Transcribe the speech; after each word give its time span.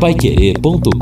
paiquerê.com.br 0.00 0.92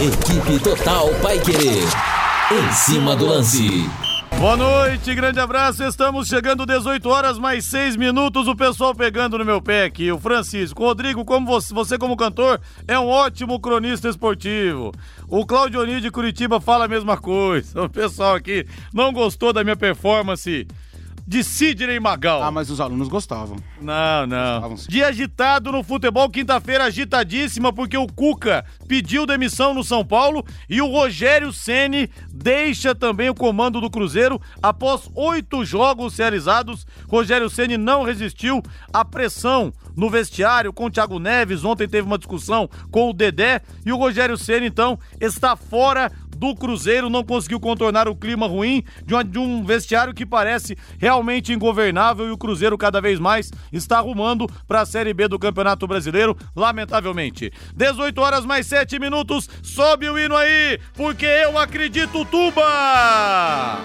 Equipe 0.00 0.58
Total 0.58 1.08
Paiquerê. 1.22 1.78
Em 2.50 2.72
cima 2.72 3.14
do 3.14 3.26
lance. 3.26 3.88
Boa 4.36 4.56
noite, 4.56 5.14
grande 5.14 5.38
abraço. 5.38 5.84
Estamos 5.84 6.26
chegando 6.26 6.66
18 6.66 7.08
horas 7.08 7.38
mais 7.38 7.64
6 7.66 7.94
minutos. 7.94 8.48
O 8.48 8.56
pessoal 8.56 8.96
pegando 8.96 9.38
no 9.38 9.44
meu 9.44 9.62
pé 9.62 9.84
aqui. 9.84 10.10
O 10.10 10.18
Francisco. 10.18 10.82
Rodrigo, 10.82 11.24
como 11.24 11.46
você, 11.46 11.72
você 11.72 11.96
como 11.96 12.16
cantor, 12.16 12.60
é 12.88 12.98
um 12.98 13.06
ótimo 13.06 13.60
cronista 13.60 14.08
esportivo. 14.08 14.90
O 15.28 15.46
Claudio 15.46 16.00
de 16.00 16.10
Curitiba 16.10 16.60
fala 16.60 16.86
a 16.86 16.88
mesma 16.88 17.16
coisa. 17.16 17.84
O 17.84 17.88
pessoal 17.88 18.34
aqui 18.34 18.66
não 18.92 19.12
gostou 19.12 19.52
da 19.52 19.62
minha 19.62 19.76
performance 19.76 20.66
de 21.26 21.42
Sidney 21.42 21.98
Magal. 21.98 22.42
Ah, 22.42 22.50
mas 22.50 22.70
os 22.70 22.80
alunos 22.80 23.08
gostavam. 23.08 23.56
Não, 23.80 24.26
não. 24.26 24.60
Gostavam, 24.60 24.88
Dia 24.88 25.08
agitado 25.08 25.72
no 25.72 25.82
futebol, 25.82 26.28
quinta-feira 26.28 26.84
agitadíssima, 26.84 27.72
porque 27.72 27.96
o 27.96 28.06
Cuca 28.06 28.64
pediu 28.86 29.26
demissão 29.26 29.72
no 29.72 29.82
São 29.82 30.04
Paulo 30.04 30.44
e 30.68 30.80
o 30.80 30.86
Rogério 30.86 31.52
Ceni 31.52 32.10
deixa 32.30 32.94
também 32.94 33.30
o 33.30 33.34
comando 33.34 33.80
do 33.80 33.90
Cruzeiro 33.90 34.40
após 34.62 35.08
oito 35.14 35.64
jogos 35.64 36.16
realizados. 36.16 36.86
Rogério 37.08 37.48
Ceni 37.48 37.76
não 37.76 38.02
resistiu 38.02 38.62
à 38.92 39.04
pressão 39.04 39.72
no 39.96 40.10
vestiário 40.10 40.72
com 40.72 40.86
o 40.86 40.90
Thiago 40.90 41.18
Neves. 41.18 41.64
Ontem 41.64 41.88
teve 41.88 42.06
uma 42.06 42.18
discussão 42.18 42.68
com 42.90 43.10
o 43.10 43.12
Dedé 43.12 43.60
e 43.84 43.92
o 43.92 43.96
Rogério 43.96 44.36
Ceni 44.36 44.66
então 44.66 44.98
está 45.20 45.56
fora 45.56 46.10
do 46.34 46.54
Cruzeiro, 46.54 47.08
não 47.08 47.24
conseguiu 47.24 47.60
contornar 47.60 48.08
o 48.08 48.16
clima 48.16 48.46
ruim 48.46 48.84
de, 49.04 49.24
de 49.24 49.38
um 49.38 49.64
vestiário 49.64 50.12
que 50.12 50.26
parece 50.26 50.76
realmente 50.98 51.52
ingovernável 51.52 52.28
e 52.28 52.30
o 52.30 52.38
Cruzeiro 52.38 52.76
cada 52.76 53.00
vez 53.00 53.18
mais 53.18 53.50
está 53.72 53.98
arrumando 53.98 54.46
para 54.66 54.82
a 54.82 54.86
Série 54.86 55.14
B 55.14 55.28
do 55.28 55.38
Campeonato 55.38 55.86
Brasileiro, 55.86 56.36
lamentavelmente. 56.54 57.52
18 57.74 58.20
horas 58.20 58.44
mais 58.44 58.66
7 58.66 58.98
minutos, 58.98 59.48
sobe 59.62 60.08
o 60.08 60.18
hino 60.18 60.36
aí, 60.36 60.78
porque 60.94 61.26
eu 61.26 61.56
acredito, 61.56 62.24
Tuba! 62.26 63.80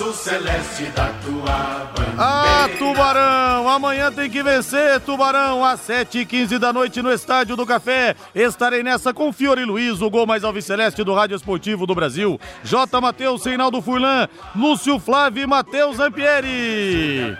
Azul 0.00 0.14
celeste 0.14 0.84
da 0.96 1.08
tua 1.22 1.90
bandeira. 1.94 2.14
Ah, 2.16 2.68
Tubarão! 2.78 3.68
Amanhã 3.68 4.10
tem 4.10 4.30
que 4.30 4.42
vencer, 4.42 4.98
Tubarão! 5.00 5.62
Às 5.62 5.80
7h15 5.80 6.58
da 6.58 6.72
noite 6.72 7.02
no 7.02 7.12
Estádio 7.12 7.54
do 7.54 7.66
Café. 7.66 8.16
Estarei 8.34 8.82
nessa 8.82 9.12
com 9.12 9.30
Fiore 9.30 9.64
Luiz, 9.64 10.00
o 10.00 10.08
gol 10.08 10.26
mais 10.26 10.42
alviceleste 10.42 11.04
do 11.04 11.12
Rádio 11.12 11.36
Esportivo 11.36 11.86
do 11.86 11.94
Brasil. 11.94 12.40
J. 12.64 12.98
Matheus, 13.00 13.44
Reinaldo 13.44 13.82
Furlan, 13.82 14.26
Lúcio 14.56 14.98
Flávio 14.98 15.42
e 15.42 15.46
Matheus 15.46 16.00
Ampieri. 16.00 17.36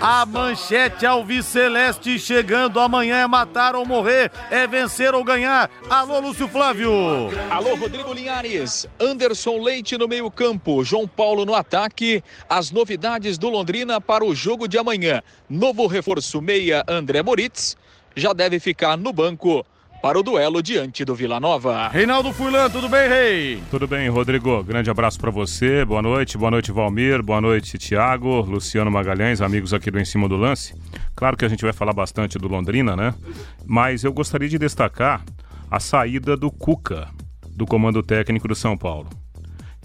A 0.00 0.26
manchete 0.26 1.06
Alviceleste 1.06 2.18
chegando. 2.18 2.80
Amanhã 2.80 3.16
é 3.16 3.26
matar 3.26 3.74
ou 3.74 3.86
morrer, 3.86 4.30
é 4.50 4.66
vencer 4.66 5.14
ou 5.14 5.24
ganhar. 5.24 5.70
Alô, 5.88 6.20
Lúcio 6.20 6.48
Flávio. 6.48 6.90
Alô, 7.50 7.74
Rodrigo 7.74 8.12
Linhares. 8.12 8.86
Anderson 9.00 9.58
Leite 9.58 9.96
no 9.96 10.08
meio-campo. 10.08 10.84
João 10.84 11.08
Paulo 11.08 11.44
no 11.44 11.54
ataque. 11.54 12.22
As 12.48 12.70
novidades 12.70 13.38
do 13.38 13.48
Londrina 13.48 14.00
para 14.00 14.24
o 14.24 14.34
jogo 14.34 14.68
de 14.68 14.78
amanhã. 14.78 15.22
Novo 15.48 15.86
reforço 15.86 16.40
meia 16.42 16.84
André 16.88 17.22
Moritz. 17.22 17.76
Já 18.14 18.32
deve 18.32 18.60
ficar 18.60 18.96
no 18.96 19.12
banco 19.12 19.64
para 20.04 20.18
o 20.18 20.22
duelo 20.22 20.62
diante 20.62 21.02
do 21.02 21.14
Vila 21.14 21.40
Nova. 21.40 21.88
Reinaldo 21.88 22.30
Furlan, 22.30 22.68
tudo 22.68 22.90
bem, 22.90 23.08
Rei? 23.08 23.62
Tudo 23.70 23.88
bem, 23.88 24.06
Rodrigo. 24.10 24.62
Grande 24.62 24.90
abraço 24.90 25.18
para 25.18 25.30
você. 25.30 25.82
Boa 25.82 26.02
noite. 26.02 26.36
Boa 26.36 26.50
noite, 26.50 26.70
Valmir. 26.70 27.22
Boa 27.22 27.40
noite, 27.40 27.78
Tiago, 27.78 28.42
Luciano 28.42 28.90
Magalhães, 28.90 29.40
amigos 29.40 29.72
aqui 29.72 29.90
do 29.90 29.98
Em 29.98 30.04
Cima 30.04 30.28
do 30.28 30.36
Lance. 30.36 30.74
Claro 31.16 31.38
que 31.38 31.44
a 31.46 31.48
gente 31.48 31.64
vai 31.64 31.72
falar 31.72 31.94
bastante 31.94 32.36
do 32.36 32.46
Londrina, 32.48 32.94
né? 32.94 33.14
Mas 33.64 34.04
eu 34.04 34.12
gostaria 34.12 34.46
de 34.46 34.58
destacar 34.58 35.24
a 35.70 35.80
saída 35.80 36.36
do 36.36 36.50
Cuca, 36.50 37.08
do 37.48 37.64
comando 37.64 38.02
técnico 38.02 38.46
do 38.46 38.54
São 38.54 38.76
Paulo. 38.76 39.08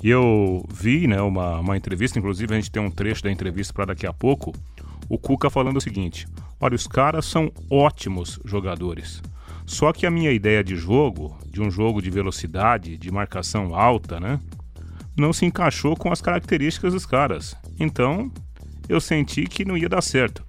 E 0.04 0.10
eu 0.10 0.66
vi, 0.70 1.08
né, 1.08 1.22
uma, 1.22 1.62
uma 1.62 1.78
entrevista, 1.78 2.20
inclusive 2.20 2.54
a 2.54 2.58
gente 2.58 2.70
tem 2.70 2.84
um 2.84 2.92
trecho 2.92 3.24
da 3.24 3.32
entrevista 3.32 3.74
para 3.74 3.86
daqui 3.86 4.06
a 4.06 4.12
pouco, 4.12 4.54
o 5.08 5.18
Cuca 5.18 5.50
falando 5.50 5.78
o 5.78 5.82
seguinte: 5.82 6.28
olha, 6.60 6.76
os 6.76 6.88
caras 6.88 7.26
são 7.26 7.50
ótimos 7.72 8.38
jogadores. 8.44 9.22
Só 9.70 9.94
que 9.94 10.08
a 10.08 10.10
minha 10.10 10.32
ideia 10.32 10.64
de 10.64 10.76
jogo, 10.76 11.38
de 11.46 11.62
um 11.62 11.70
jogo 11.70 12.02
de 12.02 12.10
velocidade, 12.10 12.98
de 12.98 13.12
marcação 13.12 13.76
alta, 13.76 14.20
né? 14.20 14.40
Não 15.16 15.32
se 15.32 15.46
encaixou 15.46 15.96
com 15.96 16.12
as 16.12 16.20
características 16.20 16.92
dos 16.92 17.06
caras. 17.06 17.56
Então, 17.80 18.32
eu 18.90 19.00
senti 19.00 19.44
que 19.44 19.64
não 19.64 19.78
ia 19.78 19.88
dar 19.88 20.02
certo. 20.02 20.44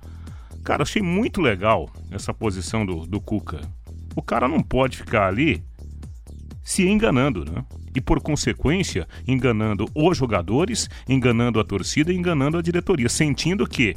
Cara, 0.64 0.84
achei 0.84 1.02
muito 1.02 1.42
legal 1.42 1.90
essa 2.10 2.32
posição 2.32 2.86
do, 2.86 3.06
do 3.06 3.20
Cuca. 3.20 3.60
O 4.16 4.22
cara 4.22 4.48
não 4.48 4.62
pode 4.62 4.96
ficar 4.96 5.28
ali 5.28 5.62
se 6.62 6.88
enganando, 6.88 7.44
né? 7.44 7.62
E 7.94 8.00
por 8.00 8.22
consequência, 8.22 9.06
enganando 9.28 9.84
os 9.94 10.16
jogadores, 10.16 10.88
enganando 11.06 11.60
a 11.60 11.64
torcida, 11.64 12.10
enganando 12.10 12.56
a 12.56 12.62
diretoria, 12.62 13.08
sentindo 13.10 13.66
que 13.66 13.94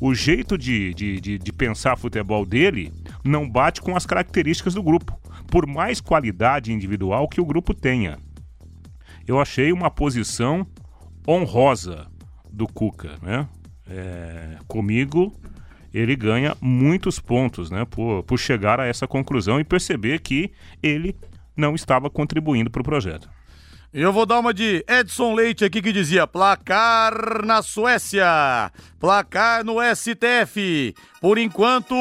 o 0.00 0.14
jeito 0.14 0.58
de, 0.58 0.92
de, 0.94 1.20
de, 1.20 1.38
de 1.38 1.52
pensar 1.52 1.96
futebol 1.96 2.44
dele 2.44 2.92
não 3.24 3.48
bate 3.48 3.80
com 3.80 3.96
as 3.96 4.04
características 4.04 4.74
do 4.74 4.82
grupo, 4.82 5.18
por 5.46 5.66
mais 5.66 6.00
qualidade 6.00 6.72
individual 6.72 7.28
que 7.28 7.40
o 7.40 7.44
grupo 7.44 7.72
tenha. 7.72 8.18
Eu 9.26 9.40
achei 9.40 9.72
uma 9.72 9.90
posição 9.90 10.66
honrosa 11.26 12.06
do 12.50 12.66
Cuca, 12.66 13.18
né? 13.22 13.48
É, 13.86 14.56
comigo 14.66 15.32
ele 15.92 16.16
ganha 16.16 16.56
muitos 16.60 17.20
pontos, 17.20 17.70
né? 17.70 17.84
Por, 17.84 18.24
por 18.24 18.38
chegar 18.38 18.80
a 18.80 18.86
essa 18.86 19.06
conclusão 19.06 19.60
e 19.60 19.64
perceber 19.64 20.20
que 20.20 20.50
ele 20.82 21.16
não 21.56 21.74
estava 21.74 22.10
contribuindo 22.10 22.68
para 22.68 22.80
o 22.80 22.84
projeto. 22.84 23.30
Eu 23.96 24.12
vou 24.12 24.26
dar 24.26 24.40
uma 24.40 24.52
de 24.52 24.84
Edson 24.88 25.34
Leite 25.34 25.64
aqui 25.64 25.80
que 25.80 25.92
dizia: 25.92 26.26
placar 26.26 27.46
na 27.46 27.62
Suécia, 27.62 28.72
placar 28.98 29.64
no 29.64 29.76
STF. 29.94 30.92
Por 31.20 31.38
enquanto, 31.38 31.94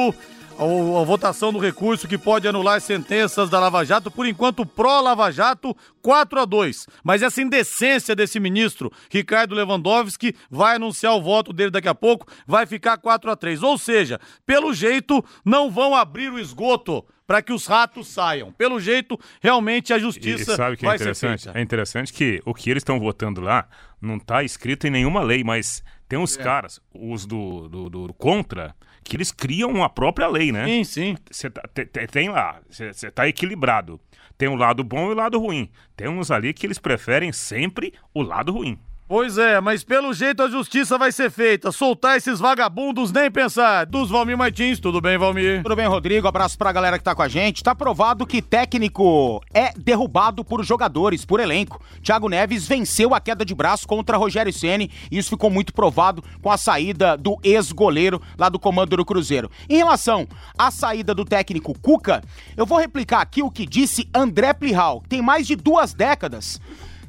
a, 0.57 0.63
a 0.63 1.03
votação 1.03 1.53
do 1.53 1.59
recurso 1.59 2.07
que 2.07 2.17
pode 2.17 2.47
anular 2.47 2.81
sentenças 2.81 3.47
da 3.47 3.59
Lava 3.59 3.85
Jato, 3.85 4.09
por 4.09 4.25
enquanto, 4.25 4.65
pró-Lava 4.65 5.31
Jato, 5.31 5.77
4 6.01 6.39
a 6.39 6.45
2 6.45 6.87
Mas 7.03 7.21
essa 7.21 7.43
indecência 7.43 8.15
desse 8.15 8.39
ministro, 8.39 8.91
Ricardo 9.07 9.53
Lewandowski, 9.53 10.35
vai 10.49 10.77
anunciar 10.77 11.13
o 11.13 11.21
voto 11.21 11.53
dele 11.53 11.69
daqui 11.69 11.87
a 11.87 11.93
pouco, 11.93 12.25
vai 12.47 12.65
ficar 12.65 12.97
4 12.97 13.29
a 13.29 13.35
3 13.35 13.61
Ou 13.61 13.77
seja, 13.77 14.19
pelo 14.47 14.73
jeito, 14.73 15.23
não 15.45 15.69
vão 15.69 15.93
abrir 15.93 16.31
o 16.31 16.39
esgoto 16.39 17.05
para 17.25 17.41
que 17.41 17.53
os 17.53 17.65
ratos 17.65 18.07
saiam. 18.07 18.51
Pelo 18.51 18.79
jeito, 18.79 19.19
realmente 19.41 19.93
a 19.93 19.99
justiça 19.99 20.53
e 20.53 20.55
sabe 20.55 20.77
que 20.77 20.85
é 20.85 20.95
interessante? 20.95 21.49
É 21.53 21.61
interessante 21.61 22.13
que 22.13 22.41
o 22.45 22.53
que 22.53 22.69
eles 22.69 22.81
estão 22.81 22.99
votando 22.99 23.41
lá 23.41 23.67
não 24.01 24.17
está 24.17 24.43
escrito 24.43 24.85
em 24.87 24.91
nenhuma 24.91 25.21
lei, 25.21 25.43
mas 25.43 25.83
tem 26.07 26.19
uns 26.19 26.37
é. 26.37 26.43
caras, 26.43 26.81
os 26.93 27.25
do, 27.25 27.67
do, 27.69 27.89
do 27.89 28.13
contra, 28.13 28.75
que 29.03 29.15
eles 29.15 29.31
criam 29.31 29.83
a 29.83 29.89
própria 29.89 30.27
lei, 30.27 30.51
né? 30.51 30.65
Sim, 30.65 30.83
sim. 30.83 31.17
Cê 31.31 31.49
tá, 31.49 31.63
tem, 32.11 32.29
lá, 32.29 32.61
você 32.69 33.11
tá 33.11 33.27
equilibrado. 33.27 33.99
Tem 34.37 34.47
o 34.47 34.55
lado 34.55 34.83
bom 34.83 35.09
e 35.09 35.13
o 35.13 35.15
lado 35.15 35.39
ruim. 35.39 35.69
Tem 35.95 36.07
uns 36.07 36.31
ali 36.31 36.53
que 36.53 36.65
eles 36.65 36.79
preferem 36.79 37.31
sempre 37.31 37.93
o 38.13 38.21
lado 38.21 38.51
ruim. 38.51 38.79
Pois 39.13 39.37
é, 39.37 39.61
mas 39.61 39.83
pelo 39.83 40.11
jeito 40.11 40.41
a 40.41 40.49
justiça 40.49 40.97
vai 40.97 41.11
ser 41.11 41.29
feita. 41.29 41.71
Soltar 41.71 42.17
esses 42.17 42.39
vagabundos, 42.39 43.11
nem 43.11 43.29
pensar. 43.29 43.85
Dos 43.85 44.09
Valmir 44.09 44.35
Martins, 44.35 44.79
tudo 44.79 44.99
bem, 44.99 45.19
Valmir? 45.19 45.61
Tudo 45.61 45.75
bem, 45.75 45.85
Rodrigo. 45.85 46.27
Abraço 46.27 46.57
pra 46.57 46.71
galera 46.71 46.97
que 46.97 47.03
tá 47.03 47.13
com 47.13 47.21
a 47.21 47.27
gente. 47.27 47.61
Tá 47.61 47.75
provado 47.75 48.25
que 48.25 48.41
técnico 48.41 49.39
é 49.53 49.71
derrubado 49.77 50.43
por 50.43 50.65
jogadores, 50.65 51.25
por 51.25 51.39
elenco. 51.39 51.79
Thiago 52.01 52.27
Neves 52.27 52.67
venceu 52.67 53.13
a 53.13 53.19
queda 53.19 53.45
de 53.45 53.53
braço 53.53 53.87
contra 53.87 54.17
Rogério 54.17 54.51
Ceni 54.51 54.89
isso 55.11 55.29
ficou 55.29 55.51
muito 55.51 55.75
provado 55.75 56.23
com 56.41 56.49
a 56.49 56.57
saída 56.57 57.15
do 57.15 57.37
ex-goleiro 57.43 58.19
lá 58.35 58.49
do 58.49 58.57
comando 58.57 58.97
do 58.97 59.05
Cruzeiro. 59.05 59.51
Em 59.69 59.77
relação 59.77 60.27
à 60.57 60.71
saída 60.71 61.13
do 61.13 61.23
técnico 61.23 61.77
Cuca, 61.79 62.23
eu 62.57 62.65
vou 62.65 62.79
replicar 62.79 63.21
aqui 63.21 63.43
o 63.43 63.51
que 63.51 63.67
disse 63.67 64.09
André 64.11 64.53
Plihal, 64.53 65.03
tem 65.07 65.21
mais 65.21 65.45
de 65.45 65.55
duas 65.55 65.93
décadas 65.93 66.59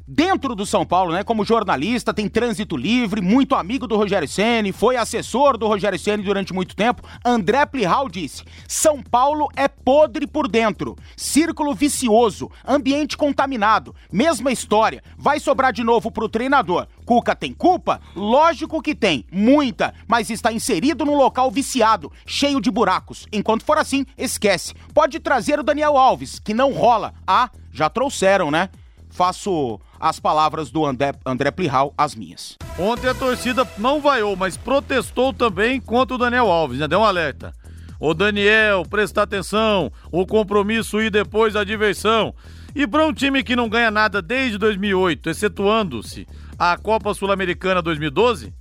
dentro 0.06 0.54
do 0.54 0.66
São 0.66 0.84
Paulo, 0.84 1.12
né? 1.12 1.24
Como 1.24 1.44
jornalista, 1.44 2.12
tem 2.12 2.28
trânsito 2.28 2.76
livre, 2.76 3.20
muito 3.20 3.54
amigo 3.54 3.86
do 3.86 3.96
Rogério 3.96 4.28
Ceni, 4.28 4.72
foi 4.72 4.96
assessor 4.96 5.56
do 5.56 5.66
Rogério 5.66 5.98
Ceni 5.98 6.22
durante 6.22 6.52
muito 6.52 6.76
tempo. 6.76 7.02
André 7.24 7.64
Plihal 7.66 8.08
disse: 8.08 8.44
São 8.68 9.02
Paulo 9.02 9.48
é 9.56 9.66
podre 9.68 10.26
por 10.26 10.48
dentro, 10.48 10.96
círculo 11.16 11.74
vicioso, 11.74 12.50
ambiente 12.66 13.16
contaminado, 13.16 13.94
mesma 14.12 14.52
história. 14.52 15.02
Vai 15.16 15.40
sobrar 15.40 15.72
de 15.72 15.82
novo 15.82 16.10
pro 16.10 16.28
treinador. 16.28 16.86
Cuca 17.04 17.34
tem 17.34 17.52
culpa? 17.52 18.00
Lógico 18.14 18.80
que 18.82 18.94
tem, 18.94 19.26
muita, 19.30 19.94
mas 20.06 20.30
está 20.30 20.52
inserido 20.52 21.04
num 21.04 21.16
local 21.16 21.50
viciado, 21.50 22.10
cheio 22.26 22.60
de 22.60 22.70
buracos. 22.70 23.26
Enquanto 23.32 23.64
for 23.64 23.78
assim, 23.78 24.06
esquece. 24.16 24.74
Pode 24.92 25.20
trazer 25.20 25.58
o 25.58 25.62
Daniel 25.62 25.96
Alves, 25.96 26.38
que 26.38 26.54
não 26.54 26.72
rola. 26.72 27.14
Ah, 27.26 27.50
já 27.72 27.88
trouxeram, 27.90 28.50
né? 28.50 28.70
Faço 29.10 29.80
as 29.98 30.20
palavras 30.20 30.70
do 30.70 30.84
André, 30.84 31.12
André 31.24 31.50
Plihal, 31.50 31.94
as 31.96 32.14
minhas. 32.14 32.56
Ontem 32.78 33.08
a 33.08 33.14
torcida 33.14 33.66
não 33.78 34.00
vaiou, 34.00 34.36
mas 34.36 34.56
protestou 34.56 35.32
também 35.32 35.80
contra 35.80 36.14
o 36.14 36.18
Daniel 36.18 36.50
Alves, 36.50 36.78
né? 36.78 36.88
Deu 36.88 37.00
um 37.00 37.04
alerta. 37.04 37.52
Ô 38.00 38.12
Daniel, 38.12 38.84
presta 38.88 39.22
atenção, 39.22 39.90
o 40.10 40.26
compromisso 40.26 41.00
e 41.00 41.08
depois 41.08 41.56
a 41.56 41.64
diversão. 41.64 42.34
E 42.74 42.86
para 42.86 43.06
um 43.06 43.12
time 43.12 43.42
que 43.42 43.54
não 43.54 43.68
ganha 43.68 43.90
nada 43.90 44.20
desde 44.20 44.58
2008, 44.58 45.30
excetuando-se 45.30 46.26
a 46.58 46.76
Copa 46.76 47.14
Sul-Americana 47.14 47.80
2012, 47.80 48.52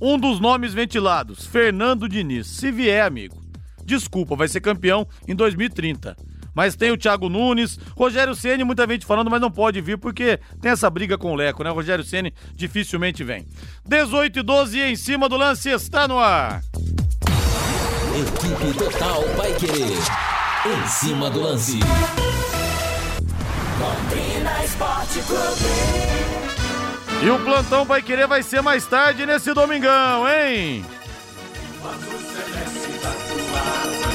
um 0.00 0.18
dos 0.18 0.40
nomes 0.40 0.74
ventilados, 0.74 1.46
Fernando 1.46 2.08
Diniz. 2.08 2.46
Se 2.46 2.72
vier, 2.72 3.04
amigo, 3.04 3.40
desculpa, 3.84 4.34
vai 4.34 4.48
ser 4.48 4.60
campeão 4.60 5.06
em 5.28 5.34
2030. 5.34 6.16
Mas 6.54 6.76
tem 6.76 6.90
o 6.90 6.96
Thiago 6.96 7.28
Nunes, 7.28 7.78
Rogério 7.96 8.34
Ceni, 8.34 8.64
muita 8.64 8.86
gente 8.86 9.06
falando, 9.06 9.30
mas 9.30 9.40
não 9.40 9.50
pode 9.50 9.80
vir 9.80 9.98
porque 9.98 10.38
tem 10.60 10.70
essa 10.70 10.88
briga 10.90 11.16
com 11.16 11.32
o 11.32 11.34
Leco, 11.34 11.62
né? 11.64 11.70
Rogério 11.70 12.04
Ceni 12.04 12.32
dificilmente 12.54 13.24
vem. 13.24 13.46
18 13.84 14.38
e 14.38 14.42
12 14.42 14.80
em 14.80 14.96
cima 14.96 15.28
do 15.28 15.36
lance 15.36 15.70
está 15.70 16.06
no 16.06 16.18
ar. 16.18 16.62
Equipe 18.14 18.78
Total 18.78 19.22
vai 19.36 19.54
querer. 19.54 19.96
Em 20.64 20.86
cima 20.86 21.30
do 21.30 21.40
lance. 21.40 21.80
Londrina 23.80 24.64
Esporte 24.64 25.20
Clube. 25.22 26.22
E 27.22 27.30
o 27.30 27.38
plantão 27.38 27.84
vai 27.84 28.02
querer 28.02 28.26
vai 28.26 28.42
ser 28.42 28.60
mais 28.60 28.86
tarde 28.86 29.24
nesse 29.24 29.54
domingão, 29.54 30.28
hein? 30.28 30.84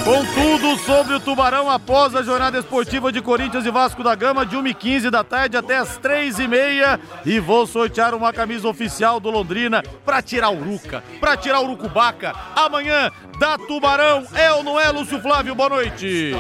Com 0.08 0.24
tudo 0.24 0.78
sobre 0.86 1.16
o 1.16 1.20
Tubarão 1.20 1.70
após 1.70 2.16
a 2.16 2.24
jornada 2.24 2.58
esportiva 2.58 3.12
de 3.12 3.22
Corinthians 3.22 3.66
e 3.66 3.70
Vasco 3.70 4.02
da 4.02 4.16
Gama, 4.16 4.46
de 4.46 4.56
1h15 4.56 5.10
da 5.10 5.22
tarde 5.22 5.58
até 5.58 5.76
as 5.76 6.00
3h30. 6.00 6.98
E 7.26 7.42
vou 7.42 7.68
sortear 7.68 8.16
uma 8.16 8.32
camisa 8.32 8.70
oficial 8.70 9.20
do 9.20 9.30
Londrina 9.30 9.84
pra 10.06 10.22
tirar 10.22 10.50
o 10.50 10.64
Ruca, 10.64 11.04
pra 11.20 11.36
tirar 11.36 11.60
o 11.60 11.66
Urucubaca. 11.66 12.34
Amanhã, 12.56 13.12
da 13.38 13.58
Tubarão, 13.58 14.26
é 14.34 14.50
ou 14.54 14.64
não 14.64 14.80
é, 14.80 14.90
Lúcio 14.92 15.20
Flávio? 15.20 15.54
Boa 15.54 15.68
noite. 15.68 16.32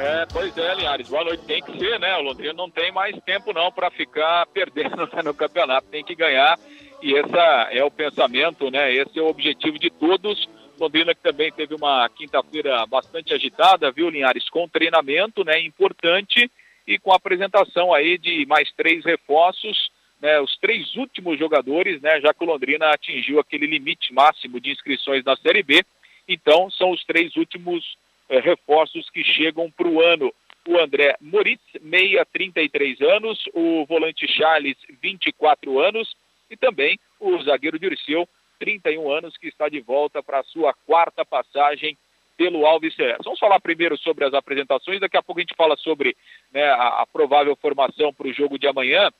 É, 0.00 0.24
pois 0.32 0.56
é, 0.56 0.74
Linhares, 0.74 1.06
boa 1.06 1.24
noite. 1.24 1.44
Tem 1.44 1.62
que 1.62 1.78
ser, 1.78 2.00
né? 2.00 2.16
O 2.16 2.22
Londrina 2.22 2.54
não 2.54 2.70
tem 2.70 2.90
mais 2.90 3.14
tempo 3.26 3.52
não 3.52 3.70
para 3.70 3.90
ficar 3.90 4.46
perdendo 4.54 4.96
né, 4.96 5.22
no 5.22 5.34
campeonato, 5.34 5.88
tem 5.88 6.02
que 6.02 6.14
ganhar. 6.14 6.58
E 7.02 7.12
esse 7.12 7.36
é 7.70 7.84
o 7.84 7.90
pensamento, 7.90 8.70
né? 8.70 8.94
Esse 8.94 9.18
é 9.18 9.22
o 9.22 9.28
objetivo 9.28 9.78
de 9.78 9.90
todos. 9.90 10.48
Londrina 10.78 11.14
que 11.14 11.22
também 11.22 11.52
teve 11.52 11.74
uma 11.74 12.08
quinta-feira 12.08 12.84
bastante 12.86 13.32
agitada, 13.32 13.90
viu, 13.90 14.10
Linhares? 14.10 14.48
Com 14.48 14.68
treinamento, 14.68 15.44
né? 15.44 15.60
Importante 15.60 16.50
e 16.86 16.98
com 16.98 17.12
apresentação 17.12 17.94
aí 17.94 18.18
de 18.18 18.44
mais 18.46 18.70
três 18.72 19.04
reforços, 19.04 19.90
né? 20.20 20.40
Os 20.40 20.56
três 20.58 20.94
últimos 20.96 21.38
jogadores, 21.38 22.00
né? 22.02 22.20
Já 22.20 22.34
que 22.34 22.44
o 22.44 22.46
Londrina 22.46 22.90
atingiu 22.90 23.38
aquele 23.40 23.66
limite 23.66 24.12
máximo 24.12 24.60
de 24.60 24.70
inscrições 24.70 25.24
na 25.24 25.36
Série 25.36 25.62
B. 25.62 25.84
Então, 26.28 26.70
são 26.70 26.90
os 26.90 27.04
três 27.04 27.36
últimos 27.36 27.96
eh, 28.28 28.40
reforços 28.40 29.08
que 29.10 29.22
chegam 29.22 29.70
para 29.70 29.88
o 29.88 30.00
ano. 30.00 30.32
O 30.66 30.78
André 30.78 31.14
Moritz, 31.20 31.62
meia, 31.82 32.24
33 32.24 33.00
anos, 33.02 33.38
o 33.52 33.84
volante 33.84 34.26
Charles, 34.26 34.76
24 35.02 35.78
anos, 35.78 36.16
e 36.50 36.56
também 36.56 36.98
o 37.20 37.42
zagueiro 37.42 37.78
Dirceu, 37.78 38.26
31 38.58 39.10
anos, 39.10 39.36
que 39.36 39.48
está 39.48 39.68
de 39.68 39.80
volta 39.80 40.22
para 40.22 40.40
a 40.40 40.44
sua 40.44 40.74
quarta 40.86 41.24
passagem 41.24 41.96
pelo 42.36 42.66
Alves 42.66 42.94
Celeste. 42.94 43.24
Vamos 43.24 43.38
falar 43.38 43.60
primeiro 43.60 43.96
sobre 43.98 44.24
as 44.24 44.34
apresentações, 44.34 45.00
daqui 45.00 45.16
a 45.16 45.22
pouco 45.22 45.40
a 45.40 45.42
gente 45.42 45.54
fala 45.56 45.76
sobre 45.76 46.16
né, 46.52 46.64
a, 46.64 47.02
a, 47.02 47.06
provável 47.06 47.54
formação 47.56 48.12
para 48.12 48.26
o 48.26 48.32
jogo 48.32 48.58
de 48.58 48.66
amanhã. 48.66 49.10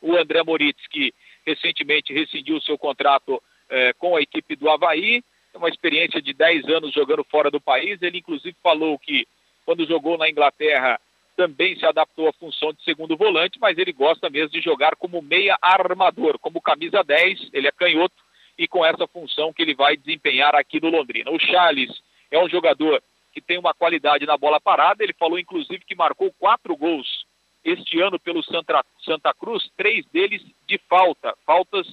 O 0.00 0.16
André 0.16 0.42
Moritz, 0.42 0.86
que 0.88 1.14
recentemente 1.46 2.12
rescindiu 2.12 2.60
seu 2.60 2.76
contrato 2.76 3.42
eh, 3.70 3.92
com 3.94 4.16
a 4.16 4.20
equipe 4.20 4.56
do 4.56 4.68
Havaí, 4.68 5.22
uma 5.54 5.68
experiência 5.68 6.20
de 6.20 6.32
10 6.32 6.68
anos 6.68 6.92
jogando 6.92 7.24
fora 7.24 7.50
do 7.50 7.60
país. 7.60 8.00
Ele, 8.02 8.18
inclusive, 8.18 8.56
falou 8.62 8.98
que 8.98 9.26
quando 9.64 9.86
jogou 9.86 10.18
na 10.18 10.28
Inglaterra 10.28 11.00
também 11.36 11.76
se 11.76 11.86
adaptou 11.86 12.28
à 12.28 12.32
função 12.32 12.72
de 12.72 12.82
segundo 12.84 13.16
volante, 13.16 13.58
mas 13.58 13.78
ele 13.78 13.92
gosta 13.92 14.28
mesmo 14.28 14.50
de 14.50 14.60
jogar 14.60 14.96
como 14.96 15.22
meia 15.22 15.56
armador, 15.60 16.38
como 16.38 16.60
camisa 16.60 17.02
10. 17.02 17.50
Ele 17.52 17.68
é 17.68 17.72
canhoto 17.72 18.14
e 18.58 18.68
com 18.68 18.84
essa 18.84 19.06
função 19.06 19.52
que 19.52 19.62
ele 19.62 19.74
vai 19.74 19.96
desempenhar 19.96 20.54
aqui 20.54 20.80
no 20.80 20.90
Londrina. 20.90 21.30
O 21.30 21.38
Charles 21.38 22.02
é 22.30 22.38
um 22.38 22.48
jogador 22.48 23.02
que 23.32 23.40
tem 23.40 23.58
uma 23.58 23.74
qualidade 23.74 24.26
na 24.26 24.36
bola 24.36 24.60
parada. 24.60 25.02
Ele 25.02 25.14
falou, 25.14 25.38
inclusive, 25.38 25.84
que 25.84 25.94
marcou 25.94 26.32
quatro 26.38 26.76
gols 26.76 27.26
este 27.64 28.00
ano 28.00 28.18
pelo 28.18 28.42
Santa, 28.42 28.84
Santa 29.04 29.32
Cruz, 29.32 29.70
três 29.76 30.04
deles 30.06 30.42
de 30.66 30.78
falta, 30.88 31.36
faltas 31.46 31.86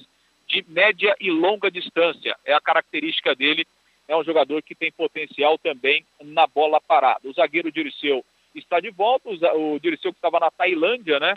de 0.46 0.64
média 0.68 1.14
e 1.20 1.30
longa 1.30 1.70
distância. 1.70 2.36
É 2.44 2.52
a 2.52 2.60
característica 2.60 3.34
dele. 3.34 3.66
É 4.08 4.16
um 4.16 4.24
jogador 4.24 4.62
que 4.62 4.74
tem 4.74 4.90
potencial 4.90 5.56
também 5.58 6.04
na 6.20 6.46
bola 6.46 6.80
parada. 6.80 7.28
O 7.28 7.32
zagueiro 7.32 7.70
Dirceu 7.70 8.24
está 8.54 8.80
de 8.80 8.90
volta. 8.90 9.30
O 9.54 9.78
Dirceu 9.78 10.12
que 10.12 10.18
estava 10.18 10.40
na 10.40 10.50
Tailândia, 10.50 11.20
né? 11.20 11.34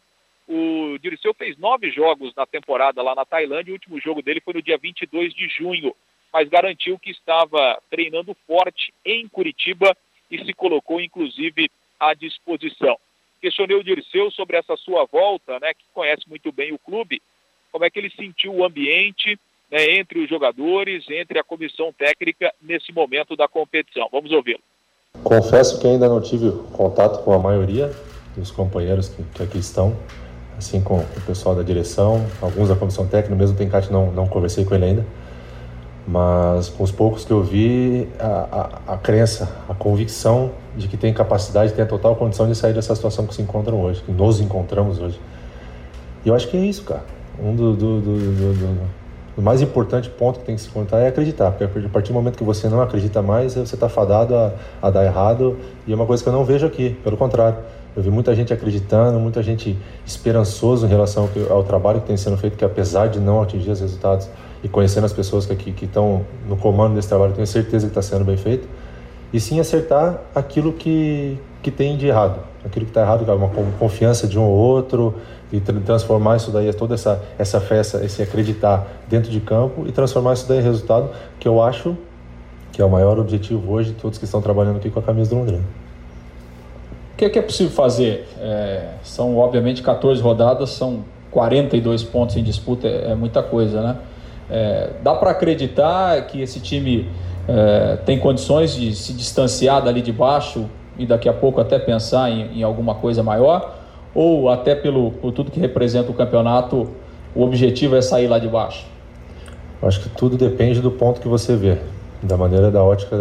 O 0.48 0.98
Dirceu 1.00 1.34
fez 1.34 1.57
nove 1.57 1.90
jogos 1.92 2.34
na 2.36 2.45
temporada 2.45 3.01
lá 3.01 3.16
na 3.16 3.25
Tailândia. 3.25 3.72
O 3.72 3.75
último 3.75 4.00
jogo 4.00 4.22
dele 4.22 4.42
foi 4.42 4.54
no 4.54 4.62
dia 4.62 4.78
22 4.78 5.34
de 5.34 5.48
junho, 5.48 5.95
mas 6.31 6.50
garantiu 6.50 7.00
que 7.00 7.12
estava 7.12 7.81
treinando 7.90 8.36
forte 8.45 8.94
em 9.06 9.28
Curitiba 9.28 9.95
e 10.30 10.44
se 10.44 10.54
colocou, 10.54 11.00
inclusive, 11.00 11.69
à 12.00 12.13
disposição. 12.13 12.98
Questionei 13.42 13.78
o 13.78 13.84
Dirceu 13.84 14.31
sobre 14.31 14.57
essa 14.57 14.75
sua 14.78 15.06
volta, 15.06 15.60
né, 15.60 15.74
que 15.74 15.84
conhece 15.94 16.28
muito 16.28 16.51
bem 16.51 16.74
o 16.74 16.80
clube, 16.80 17.22
como 17.72 17.86
é 17.86 17.90
que 17.90 18.00
ele 18.00 18.10
sentiu 18.10 18.54
o 18.54 18.63
ambiente 18.63 19.38
né, 19.69 19.98
entre 19.98 20.19
os 20.19 20.30
jogadores, 20.30 21.04
entre 21.10 21.40
a 21.40 21.44
comissão 21.44 21.92
técnica 21.92 22.54
nesse 22.62 22.92
momento 22.94 23.36
da 23.36 23.48
competição. 23.48 24.07
Vamos 24.12 24.31
ouvi-lo. 24.31 24.62
Confesso 25.24 25.80
que 25.80 25.88
ainda 25.88 26.07
não 26.07 26.22
tive 26.22 26.51
contato 26.74 27.24
com 27.24 27.34
a 27.34 27.40
maioria 27.40 27.92
dos 28.36 28.51
companheiros 28.51 29.10
que, 29.10 29.24
que 29.24 29.44
aqui 29.44 29.57
estão, 29.57 29.95
assim 30.63 30.81
com 30.81 30.98
o 30.98 31.21
pessoal 31.25 31.56
da 31.56 31.62
direção, 31.62 32.25
alguns 32.42 32.69
da 32.69 32.75
comissão 32.75 33.06
técnica, 33.06 33.36
mesmo 33.36 33.56
o 33.56 33.57
Tencate 33.57 33.92
não, 33.92 34.12
não 34.12 34.27
conversei 34.27 34.65
com 34.65 34.74
ele 34.75 34.86
ainda, 34.86 35.06
mas 36.07 36.69
com 36.69 36.83
os 36.83 36.92
poucos 36.92 37.24
que 37.24 37.31
eu 37.31 37.44
vi, 37.44 38.10
a, 38.19 38.71
a, 38.88 38.94
a 38.94 38.98
crença, 38.98 39.50
a 39.69 39.74
convicção 39.74 40.51
de 40.75 40.88
que 40.88 40.98
tem 40.98 41.13
capacidade, 41.13 41.74
tem 41.74 41.83
a 41.83 41.88
total 41.88 42.15
condição 42.15 42.48
de 42.48 42.56
sair 42.56 42.74
dessa 42.74 42.95
situação 42.95 43.25
que 43.25 43.36
se 43.36 43.42
encontram 43.42 43.81
hoje, 43.81 44.01
que 44.01 44.12
nos 44.12 44.39
encontramos 44.42 45.00
hoje. 45.00 45.19
E 46.25 46.30
eu 46.30 46.36
acho 46.36 46.48
que 46.48 46.57
é 46.57 46.62
isso, 46.62 46.83
cara 46.83 47.04
um 47.39 47.56
do, 47.56 47.74
do, 47.74 48.01
do, 48.01 48.54
do, 49.36 49.42
mais 49.42 49.62
importante 49.62 50.09
ponto 50.09 50.40
que 50.40 50.45
tem 50.45 50.56
que 50.56 50.61
se 50.61 50.69
contar 50.69 50.99
é 50.99 51.07
acreditar, 51.07 51.52
porque 51.52 51.85
a 51.85 51.90
partir 51.90 52.09
do 52.09 52.14
momento 52.14 52.37
que 52.37 52.44
você 52.44 52.69
não 52.69 52.81
acredita 52.81 53.21
mais, 53.21 53.56
você 53.56 53.76
está 53.76 53.90
fadado 53.90 54.35
a, 54.35 54.54
a 54.81 54.90
dar 54.90 55.04
errado, 55.06 55.57
e 55.87 55.92
é 55.92 55.95
uma 55.95 56.06
coisa 56.06 56.21
que 56.21 56.30
eu 56.30 56.33
não 56.33 56.45
vejo 56.45 56.66
aqui, 56.66 56.92
pelo 57.04 57.18
contrário. 57.18 57.57
Eu 57.95 58.02
vi 58.02 58.09
muita 58.09 58.33
gente 58.33 58.52
acreditando, 58.52 59.19
muita 59.19 59.44
gente 59.44 59.78
esperançoso 60.06 60.85
em 60.85 60.90
relação 60.90 61.30
ao, 61.50 61.57
ao 61.57 61.64
trabalho 61.64 62.02
que 62.02 62.07
tem 62.07 62.18
sendo 62.18 62.38
feito, 62.38 62.57
que 62.57 62.66
apesar 62.66 63.07
de 63.07 63.19
não 63.19 63.42
atingir 63.42 63.69
os 63.69 63.80
resultados 63.80 64.28
e 64.64 64.68
conhecendo 64.68 65.06
as 65.06 65.14
pessoas 65.14 65.45
que, 65.45 65.71
que 65.71 65.85
estão 65.85 66.26
no 66.47 66.57
comando 66.57 66.95
desse 66.95 67.07
trabalho, 67.07 67.33
tenho 67.33 67.45
certeza 67.45 67.85
que 67.85 67.92
está 67.92 68.02
sendo 68.02 68.26
bem 68.26 68.38
feito, 68.38 68.68
e 69.31 69.40
sim 69.40 69.59
acertar 69.59 70.21
aquilo 70.33 70.73
que, 70.73 71.38
que 71.62 71.69
tem 71.69 71.97
de 71.97 72.07
errado, 72.07 72.40
aquilo 72.66 72.85
que 72.85 72.92
está 72.92 73.02
errado, 73.02 73.30
é 73.30 73.33
uma 73.33 73.50
confiança 73.78 74.28
de 74.28 74.40
um 74.40 74.44
ou 74.44 74.56
outro, 74.56 75.16
e 75.52 75.59
transformar 75.59 76.38
isso 76.38 76.50
daí, 76.50 76.73
toda 76.73 76.95
essa, 76.95 77.21
essa 77.38 77.62
festa, 77.62 78.04
esse 78.04 78.23
acreditar 78.23 78.88
dentro 79.07 79.30
de 79.30 79.40
campo 79.40 79.85
e 79.88 79.92
transformar 79.92 80.33
isso 80.33 80.47
daí 80.47 80.59
em 80.59 80.64
resultado, 80.64 81.12
que 81.40 81.47
eu 81.47 81.62
acho 81.62 81.95
que 82.71 82.81
é 82.81 82.85
o 82.85 82.90
maior 82.90 83.19
objetivo 83.19 83.71
hoje 83.71 83.92
de 83.92 83.95
todos 84.02 84.18
que 84.18 84.26
estão 84.26 84.42
trabalhando 84.42 84.78
aqui 84.78 84.90
com 84.90 85.00
a 85.00 85.04
camisa 85.04 85.30
do 85.30 85.35
Londrina. 85.35 85.82
O 87.13 87.17
que 87.17 87.25
é, 87.25 87.29
que 87.29 87.39
é 87.39 87.41
possível 87.41 87.71
fazer? 87.71 88.27
É, 88.39 88.89
são, 89.03 89.37
obviamente, 89.37 89.81
14 89.81 90.21
rodadas, 90.21 90.71
são 90.71 91.05
42 91.31 92.03
pontos 92.03 92.35
em 92.35 92.43
disputa, 92.43 92.87
é, 92.87 93.11
é 93.11 93.15
muita 93.15 93.41
coisa, 93.41 93.81
né? 93.81 93.97
É, 94.49 94.89
dá 95.01 95.15
para 95.15 95.31
acreditar 95.31 96.27
que 96.27 96.41
esse 96.41 96.59
time 96.59 97.07
é, 97.47 97.97
tem 98.05 98.19
condições 98.19 98.75
de 98.75 98.93
se 98.93 99.13
distanciar 99.13 99.81
dali 99.81 100.01
de 100.01 100.11
baixo 100.11 100.65
e 100.97 101.05
daqui 101.05 101.29
a 101.29 101.33
pouco 101.33 101.61
até 101.61 101.79
pensar 101.79 102.29
em, 102.29 102.59
em 102.59 102.63
alguma 102.63 102.95
coisa 102.95 103.23
maior? 103.23 103.83
ou 104.13 104.49
até 104.49 104.75
pelo, 104.75 105.11
por 105.11 105.31
tudo 105.31 105.49
que 105.49 105.59
representa 105.59 106.11
o 106.11 106.13
campeonato, 106.13 106.87
o 107.35 107.43
objetivo 107.43 107.95
é 107.95 108.01
sair 108.01 108.27
lá 108.27 108.37
de 108.37 108.47
baixo? 108.47 108.85
Acho 109.81 110.01
que 110.01 110.09
tudo 110.09 110.37
depende 110.37 110.79
do 110.79 110.91
ponto 110.91 111.19
que 111.19 111.27
você 111.27 111.55
vê, 111.55 111.77
da 112.21 112.37
maneira 112.37 112.71
da 112.71 112.83
ótica 112.83 113.17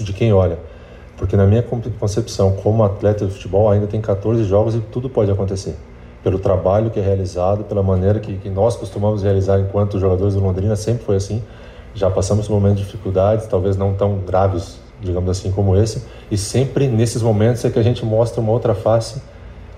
de 0.00 0.12
quem 0.12 0.32
olha. 0.32 0.58
Porque 1.16 1.36
na 1.36 1.46
minha 1.46 1.62
concepção, 1.62 2.52
como 2.52 2.82
atleta 2.82 3.26
de 3.26 3.32
futebol, 3.32 3.70
ainda 3.70 3.86
tem 3.86 4.00
14 4.00 4.44
jogos 4.44 4.74
e 4.74 4.80
tudo 4.80 5.08
pode 5.08 5.30
acontecer. 5.30 5.76
Pelo 6.22 6.38
trabalho 6.38 6.90
que 6.90 6.98
é 6.98 7.02
realizado, 7.02 7.64
pela 7.64 7.82
maneira 7.82 8.18
que, 8.18 8.36
que 8.36 8.48
nós 8.48 8.76
costumamos 8.76 9.22
realizar 9.22 9.60
enquanto 9.60 9.98
jogadores 10.00 10.34
do 10.34 10.40
Londrina, 10.40 10.74
sempre 10.74 11.04
foi 11.04 11.16
assim. 11.16 11.42
Já 11.94 12.10
passamos 12.10 12.48
por 12.48 12.54
momentos 12.54 12.78
de 12.78 12.84
dificuldades, 12.86 13.46
talvez 13.46 13.76
não 13.76 13.94
tão 13.94 14.18
graves, 14.18 14.80
digamos 15.00 15.30
assim, 15.30 15.52
como 15.52 15.76
esse. 15.76 16.02
E 16.30 16.36
sempre 16.36 16.88
nesses 16.88 17.22
momentos 17.22 17.64
é 17.64 17.70
que 17.70 17.78
a 17.78 17.82
gente 17.82 18.04
mostra 18.04 18.40
uma 18.40 18.50
outra 18.50 18.74
face 18.74 19.22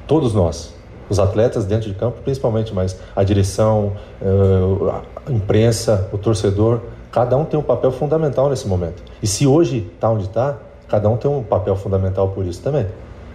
todos 0.06 0.32
nós. 0.32 0.74
os 1.08 1.20
atletas 1.20 1.64
dentro 1.64 1.88
de 1.88 1.94
campo, 1.94 2.16
principalmente, 2.24 2.74
mas 2.74 2.96
a 3.14 3.22
direção, 3.22 3.92
uh, 4.20 4.88
a 4.88 5.30
imprensa, 5.30 6.08
o 6.12 6.18
torcedor, 6.18 6.80
cada 7.12 7.36
um 7.36 7.44
tem 7.44 7.58
um 7.58 7.62
papel 7.62 7.92
fundamental 7.92 8.50
nesse 8.50 8.66
momento. 8.66 9.04
E 9.22 9.26
se 9.26 9.46
hoje 9.46 9.88
está 9.94 10.10
onde 10.10 10.24
está, 10.24 10.58
cada 10.88 11.08
um 11.08 11.16
tem 11.16 11.30
um 11.30 11.42
papel 11.42 11.76
fundamental 11.76 12.28
por 12.28 12.44
isso 12.46 12.62
também. 12.62 12.86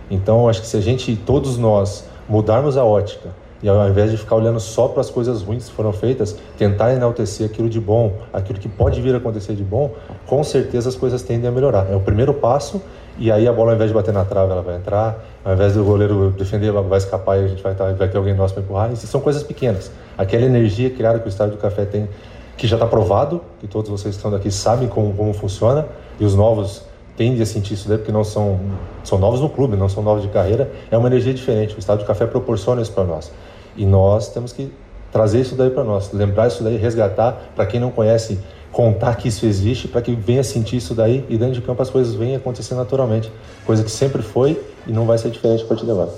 Então, 0.10 0.50
acho 0.50 0.62
que 0.62 0.67
se 0.67 0.77
a 0.77 0.81
gente, 0.81 1.15
todos 1.15 1.58
nós, 1.58 2.05
mudarmos 2.27 2.77
a 2.77 2.84
ótica 2.84 3.29
e 3.63 3.70
ao 3.70 3.88
invés 3.88 4.10
de 4.10 4.17
ficar 4.17 4.36
olhando 4.36 4.60
só 4.60 4.88
para 4.88 5.01
as 5.01 5.10
coisas 5.10 5.43
ruins 5.43 5.70
que 5.70 5.75
foram 5.75 5.93
feitas, 5.93 6.36
tentar 6.58 6.93
enaltecer 6.93 7.46
aquilo 7.46 7.70
de 7.70 7.79
bom, 7.79 8.13
aquilo 8.34 8.58
que 8.58 8.67
pode 8.67 9.00
vir 9.01 9.13
a 9.13 9.17
acontecer 9.17 9.53
de 9.53 9.63
bom, 9.63 9.91
com 10.25 10.43
certeza 10.43 10.89
as 10.89 10.96
coisas 10.96 11.22
tendem 11.22 11.48
a 11.48 11.51
melhorar. 11.51 11.88
É 11.91 11.96
o 11.96 12.00
primeiro 12.00 12.34
passo 12.34 12.81
e 13.20 13.31
aí 13.31 13.48
a 13.48 13.53
bola, 13.53 13.72
ao 13.72 13.75
invés 13.75 13.91
de 13.91 13.93
bater 13.93 14.13
na 14.13 14.25
trave, 14.25 14.51
ela 14.51 14.63
vai 14.63 14.77
entrar, 14.77 15.24
ao 15.46 15.53
invés 15.53 15.74
do 15.74 15.84
goleiro 15.84 16.31
defender, 16.31 16.67
ela 16.67 16.81
vai 16.81 16.98
escapar 16.98 17.38
e 17.39 17.46
a 17.46 17.48
gente 17.48 17.62
vai, 17.62 17.75
tá, 17.75 17.91
vai 17.91 18.08
ter 18.08 18.17
alguém 18.17 18.34
nosso 18.34 18.53
para 18.53 18.63
empurrar. 18.63 18.91
Isso 18.91 19.05
são 19.05 19.22
coisas 19.22 19.43
pequenas. 19.43 19.91
Aquela 20.17 20.46
energia 20.46 20.89
criada 20.89 21.20
que 21.20 21.27
o 21.27 21.29
Estádio 21.29 21.55
do 21.55 21.62
Café 21.62 21.86
tem, 21.86 22.10
que 22.58 22.65
já 22.65 22.77
está 22.77 22.88
provado, 22.88 23.41
que 23.60 23.67
todos 23.67 23.91
vocês 23.91 24.15
que 24.15 24.20
estão 24.20 24.31
daqui 24.31 24.50
sabem 24.50 24.88
como, 24.88 25.13
como 25.13 25.34
funciona, 25.34 25.86
e 26.20 26.25
os 26.25 26.34
novos 26.34 26.84
tendem 27.15 27.41
a 27.41 27.45
sentir 27.45 27.73
isso 27.73 27.87
daí, 27.87 27.97
porque 27.97 28.11
não 28.11 28.23
são, 28.23 28.59
são 29.03 29.17
novos 29.17 29.41
no 29.41 29.49
clube, 29.49 29.75
não 29.75 29.89
são 29.89 30.01
novos 30.01 30.23
de 30.23 30.29
carreira, 30.29 30.71
é 30.89 30.97
uma 30.97 31.07
energia 31.07 31.33
diferente. 31.33 31.75
O 31.75 31.79
Estádio 31.79 32.05
do 32.05 32.07
Café 32.07 32.25
proporciona 32.25 32.81
isso 32.81 32.91
para 32.91 33.03
nós. 33.03 33.31
E 33.75 33.85
nós 33.85 34.29
temos 34.29 34.53
que 34.53 34.71
trazer 35.11 35.41
isso 35.41 35.55
daí 35.55 35.69
para 35.69 35.83
nós, 35.83 36.11
lembrar 36.13 36.47
isso 36.47 36.63
daí, 36.63 36.77
resgatar, 36.77 37.51
para 37.55 37.65
quem 37.65 37.79
não 37.79 37.91
conhece, 37.91 38.39
contar 38.71 39.15
que 39.15 39.27
isso 39.27 39.45
existe, 39.45 39.87
para 39.87 40.01
que 40.01 40.15
venha 40.15 40.43
sentir 40.43 40.77
isso 40.77 40.93
daí 40.93 41.25
e 41.27 41.37
dentro 41.37 41.55
de 41.55 41.61
campo 41.61 41.81
as 41.81 41.89
coisas 41.89 42.15
venham 42.15 42.37
acontecer 42.37 42.75
naturalmente. 42.75 43.31
Coisa 43.65 43.83
que 43.83 43.91
sempre 43.91 44.21
foi 44.21 44.61
e 44.87 44.91
não 44.91 45.05
vai 45.05 45.17
ser 45.17 45.29
diferente 45.29 45.63
a 45.63 45.67
partir 45.67 45.85
de 45.85 45.91
agora. 45.91 46.11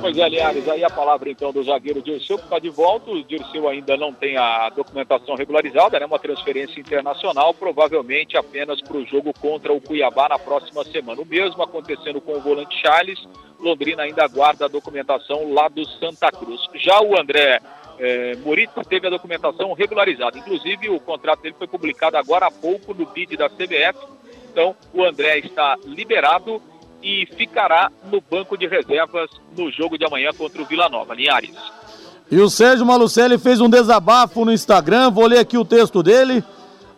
Pois 0.00 0.16
é, 0.16 0.28
Linhares, 0.28 0.68
aí 0.68 0.84
a 0.84 0.90
palavra 0.90 1.28
então 1.28 1.52
do 1.52 1.62
zagueiro 1.62 2.00
Dirceu, 2.00 2.38
que 2.38 2.44
está 2.44 2.60
de 2.60 2.70
volta. 2.70 3.10
O 3.10 3.22
Dirceu 3.24 3.68
ainda 3.68 3.96
não 3.96 4.12
tem 4.12 4.36
a 4.36 4.68
documentação 4.68 5.34
regularizada, 5.34 5.98
né? 5.98 6.06
Uma 6.06 6.20
transferência 6.20 6.80
internacional, 6.80 7.52
provavelmente 7.52 8.36
apenas 8.36 8.80
para 8.80 8.96
o 8.96 9.04
jogo 9.04 9.32
contra 9.40 9.72
o 9.72 9.80
Cuiabá 9.80 10.28
na 10.28 10.38
próxima 10.38 10.84
semana. 10.84 11.20
O 11.20 11.26
mesmo 11.26 11.60
acontecendo 11.62 12.20
com 12.20 12.36
o 12.36 12.40
volante 12.40 12.80
Charles. 12.80 13.18
Londrina 13.58 14.04
ainda 14.04 14.24
aguarda 14.24 14.66
a 14.66 14.68
documentação 14.68 15.52
lá 15.52 15.66
do 15.66 15.84
Santa 15.84 16.30
Cruz. 16.30 16.60
Já 16.74 17.00
o 17.02 17.20
André 17.20 17.60
é, 17.98 18.32
teve 18.88 19.08
a 19.08 19.10
documentação 19.10 19.72
regularizada. 19.72 20.38
Inclusive, 20.38 20.90
o 20.90 21.00
contrato 21.00 21.42
dele 21.42 21.56
foi 21.58 21.66
publicado 21.66 22.16
agora 22.16 22.46
há 22.46 22.50
pouco 22.52 22.94
no 22.94 23.04
BID 23.04 23.36
da 23.36 23.48
CBF. 23.48 23.98
Então, 24.52 24.76
o 24.94 25.02
André 25.02 25.38
está 25.38 25.76
liberado 25.84 26.62
e 27.02 27.26
ficará 27.36 27.90
no 28.10 28.20
banco 28.20 28.56
de 28.56 28.66
reservas 28.66 29.30
no 29.56 29.70
jogo 29.70 29.96
de 29.96 30.04
amanhã 30.04 30.30
contra 30.36 30.60
o 30.60 30.64
Vila 30.64 30.88
Nova. 30.88 31.14
Linhares. 31.14 31.54
E 32.30 32.38
o 32.40 32.50
Sérgio 32.50 32.84
Malucelli 32.84 33.38
fez 33.38 33.60
um 33.60 33.70
desabafo 33.70 34.44
no 34.44 34.52
Instagram, 34.52 35.10
vou 35.10 35.26
ler 35.26 35.38
aqui 35.38 35.56
o 35.56 35.64
texto 35.64 36.02
dele. 36.02 36.44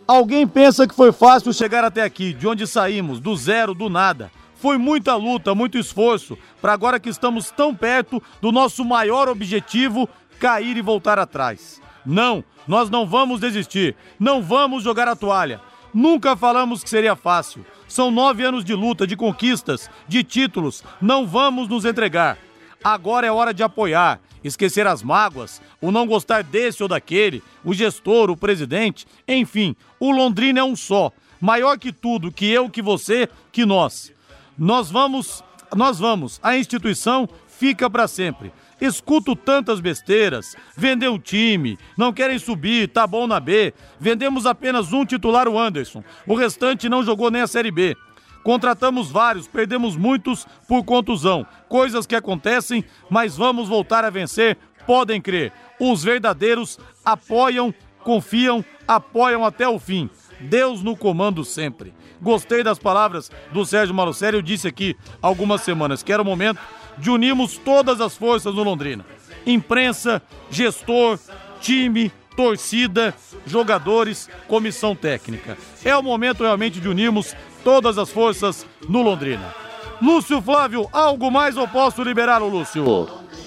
Alguém 0.07 0.47
pensa 0.47 0.88
que 0.88 0.95
foi 0.95 1.12
fácil 1.12 1.52
chegar 1.52 1.85
até 1.85 2.02
aqui, 2.02 2.33
de 2.33 2.49
onde 2.49 2.66
saímos, 2.66 3.21
do 3.21 3.37
zero, 3.37 3.73
do 3.73 3.88
nada. 3.88 4.30
Foi 4.57 4.76
muita 4.76 5.14
luta, 5.14 5.54
muito 5.54 5.78
esforço, 5.78 6.37
para 6.61 6.73
agora 6.73 6.99
que 6.99 7.09
estamos 7.09 7.50
tão 7.50 7.75
perto 7.75 8.21
do 8.42 8.50
nosso 8.50 8.85
maior 8.85 9.28
objetivo, 9.28 10.09
cair 10.40 10.76
e 10.76 10.83
voltar 10.83 11.19
atrás. 11.19 11.80
Não, 12.04 12.42
nós 12.66 12.90
não 12.90 13.07
vamos 13.07 13.40
desistir, 13.40 13.95
não 14.19 14.42
vamos 14.42 14.83
jogar 14.83 15.07
a 15.07 15.14
toalha. 15.14 15.61
Nunca 15.92 16.37
falamos 16.37 16.82
que 16.82 16.90
seria 16.90 17.16
fácil. 17.16 17.64
São 17.88 18.11
nove 18.11 18.44
anos 18.44 18.64
de 18.64 18.75
luta, 18.75 19.06
de 19.06 19.16
conquistas, 19.16 19.90
de 20.06 20.23
títulos. 20.23 20.85
Não 21.00 21.26
vamos 21.26 21.68
nos 21.68 21.85
entregar. 21.85 22.38
Agora 22.82 23.26
é 23.26 23.32
hora 23.32 23.52
de 23.52 23.62
apoiar, 23.62 24.20
esquecer 24.42 24.87
as 24.87 25.02
mágoas, 25.02 25.61
o 25.80 25.90
não 25.90 26.06
gostar 26.06 26.42
desse 26.42 26.82
ou 26.82 26.88
daquele, 26.88 27.42
o 27.64 27.75
gestor, 27.75 28.30
o 28.30 28.37
presidente, 28.37 29.06
enfim, 29.28 29.76
o 29.99 30.11
Londrina 30.11 30.61
é 30.61 30.64
um 30.64 30.75
só, 30.75 31.12
maior 31.40 31.78
que 31.78 31.92
tudo, 31.92 32.32
que 32.32 32.47
eu, 32.47 32.70
que 32.70 32.80
você, 32.80 33.28
que 33.52 33.66
nós. 33.66 34.12
Nós 34.56 34.90
vamos, 34.90 35.44
nós 35.75 35.99
vamos, 35.99 36.40
a 36.42 36.56
instituição 36.56 37.28
fica 37.49 37.90
para 37.90 38.09
sempre. 38.09 38.50
Escuto 38.80 39.37
tantas 39.37 39.80
besteiras. 39.80 40.56
Vendeu 40.76 41.12
um 41.14 41.18
time, 41.18 41.78
não 41.96 42.12
querem 42.12 42.38
subir, 42.38 42.88
tá 42.88 43.06
bom 43.06 43.26
na 43.26 43.38
B. 43.38 43.75
Vendemos 43.99 44.46
apenas 44.46 44.92
um 44.92 45.04
titular, 45.04 45.46
o 45.49 45.58
Anderson. 45.58 46.02
O 46.26 46.34
restante 46.34 46.88
não 46.88 47.02
jogou 47.02 47.30
nem 47.30 47.42
a 47.42 47.46
Série 47.46 47.70
B. 47.70 47.96
Contratamos 48.42 49.10
vários, 49.10 49.46
perdemos 49.46 49.96
muitos 49.96 50.46
por 50.66 50.82
contusão. 50.82 51.46
Coisas 51.68 52.06
que 52.06 52.16
acontecem, 52.16 52.84
mas 53.10 53.37
vamos 53.37 53.68
voltar 53.68 54.04
a 54.04 54.10
vencer, 54.10 54.56
podem 54.87 55.20
crer. 55.20 55.52
Os 55.78 56.02
verdadeiros 56.02 56.78
apoiam, 57.04 57.75
confiam, 58.02 58.64
apoiam 58.88 59.44
até 59.44 59.68
o 59.68 59.78
fim. 59.78 60.08
Deus 60.40 60.82
no 60.82 60.96
comando 60.96 61.44
sempre. 61.44 61.92
Gostei 62.20 62.62
das 62.62 62.78
palavras 62.78 63.30
do 63.52 63.64
Sérgio 63.64 63.94
Malucelli, 63.94 64.37
eu 64.37 64.42
disse 64.42 64.68
aqui 64.68 64.96
algumas 65.20 65.60
semanas 65.62 66.02
que 66.02 66.12
era 66.12 66.22
o 66.22 66.25
momento 66.25 66.60
de 67.00 67.11
unirmos 67.11 67.57
todas 67.57 68.00
as 68.00 68.16
forças 68.16 68.54
no 68.54 68.62
Londrina. 68.62 69.04
Imprensa, 69.47 70.23
gestor, 70.50 71.19
time, 71.61 72.12
torcida, 72.37 73.14
jogadores, 73.47 74.28
comissão 74.47 74.95
técnica. 74.95 75.57
É 75.85 75.97
o 75.97 76.02
momento 76.02 76.42
realmente 76.42 76.78
de 76.78 76.88
unirmos 76.88 77.35
todas 77.64 77.99
as 77.99 78.11
forças 78.11 78.66
no 78.88 79.02
Londrina. 79.02 79.54
Lúcio 80.00 80.40
Flávio, 80.40 80.88
algo 80.92 81.30
mais 81.30 81.57
ou 81.57 81.66
posso 81.69 82.02
liberar 82.02 82.42
o 82.42 82.49
Lúcio? 82.49 82.85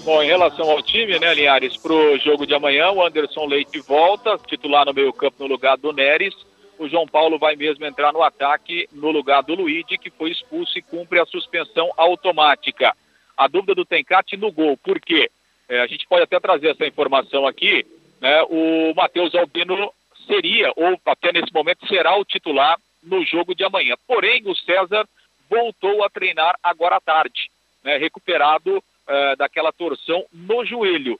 Bom, 0.04 0.22
em 0.22 0.26
relação 0.26 0.70
ao 0.70 0.82
time, 0.82 1.18
né, 1.18 1.34
Linhares, 1.34 1.76
para 1.76 1.92
o 1.92 2.18
jogo 2.18 2.46
de 2.46 2.54
amanhã, 2.54 2.90
o 2.90 3.04
Anderson 3.04 3.46
Leite 3.46 3.80
volta, 3.80 4.38
titular 4.46 4.84
no 4.84 4.92
meio 4.92 5.12
campo 5.12 5.36
no 5.40 5.46
lugar 5.46 5.76
do 5.76 5.92
Neres. 5.92 6.34
O 6.78 6.88
João 6.88 7.06
Paulo 7.06 7.38
vai 7.38 7.56
mesmo 7.56 7.84
entrar 7.86 8.12
no 8.12 8.22
ataque 8.22 8.88
no 8.92 9.10
lugar 9.10 9.42
do 9.42 9.54
Luigi, 9.54 9.96
que 9.96 10.10
foi 10.10 10.30
expulso 10.30 10.76
e 10.78 10.82
cumpre 10.82 11.20
a 11.20 11.26
suspensão 11.26 11.90
automática 11.96 12.94
a 13.36 13.48
dúvida 13.48 13.74
do 13.74 13.84
Tencate 13.84 14.36
no 14.36 14.50
gol. 14.50 14.76
Por 14.76 15.00
quê? 15.00 15.30
É, 15.68 15.80
a 15.80 15.86
gente 15.86 16.06
pode 16.06 16.22
até 16.22 16.38
trazer 16.38 16.68
essa 16.68 16.86
informação 16.86 17.46
aqui. 17.46 17.86
Né? 18.20 18.42
O 18.48 18.94
Matheus 18.94 19.34
Albino 19.34 19.92
seria, 20.26 20.72
ou 20.76 20.98
até 21.06 21.32
nesse 21.32 21.52
momento 21.52 21.86
será 21.86 22.16
o 22.16 22.24
titular 22.24 22.78
no 23.02 23.24
jogo 23.24 23.54
de 23.54 23.64
amanhã. 23.64 23.94
Porém, 24.06 24.42
o 24.46 24.54
César 24.54 25.06
voltou 25.48 26.04
a 26.04 26.10
treinar 26.10 26.56
agora 26.62 26.96
à 26.96 27.00
tarde, 27.00 27.50
né? 27.82 27.96
recuperado 27.96 28.82
é, 29.06 29.36
daquela 29.36 29.72
torção 29.72 30.24
no 30.32 30.64
joelho. 30.64 31.18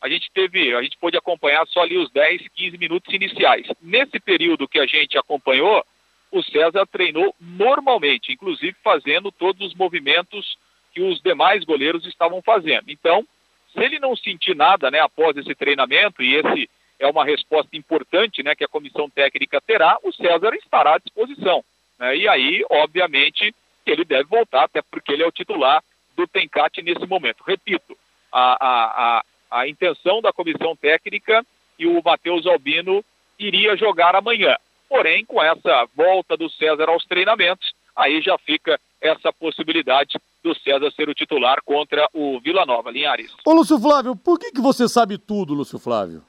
A 0.00 0.08
gente 0.08 0.30
teve, 0.32 0.74
a 0.74 0.82
gente 0.82 0.98
pôde 0.98 1.16
acompanhar 1.16 1.66
só 1.66 1.80
ali 1.80 1.96
os 1.96 2.10
10, 2.10 2.48
15 2.54 2.76
minutos 2.76 3.12
iniciais. 3.12 3.66
Nesse 3.80 4.20
período 4.20 4.68
que 4.68 4.78
a 4.78 4.86
gente 4.86 5.16
acompanhou, 5.16 5.84
o 6.30 6.42
César 6.42 6.86
treinou 6.86 7.34
normalmente, 7.40 8.32
inclusive 8.32 8.76
fazendo 8.84 9.32
todos 9.32 9.66
os 9.66 9.74
movimentos 9.74 10.58
que 10.94 11.02
os 11.02 11.20
demais 11.20 11.64
goleiros 11.64 12.06
estavam 12.06 12.40
fazendo. 12.40 12.84
Então, 12.88 13.26
se 13.72 13.80
ele 13.80 13.98
não 13.98 14.16
sentir 14.16 14.54
nada, 14.54 14.90
né, 14.90 15.00
após 15.00 15.36
esse 15.36 15.54
treinamento, 15.54 16.22
e 16.22 16.36
esse 16.36 16.70
é 16.98 17.06
uma 17.08 17.24
resposta 17.24 17.76
importante, 17.76 18.42
né, 18.42 18.54
que 18.54 18.64
a 18.64 18.68
comissão 18.68 19.10
técnica 19.10 19.60
terá, 19.60 19.98
o 20.02 20.12
César 20.12 20.54
estará 20.54 20.94
à 20.94 20.98
disposição. 20.98 21.64
Né, 21.98 22.16
e 22.16 22.28
aí, 22.28 22.64
obviamente, 22.70 23.52
ele 23.84 24.04
deve 24.04 24.24
voltar, 24.24 24.64
até 24.64 24.80
porque 24.80 25.12
ele 25.12 25.24
é 25.24 25.26
o 25.26 25.32
titular 25.32 25.82
do 26.16 26.26
Tencate 26.28 26.80
nesse 26.80 27.04
momento. 27.06 27.42
Repito, 27.44 27.98
a, 28.32 28.52
a, 28.52 29.18
a, 29.18 29.24
a 29.60 29.68
intenção 29.68 30.22
da 30.22 30.32
comissão 30.32 30.76
técnica 30.76 31.44
e 31.78 31.86
o 31.86 32.00
Matheus 32.02 32.46
Albino 32.46 33.04
iria 33.38 33.76
jogar 33.76 34.14
amanhã. 34.14 34.56
Porém, 34.88 35.24
com 35.24 35.42
essa 35.42 35.88
volta 35.96 36.36
do 36.36 36.48
César 36.48 36.88
aos 36.88 37.04
treinamentos, 37.04 37.74
aí 37.96 38.20
já 38.22 38.38
fica 38.38 38.78
essa 39.04 39.30
possibilidade 39.32 40.18
do 40.42 40.54
César 40.60 40.90
ser 40.92 41.08
o 41.08 41.14
titular 41.14 41.58
contra 41.64 42.08
o 42.14 42.40
Vila 42.40 42.64
Nova, 42.64 42.90
Linhares. 42.90 43.30
Ô, 43.44 43.52
Lúcio 43.52 43.78
Flávio, 43.78 44.16
por 44.16 44.38
que, 44.38 44.50
que 44.50 44.60
você 44.60 44.88
sabe 44.88 45.18
tudo, 45.18 45.52
Lúcio 45.52 45.78
Flávio? 45.78 46.24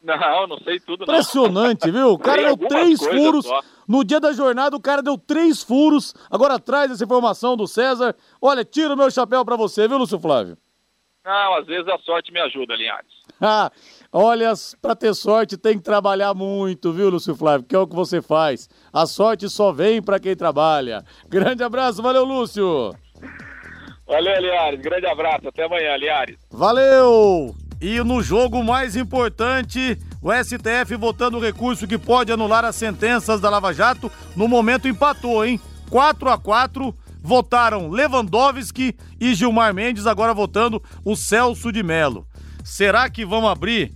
Não, 0.00 0.46
não 0.46 0.58
sei 0.58 0.78
tudo. 0.78 1.04
Não. 1.06 1.14
Impressionante, 1.14 1.90
viu? 1.90 2.12
O 2.12 2.18
cara 2.18 2.42
deu 2.54 2.68
três 2.68 3.04
furos. 3.04 3.46
Só. 3.46 3.60
No 3.88 4.04
dia 4.04 4.20
da 4.20 4.32
jornada, 4.32 4.76
o 4.76 4.80
cara 4.80 5.02
deu 5.02 5.18
três 5.18 5.62
furos. 5.62 6.14
Agora 6.30 6.58
traz 6.58 6.90
essa 6.90 7.04
informação 7.04 7.56
do 7.56 7.66
César. 7.66 8.14
Olha, 8.40 8.64
tira 8.64 8.94
o 8.94 8.96
meu 8.96 9.10
chapéu 9.10 9.44
para 9.44 9.56
você, 9.56 9.88
viu, 9.88 9.98
Lúcio 9.98 10.20
Flávio? 10.20 10.56
Não, 11.24 11.54
às 11.54 11.66
vezes 11.66 11.88
a 11.88 11.98
sorte 11.98 12.30
me 12.30 12.40
ajuda, 12.40 12.76
Linhares. 12.76 13.10
Ah, 13.40 13.72
olha, 14.14 14.52
para 14.80 14.94
ter 14.94 15.12
sorte 15.14 15.56
tem 15.56 15.76
que 15.76 15.84
trabalhar 15.84 16.32
muito, 16.32 16.92
viu, 16.92 17.10
Lúcio 17.10 17.34
Flávio? 17.34 17.66
Que 17.66 17.74
é 17.74 17.78
o 17.78 17.86
que 17.86 17.96
você 17.96 18.22
faz. 18.22 18.68
A 18.92 19.04
sorte 19.04 19.48
só 19.50 19.72
vem 19.72 20.00
para 20.00 20.20
quem 20.20 20.36
trabalha. 20.36 21.04
Grande 21.28 21.64
abraço, 21.64 22.00
valeu, 22.00 22.24
Lúcio. 22.24 22.94
Valeu, 24.06 24.40
Liares. 24.40 24.80
Grande 24.80 25.06
abraço. 25.06 25.48
Até 25.48 25.64
amanhã, 25.64 25.96
Liares. 25.96 26.36
Valeu! 26.50 27.54
E 27.80 28.02
no 28.02 28.22
jogo 28.22 28.62
mais 28.62 28.96
importante, 28.96 29.98
o 30.22 30.32
STF 30.32 30.96
votando 30.96 31.36
o 31.36 31.40
recurso 31.40 31.86
que 31.86 31.98
pode 31.98 32.32
anular 32.32 32.64
as 32.64 32.76
sentenças 32.76 33.40
da 33.40 33.50
Lava 33.50 33.72
Jato. 33.74 34.10
No 34.36 34.48
momento 34.48 34.88
empatou, 34.88 35.44
hein? 35.44 35.60
4 35.90 36.30
a 36.30 36.38
4 36.38 36.94
votaram 37.20 37.90
Lewandowski 37.90 38.96
e 39.20 39.34
Gilmar 39.34 39.74
Mendes, 39.74 40.06
agora 40.06 40.34
votando 40.34 40.82
o 41.04 41.16
Celso 41.16 41.72
de 41.72 41.82
Melo. 41.82 42.26
Será 42.62 43.10
que 43.10 43.24
vão 43.24 43.46
abrir 43.48 43.92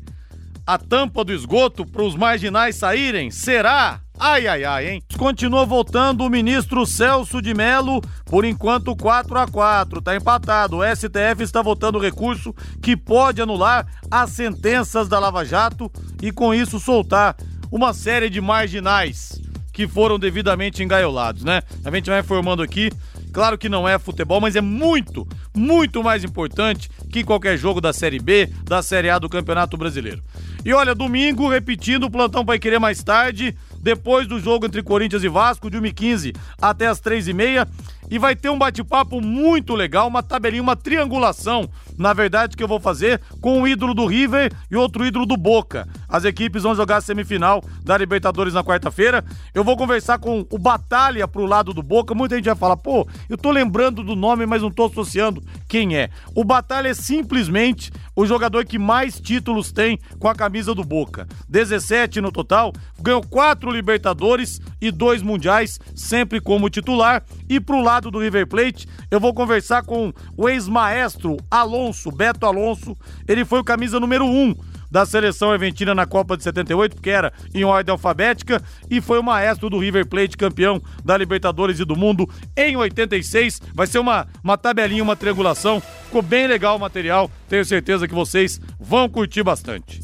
a 0.68 0.76
tampa 0.76 1.24
do 1.24 1.32
esgoto 1.32 1.86
para 1.86 2.02
os 2.02 2.14
marginais 2.14 2.76
saírem? 2.76 3.30
Será? 3.30 4.02
Ai, 4.20 4.46
ai, 4.46 4.64
ai, 4.64 4.90
hein? 4.90 5.02
Continua 5.16 5.64
voltando 5.64 6.22
o 6.22 6.28
ministro 6.28 6.84
Celso 6.84 7.40
de 7.40 7.54
Melo, 7.54 8.02
por 8.26 8.44
enquanto 8.44 8.94
4 8.94 9.38
a 9.38 9.46
4 9.46 10.02
tá 10.02 10.14
empatado. 10.14 10.76
O 10.76 10.84
STF 10.84 11.42
está 11.42 11.62
votando 11.62 11.98
recurso 11.98 12.54
que 12.82 12.94
pode 12.94 13.40
anular 13.40 13.86
as 14.10 14.32
sentenças 14.32 15.08
da 15.08 15.18
Lava 15.18 15.42
Jato 15.42 15.90
e 16.20 16.30
com 16.30 16.52
isso 16.52 16.78
soltar 16.78 17.34
uma 17.72 17.94
série 17.94 18.28
de 18.28 18.38
marginais 18.38 19.40
que 19.72 19.88
foram 19.88 20.18
devidamente 20.18 20.82
engaiolados, 20.82 21.44
né? 21.44 21.62
A 21.82 21.90
gente 21.90 22.10
vai 22.10 22.20
informando 22.20 22.62
aqui 22.62 22.90
Claro 23.32 23.58
que 23.58 23.68
não 23.68 23.88
é 23.88 23.98
futebol, 23.98 24.40
mas 24.40 24.56
é 24.56 24.60
muito, 24.60 25.26
muito 25.54 26.02
mais 26.02 26.24
importante 26.24 26.90
que 27.10 27.22
qualquer 27.22 27.56
jogo 27.56 27.80
da 27.80 27.92
Série 27.92 28.18
B, 28.18 28.48
da 28.64 28.82
Série 28.82 29.10
A 29.10 29.18
do 29.18 29.28
Campeonato 29.28 29.76
Brasileiro. 29.76 30.22
E 30.68 30.72
olha, 30.74 30.94
domingo, 30.94 31.48
repetindo, 31.48 32.04
o 32.04 32.10
plantão 32.10 32.44
vai 32.44 32.58
querer 32.58 32.78
mais 32.78 33.02
tarde, 33.02 33.56
depois 33.80 34.26
do 34.26 34.38
jogo 34.38 34.66
entre 34.66 34.82
Corinthians 34.82 35.24
e 35.24 35.28
Vasco, 35.28 35.70
de 35.70 35.78
1h15 35.78 36.36
até 36.60 36.88
as 36.88 37.00
3h30. 37.00 37.66
E 38.10 38.18
vai 38.18 38.36
ter 38.36 38.50
um 38.50 38.58
bate-papo 38.58 39.18
muito 39.18 39.74
legal, 39.74 40.06
uma 40.06 40.22
tabelinha, 40.22 40.62
uma 40.62 40.76
triangulação, 40.76 41.70
na 41.98 42.12
verdade, 42.12 42.56
que 42.56 42.62
eu 42.62 42.68
vou 42.68 42.80
fazer 42.80 43.20
com 43.40 43.60
um 43.60 43.66
ídolo 43.66 43.92
do 43.92 44.06
River 44.06 44.52
e 44.70 44.76
outro 44.76 45.04
ídolo 45.04 45.26
do 45.26 45.36
Boca. 45.36 45.86
As 46.08 46.24
equipes 46.24 46.62
vão 46.62 46.74
jogar 46.74 46.98
a 46.98 47.00
semifinal 47.00 47.62
da 47.84 47.98
Libertadores 47.98 48.54
na 48.54 48.62
quarta-feira. 48.62 49.24
Eu 49.52 49.64
vou 49.64 49.76
conversar 49.76 50.18
com 50.18 50.46
o 50.50 50.58
Batalha 50.58 51.26
pro 51.26 51.44
lado 51.44 51.74
do 51.74 51.82
Boca. 51.82 52.14
Muita 52.14 52.36
gente 52.36 52.46
vai 52.46 52.54
falar, 52.54 52.76
pô, 52.76 53.06
eu 53.28 53.36
tô 53.36 53.50
lembrando 53.50 54.02
do 54.02 54.14
nome, 54.14 54.46
mas 54.46 54.62
não 54.62 54.70
tô 54.70 54.86
associando 54.86 55.42
quem 55.68 55.96
é. 55.96 56.10
O 56.34 56.44
Batalha 56.44 56.88
é 56.88 56.94
simplesmente 56.94 57.90
o 58.14 58.26
jogador 58.26 58.64
que 58.64 58.78
mais 58.78 59.20
títulos 59.20 59.70
tem 59.72 59.98
com 60.18 60.28
a 60.28 60.34
camisa 60.34 60.74
do 60.74 60.84
Boca. 60.84 61.26
17 61.48 62.20
no 62.20 62.32
total, 62.32 62.72
ganhou 63.00 63.22
quatro 63.22 63.70
Libertadores 63.70 64.60
e 64.80 64.90
dois 64.90 65.22
Mundiais, 65.22 65.78
sempre 65.94 66.40
como 66.40 66.68
titular. 66.68 67.24
E 67.48 67.60
pro 67.60 67.80
lado 67.80 68.10
do 68.10 68.18
River 68.18 68.46
Plate, 68.46 68.88
eu 69.10 69.20
vou 69.20 69.32
conversar 69.32 69.82
com 69.82 70.12
o 70.36 70.48
ex-maestro 70.48 71.36
Alonso, 71.50 71.87
Beto 72.14 72.46
Alonso. 72.46 72.96
Ele 73.26 73.44
foi 73.44 73.60
o 73.60 73.64
camisa 73.64 73.98
número 74.00 74.26
um 74.26 74.54
da 74.90 75.04
seleção 75.04 75.50
argentina 75.50 75.94
na 75.94 76.06
Copa 76.06 76.36
de 76.36 76.42
78, 76.42 76.94
porque 76.96 77.10
era 77.10 77.32
em 77.54 77.64
ordem 77.64 77.92
alfabética, 77.92 78.62
e 78.90 79.00
foi 79.00 79.18
o 79.18 79.22
maestro 79.22 79.68
do 79.68 79.78
River 79.78 80.06
Plate, 80.06 80.36
campeão 80.36 80.82
da 81.04 81.16
Libertadores 81.16 81.78
e 81.78 81.84
do 81.84 81.96
Mundo 81.96 82.28
em 82.56 82.76
86. 82.76 83.60
Vai 83.74 83.86
ser 83.86 83.98
uma, 83.98 84.26
uma 84.42 84.56
tabelinha, 84.56 85.02
uma 85.02 85.16
triangulação. 85.16 85.80
Ficou 86.06 86.22
bem 86.22 86.46
legal 86.46 86.76
o 86.76 86.80
material, 86.80 87.30
tenho 87.48 87.64
certeza 87.64 88.08
que 88.08 88.14
vocês 88.14 88.60
vão 88.80 89.08
curtir 89.08 89.42
bastante. 89.42 90.00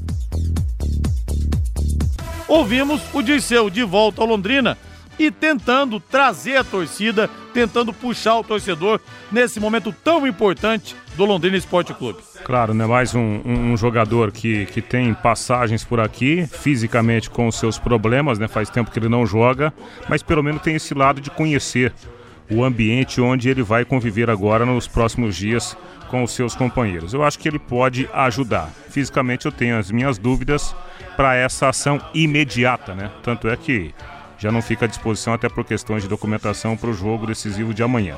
Ouvimos 2.47 3.01
o 3.13 3.23
Dirceu 3.23 3.71
de 3.71 3.83
volta 3.83 4.21
ao 4.21 4.29
Londrina 4.29 4.77
e 5.19 5.31
tentando 5.31 5.99
trazer 5.99 6.57
a 6.57 6.65
torcida, 6.65 7.29
tentando 7.53 7.93
puxar 7.93 8.37
o 8.37 8.45
torcedor 8.45 9.01
nesse 9.31 9.59
momento 9.59 9.95
tão 10.05 10.27
importante 10.27 10.95
do 11.17 11.25
Londrina 11.25 11.57
Esporte 11.57 11.95
Clube. 11.95 12.19
Claro, 12.45 12.75
né? 12.75 12.85
Mais 12.87 13.15
um, 13.15 13.41
um, 13.45 13.77
jogador 13.77 14.31
que, 14.33 14.67
que 14.67 14.83
tem 14.83 15.15
passagens 15.15 15.85
por 15.85 16.01
aqui, 16.01 16.47
fisicamente 16.47 17.31
com 17.31 17.47
os 17.49 17.57
seus 17.57 17.79
problemas, 17.79 18.39
né? 18.39 18.49
Faz 18.49 18.69
tempo 18.69 18.91
que 18.91 18.99
ele 18.99 19.09
não 19.09 19.25
joga, 19.25 19.73
mas 20.09 20.23
pelo 20.23 20.43
menos 20.43 20.63
tem 20.63 20.75
esse 20.75 20.93
lado 20.95 21.21
de 21.21 21.31
conhecer 21.31 21.93
o 22.51 22.63
ambiente 22.63 23.21
onde 23.21 23.49
ele 23.49 23.63
vai 23.63 23.85
conviver 23.85 24.29
agora 24.29 24.67
nos 24.67 24.87
próximos 24.87 25.35
dias 25.37 25.77
com 26.09 26.23
os 26.23 26.33
seus 26.33 26.55
companheiros. 26.55 27.15
Eu 27.15 27.25
acho 27.25 27.39
que 27.39 27.49
ele 27.49 27.59
pode 27.59 28.09
ajudar. 28.13 28.71
Fisicamente 28.91 29.47
eu 29.47 29.53
tenho 29.53 29.79
as 29.79 29.91
minhas 29.91 30.19
dúvidas 30.19 30.75
para 31.17 31.35
essa 31.35 31.69
ação 31.69 32.01
imediata, 32.13 32.95
né? 32.95 33.11
Tanto 33.23 33.49
é 33.49 33.57
que 33.57 33.95
já 34.39 34.51
não 34.51 34.63
fica 34.63 34.85
à 34.85 34.89
disposição 34.89 35.33
até 35.33 35.49
por 35.49 35.65
questões 35.65 36.03
de 36.03 36.09
documentação 36.09 36.77
para 36.77 36.91
o 36.91 36.95
jogo 36.95 37.27
decisivo 37.27 37.73
de 37.73 37.83
amanhã. 37.83 38.17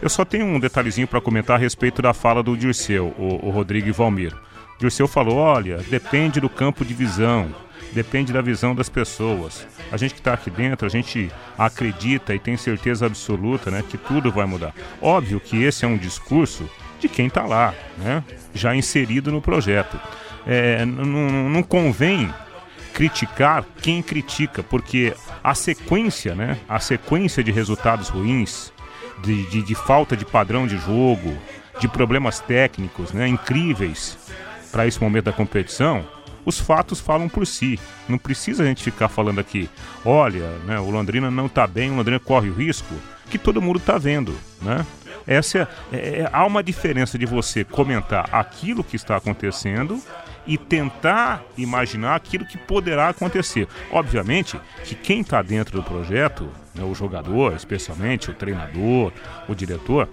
Eu 0.00 0.08
só 0.08 0.24
tenho 0.24 0.46
um 0.46 0.60
detalhezinho 0.60 1.06
para 1.06 1.20
comentar 1.20 1.56
a 1.56 1.58
respeito 1.58 2.00
da 2.00 2.12
fala 2.12 2.42
do 2.42 2.56
Dirceu, 2.56 3.14
o, 3.18 3.46
o 3.46 3.50
Rodrigo 3.50 3.88
e 3.88 3.92
Valmir. 3.92 4.34
Dirceu 4.78 5.08
falou: 5.08 5.36
olha, 5.36 5.78
depende 5.88 6.40
do 6.40 6.48
campo 6.48 6.84
de 6.84 6.94
visão, 6.94 7.54
depende 7.92 8.32
da 8.32 8.40
visão 8.40 8.74
das 8.74 8.88
pessoas. 8.88 9.66
A 9.90 9.96
gente 9.96 10.14
que 10.14 10.20
está 10.20 10.34
aqui 10.34 10.50
dentro, 10.50 10.86
a 10.86 10.90
gente 10.90 11.30
acredita 11.56 12.34
e 12.34 12.38
tem 12.38 12.56
certeza 12.56 13.06
absoluta 13.06 13.70
né, 13.70 13.82
que 13.88 13.96
tudo 13.96 14.30
vai 14.30 14.46
mudar. 14.46 14.74
Óbvio 15.00 15.40
que 15.40 15.62
esse 15.62 15.84
é 15.84 15.88
um 15.88 15.96
discurso 15.96 16.68
de 17.00 17.08
quem 17.08 17.26
está 17.26 17.44
lá, 17.44 17.74
né, 17.98 18.22
já 18.54 18.74
inserido 18.74 19.30
no 19.30 19.40
projeto. 19.40 19.98
É, 20.46 20.84
não 20.84 21.62
convém 21.62 22.32
criticar 22.96 23.62
quem 23.82 24.00
critica, 24.00 24.62
porque 24.62 25.14
a 25.44 25.54
sequência, 25.54 26.34
né? 26.34 26.58
A 26.66 26.80
sequência 26.80 27.44
de 27.44 27.52
resultados 27.52 28.08
ruins, 28.08 28.72
de, 29.22 29.44
de, 29.50 29.62
de 29.62 29.74
falta 29.74 30.16
de 30.16 30.24
padrão 30.24 30.66
de 30.66 30.78
jogo, 30.78 31.36
de 31.78 31.86
problemas 31.86 32.40
técnicos, 32.40 33.12
né? 33.12 33.28
Incríveis 33.28 34.16
para 34.72 34.86
esse 34.86 34.98
momento 34.98 35.26
da 35.26 35.32
competição, 35.32 36.06
os 36.42 36.58
fatos 36.58 36.98
falam 36.98 37.28
por 37.28 37.46
si. 37.46 37.78
Não 38.08 38.16
precisa 38.16 38.62
a 38.62 38.66
gente 38.66 38.82
ficar 38.82 39.08
falando 39.08 39.40
aqui, 39.40 39.68
olha, 40.02 40.48
né, 40.64 40.80
o 40.80 40.88
Londrina 40.88 41.30
não 41.30 41.46
está 41.46 41.66
bem, 41.66 41.90
o 41.90 41.96
Londrina 41.96 42.18
corre 42.18 42.48
o 42.48 42.54
risco, 42.54 42.94
que 43.28 43.36
todo 43.36 43.60
mundo 43.60 43.76
está 43.78 43.98
vendo, 43.98 44.34
né? 44.62 44.86
Essa 45.26 45.68
é, 45.92 45.96
é, 45.96 46.30
há 46.32 46.46
uma 46.46 46.62
diferença 46.62 47.18
de 47.18 47.26
você 47.26 47.62
comentar 47.62 48.26
aquilo 48.32 48.82
que 48.82 48.96
está 48.96 49.16
acontecendo 49.16 50.00
e 50.46 50.56
tentar 50.56 51.44
imaginar 51.56 52.14
aquilo 52.14 52.46
que 52.46 52.56
poderá 52.56 53.08
acontecer. 53.08 53.66
Obviamente 53.90 54.58
que 54.84 54.94
quem 54.94 55.20
está 55.20 55.42
dentro 55.42 55.76
do 55.76 55.82
projeto, 55.82 56.48
né, 56.74 56.84
o 56.84 56.94
jogador, 56.94 57.54
especialmente 57.54 58.30
o 58.30 58.34
treinador, 58.34 59.12
o 59.48 59.54
diretor, 59.54 60.08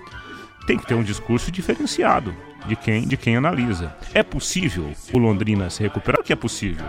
tem 0.66 0.78
que 0.78 0.88
ter 0.88 0.96
um 0.96 1.04
discurso 1.04 1.52
diferenciado 1.52 2.36
de 2.66 2.76
quem, 2.76 3.08
de 3.08 3.18
quem 3.18 3.36
analisa. 3.36 3.96
É 4.14 4.24
possível 4.24 4.92
o 5.12 5.18
Londrina 5.18 5.70
se 5.70 5.84
recuperar? 5.84 6.22
O 6.22 6.24
que 6.24 6.34
é 6.34 6.36
possível? 6.36 6.86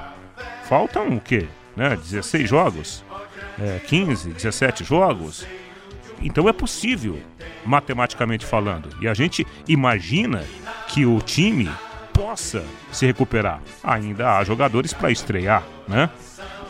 Faltam 0.69 1.09
o 1.09 1.21
quê? 1.21 1.47
Né, 1.77 1.97
16 1.97 2.49
jogos? 2.49 3.05
É, 3.59 3.81
15, 3.87 4.31
17 4.31 4.85
jogos? 4.85 5.47
Então 6.23 6.49
é 6.49 6.53
possível, 6.53 7.21
matematicamente 7.65 8.47
falando. 8.47 8.89
E 9.01 9.09
a 9.09 9.15
gente 9.15 9.47
imagina 9.69 10.45
que 10.89 11.05
o 11.05 11.21
time 11.21 11.69
possa 12.15 12.65
se 12.91 13.05
recuperar. 13.05 13.61
Ainda 13.83 14.39
há 14.39 14.45
jogadores 14.45 14.95
para 14.95 15.11
estrear, 15.11 15.65
né? 15.87 16.09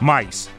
Mas 0.01 0.51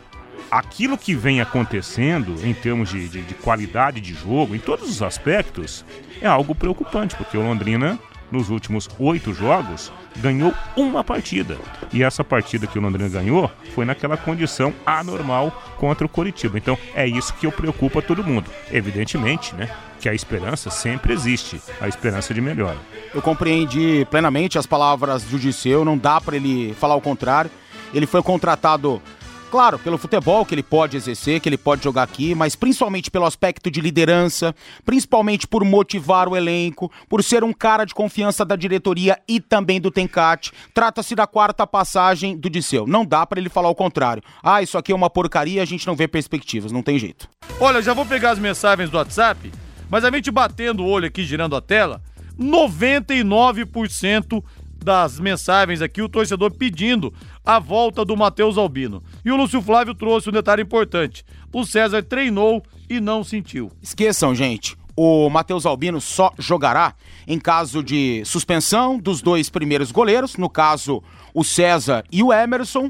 aquilo 0.50 0.98
que 0.98 1.14
vem 1.14 1.42
acontecendo 1.42 2.36
em 2.46 2.54
termos 2.54 2.90
de, 2.90 3.10
de, 3.10 3.22
de, 3.24 3.34
qualidade 3.34 4.00
de 4.00 4.14
jogo, 4.14 4.56
em 4.56 4.60
todos 4.60 4.90
os 4.90 5.02
aspectos, 5.02 5.84
é 6.22 6.28
algo 6.28 6.56
preocupante, 6.56 7.16
porque 7.16 7.38
o 7.38 7.42
Londrina, 7.42 8.00
nos 8.32 8.50
últimos 8.50 8.90
oito 9.00 9.34
jogos, 9.34 9.92
ganhou 10.18 10.54
uma 10.78 11.04
partida. 11.04 11.58
E 11.92 12.04
essa 12.04 12.24
partida 12.24 12.68
que 12.68 12.78
o 12.78 12.82
Londrina 12.82 13.10
ganhou 13.10 13.52
foi 13.74 13.86
naquela 13.86 14.18
condição 14.18 14.74
anormal 14.86 15.52
contra 15.78 16.06
o 16.06 16.10
Coritiba. 16.10 16.58
Então 16.58 16.78
é 16.94 17.08
isso 17.08 17.34
que 17.34 17.50
preocupa 17.52 18.02
todo 18.02 18.24
mundo. 18.24 18.50
Evidentemente, 18.72 19.54
né? 19.56 19.70
Que 20.06 20.10
a 20.10 20.14
esperança 20.14 20.70
sempre 20.70 21.14
existe, 21.14 21.60
a 21.82 21.88
esperança 21.88 22.32
de 22.32 22.40
melhora. 22.40 22.78
Eu 23.12 23.24
compreendi 23.24 24.06
plenamente 24.12 24.56
as 24.56 24.68
palavras 24.68 25.24
do 25.24 25.40
Disseu, 25.40 25.84
não 25.84 25.98
dá 25.98 26.22
para 26.22 26.36
ele 26.36 26.76
falar 26.76 26.94
o 26.94 27.02
contrário. 27.02 27.50
Ele 27.92 28.06
foi 28.06 28.22
contratado 28.22 29.02
Claro, 29.50 29.80
pelo 29.80 29.98
futebol 29.98 30.46
que 30.46 30.54
ele 30.54 30.62
pode 30.62 30.96
exercer, 30.96 31.40
que 31.40 31.50
ele 31.50 31.58
pode 31.58 31.84
jogar 31.84 32.04
aqui, 32.04 32.36
mas 32.36 32.56
principalmente 32.56 33.10
pelo 33.10 33.26
aspecto 33.26 33.72
de 33.72 33.82
liderança, 33.82 34.54
principalmente 34.86 35.48
por 35.48 35.66
motivar 35.66 36.28
o 36.28 36.36
elenco, 36.36 36.92
por 37.10 37.24
ser 37.24 37.44
um 37.44 37.52
cara 37.52 37.84
de 37.84 37.96
confiança 37.96 38.46
da 38.46 38.56
diretoria 38.56 39.18
e 39.28 39.40
também 39.40 39.82
do 39.82 39.90
Tencate. 39.90 40.52
Trata-se 40.72 41.16
da 41.16 41.26
quarta 41.26 41.66
passagem 41.66 42.38
do 42.38 42.48
Disseu. 42.48 42.86
Não 42.86 43.04
dá 43.04 43.26
para 43.26 43.40
ele 43.40 43.50
falar 43.50 43.70
o 43.70 43.76
contrário. 43.76 44.22
Ah, 44.44 44.62
isso 44.62 44.78
aqui 44.78 44.92
é 44.92 44.96
uma 44.96 45.10
porcaria, 45.10 45.64
a 45.64 45.66
gente 45.66 45.88
não 45.88 45.96
vê 45.96 46.08
perspectivas, 46.08 46.72
não 46.72 46.84
tem 46.84 47.00
jeito. 47.00 47.28
Olha, 47.60 47.82
já 47.82 47.94
vou 47.94 48.06
pegar 48.06 48.32
as 48.32 48.40
mensagens 48.40 48.90
do 48.92 48.98
WhatsApp, 48.98 49.52
mas 49.90 50.04
a 50.04 50.12
gente 50.12 50.30
batendo 50.32 50.84
o 50.84 50.88
olho 50.88 51.08
aqui, 51.08 51.24
girando 51.24 51.56
a 51.56 51.62
tela, 51.62 52.02
99% 52.40 54.44
das 54.84 55.20
mensagens 55.20 55.82
aqui, 55.82 56.00
o 56.02 56.08
torcedor 56.08 56.52
pedindo 56.52 57.12
a 57.44 57.60
volta 57.60 58.06
do 58.06 58.16
Matheus 58.16 58.58
Albino. 58.58 59.04
E 59.26 59.32
o 59.32 59.36
Lúcio 59.36 59.62
Flávio 59.62 59.94
trouxe 59.96 60.30
um 60.30 60.34
detalhe 60.34 60.62
importante: 60.62 61.26
o 61.52 61.66
César 61.66 62.04
treinou 62.04 62.64
e 62.90 63.00
não 63.00 63.24
sentiu. 63.24 63.72
Esqueçam, 63.82 64.36
gente. 64.36 64.78
O 64.96 65.30
Matheus 65.30 65.66
Albino 65.66 66.00
só 66.00 66.32
jogará 66.38 66.94
em 67.28 67.38
caso 67.38 67.84
de 67.84 68.24
suspensão 68.24 68.98
dos 68.98 69.22
dois 69.22 69.50
primeiros 69.50 69.92
goleiros, 69.92 70.38
no 70.38 70.50
caso 70.50 71.04
o 71.34 71.44
César 71.44 72.06
e 72.10 72.24
o 72.24 72.32
Emerson, 72.32 72.90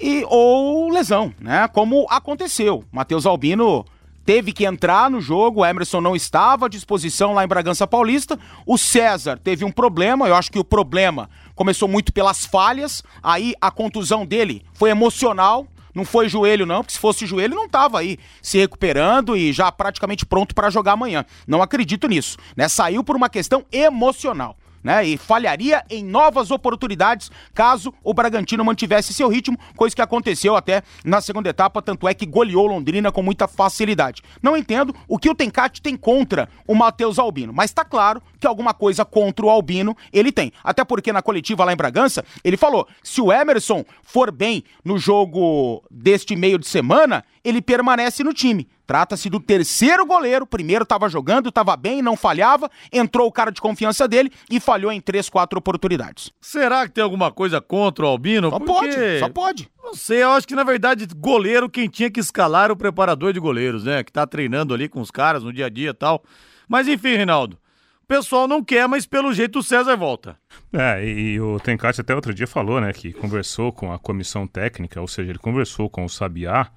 e 0.00 0.24
ou 0.28 0.88
lesão, 0.88 1.34
né? 1.38 1.68
Como 1.68 2.06
aconteceu. 2.08 2.84
Matheus 2.90 3.26
Albino 3.26 3.84
teve 4.26 4.52
que 4.52 4.66
entrar 4.66 5.08
no 5.08 5.20
jogo, 5.20 5.60
o 5.60 5.64
Emerson 5.64 6.00
não 6.00 6.16
estava 6.16 6.66
à 6.66 6.68
disposição 6.68 7.32
lá 7.32 7.44
em 7.44 7.48
Bragança 7.48 7.86
Paulista. 7.86 8.36
O 8.66 8.76
César 8.76 9.38
teve 9.38 9.64
um 9.64 9.70
problema, 9.70 10.26
eu 10.26 10.34
acho 10.34 10.50
que 10.50 10.58
o 10.58 10.64
problema 10.64 11.30
começou 11.54 11.88
muito 11.88 12.12
pelas 12.12 12.44
falhas, 12.44 13.04
aí 13.22 13.54
a 13.60 13.70
contusão 13.70 14.26
dele 14.26 14.64
foi 14.74 14.90
emocional, 14.90 15.66
não 15.94 16.04
foi 16.04 16.28
joelho, 16.28 16.66
não, 16.66 16.80
porque 16.82 16.92
se 16.92 16.98
fosse 16.98 17.24
joelho, 17.24 17.54
não 17.54 17.68
tava 17.68 18.00
aí 18.00 18.18
se 18.42 18.58
recuperando 18.58 19.36
e 19.36 19.52
já 19.52 19.70
praticamente 19.70 20.26
pronto 20.26 20.54
para 20.54 20.68
jogar 20.70 20.92
amanhã. 20.92 21.24
Não 21.46 21.62
acredito 21.62 22.08
nisso. 22.08 22.36
Né? 22.56 22.68
Saiu 22.68 23.04
por 23.04 23.16
uma 23.16 23.30
questão 23.30 23.64
emocional 23.72 24.56
né? 24.86 25.04
E 25.04 25.16
falharia 25.16 25.84
em 25.90 26.04
novas 26.04 26.52
oportunidades 26.52 27.28
caso 27.52 27.92
o 28.04 28.14
Bragantino 28.14 28.64
mantivesse 28.64 29.12
seu 29.12 29.28
ritmo, 29.28 29.58
coisa 29.76 29.96
que 29.96 30.00
aconteceu 30.00 30.54
até 30.54 30.80
na 31.04 31.20
segunda 31.20 31.48
etapa, 31.50 31.82
tanto 31.82 32.06
é 32.06 32.14
que 32.14 32.24
goleou 32.24 32.68
Londrina 32.68 33.10
com 33.10 33.20
muita 33.20 33.48
facilidade. 33.48 34.22
Não 34.40 34.56
entendo 34.56 34.94
o 35.08 35.18
que 35.18 35.28
o 35.28 35.34
Tencate 35.34 35.82
tem 35.82 35.96
contra 35.96 36.48
o 36.68 36.74
Matheus 36.74 37.18
Albino, 37.18 37.52
mas 37.52 37.72
tá 37.72 37.84
claro 37.84 38.22
que 38.38 38.46
alguma 38.46 38.72
coisa 38.72 39.04
contra 39.04 39.44
o 39.44 39.50
Albino 39.50 39.96
ele 40.12 40.30
tem. 40.30 40.52
Até 40.62 40.84
porque 40.84 41.12
na 41.12 41.20
coletiva 41.20 41.64
lá 41.64 41.72
em 41.72 41.76
Bragança, 41.76 42.24
ele 42.44 42.56
falou: 42.56 42.86
se 43.02 43.20
o 43.20 43.32
Emerson 43.32 43.84
for 44.04 44.30
bem 44.30 44.62
no 44.84 44.98
jogo 44.98 45.82
deste 45.90 46.36
meio 46.36 46.60
de 46.60 46.68
semana, 46.68 47.24
ele 47.42 47.60
permanece 47.60 48.22
no 48.22 48.32
time. 48.32 48.68
Trata-se 48.86 49.28
do 49.28 49.40
terceiro 49.40 50.06
goleiro, 50.06 50.44
o 50.44 50.48
primeiro 50.48 50.84
estava 50.84 51.08
jogando, 51.08 51.48
estava 51.48 51.76
bem, 51.76 52.00
não 52.00 52.16
falhava, 52.16 52.70
entrou 52.92 53.26
o 53.26 53.32
cara 53.32 53.50
de 53.50 53.60
confiança 53.60 54.06
dele 54.06 54.30
e 54.48 54.60
falhou 54.60 54.92
em 54.92 55.00
três, 55.00 55.28
quatro 55.28 55.58
oportunidades. 55.58 56.30
Será 56.40 56.86
que 56.86 56.92
tem 56.94 57.02
alguma 57.02 57.32
coisa 57.32 57.60
contra 57.60 58.04
o 58.04 58.08
Albino? 58.08 58.50
Só 58.50 58.58
Porque- 58.60 58.88
pode, 58.88 59.18
só 59.18 59.28
pode. 59.28 59.70
Não 59.82 59.94
sei, 59.94 60.22
eu 60.22 60.30
acho 60.30 60.46
que 60.46 60.54
na 60.54 60.64
verdade 60.64 61.06
goleiro 61.16 61.68
quem 61.68 61.88
tinha 61.88 62.10
que 62.10 62.20
escalar 62.20 62.64
era 62.64 62.72
o 62.72 62.76
preparador 62.76 63.32
de 63.32 63.40
goleiros, 63.40 63.84
né? 63.84 64.04
Que 64.04 64.12
tá 64.12 64.26
treinando 64.26 64.72
ali 64.74 64.88
com 64.88 65.00
os 65.00 65.10
caras 65.10 65.42
no 65.42 65.52
dia 65.52 65.66
a 65.66 65.68
dia 65.68 65.90
e 65.90 65.94
tal. 65.94 66.22
Mas 66.68 66.86
enfim, 66.88 67.16
Reinaldo, 67.16 67.56
o 68.02 68.06
pessoal 68.06 68.46
não 68.46 68.62
quer, 68.62 68.86
mas 68.88 69.04
pelo 69.06 69.32
jeito 69.32 69.58
o 69.58 69.62
César 69.62 69.96
volta. 69.96 70.36
É, 70.72 71.04
e, 71.04 71.34
e 71.34 71.40
o 71.40 71.58
Tencati 71.58 72.00
até 72.00 72.14
outro 72.14 72.32
dia 72.34 72.46
falou, 72.46 72.80
né, 72.80 72.92
que 72.92 73.12
conversou 73.12 73.72
com 73.72 73.92
a 73.92 73.98
comissão 73.98 74.46
técnica, 74.46 75.00
ou 75.00 75.08
seja, 75.08 75.30
ele 75.30 75.38
conversou 75.38 75.90
com 75.90 76.04
o 76.04 76.08
Sabiá 76.08 76.68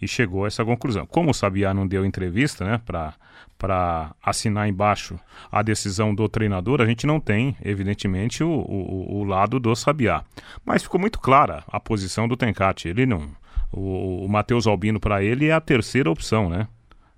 e 0.00 0.08
chegou 0.08 0.44
a 0.44 0.48
essa 0.48 0.64
conclusão. 0.64 1.06
Como 1.06 1.30
o 1.30 1.34
Sabiá 1.34 1.72
não 1.72 1.86
deu 1.86 2.04
entrevista, 2.04 2.64
né, 2.64 2.80
para 2.86 4.14
assinar 4.22 4.68
embaixo 4.68 5.18
a 5.50 5.62
decisão 5.62 6.14
do 6.14 6.28
treinador, 6.28 6.80
a 6.80 6.86
gente 6.86 7.06
não 7.06 7.20
tem, 7.20 7.56
evidentemente, 7.62 8.42
o, 8.44 8.50
o, 8.50 9.20
o 9.20 9.24
lado 9.24 9.58
do 9.58 9.74
Sabiá. 9.74 10.22
Mas 10.64 10.82
ficou 10.82 11.00
muito 11.00 11.18
clara 11.18 11.64
a 11.68 11.80
posição 11.80 12.28
do 12.28 12.36
Tencati. 12.36 12.88
Ele 12.88 13.06
não. 13.06 13.28
O, 13.72 14.24
o 14.24 14.28
Matheus 14.28 14.66
Albino, 14.66 15.00
para 15.00 15.22
ele, 15.22 15.46
é 15.46 15.52
a 15.52 15.60
terceira 15.60 16.10
opção, 16.10 16.48
né? 16.48 16.68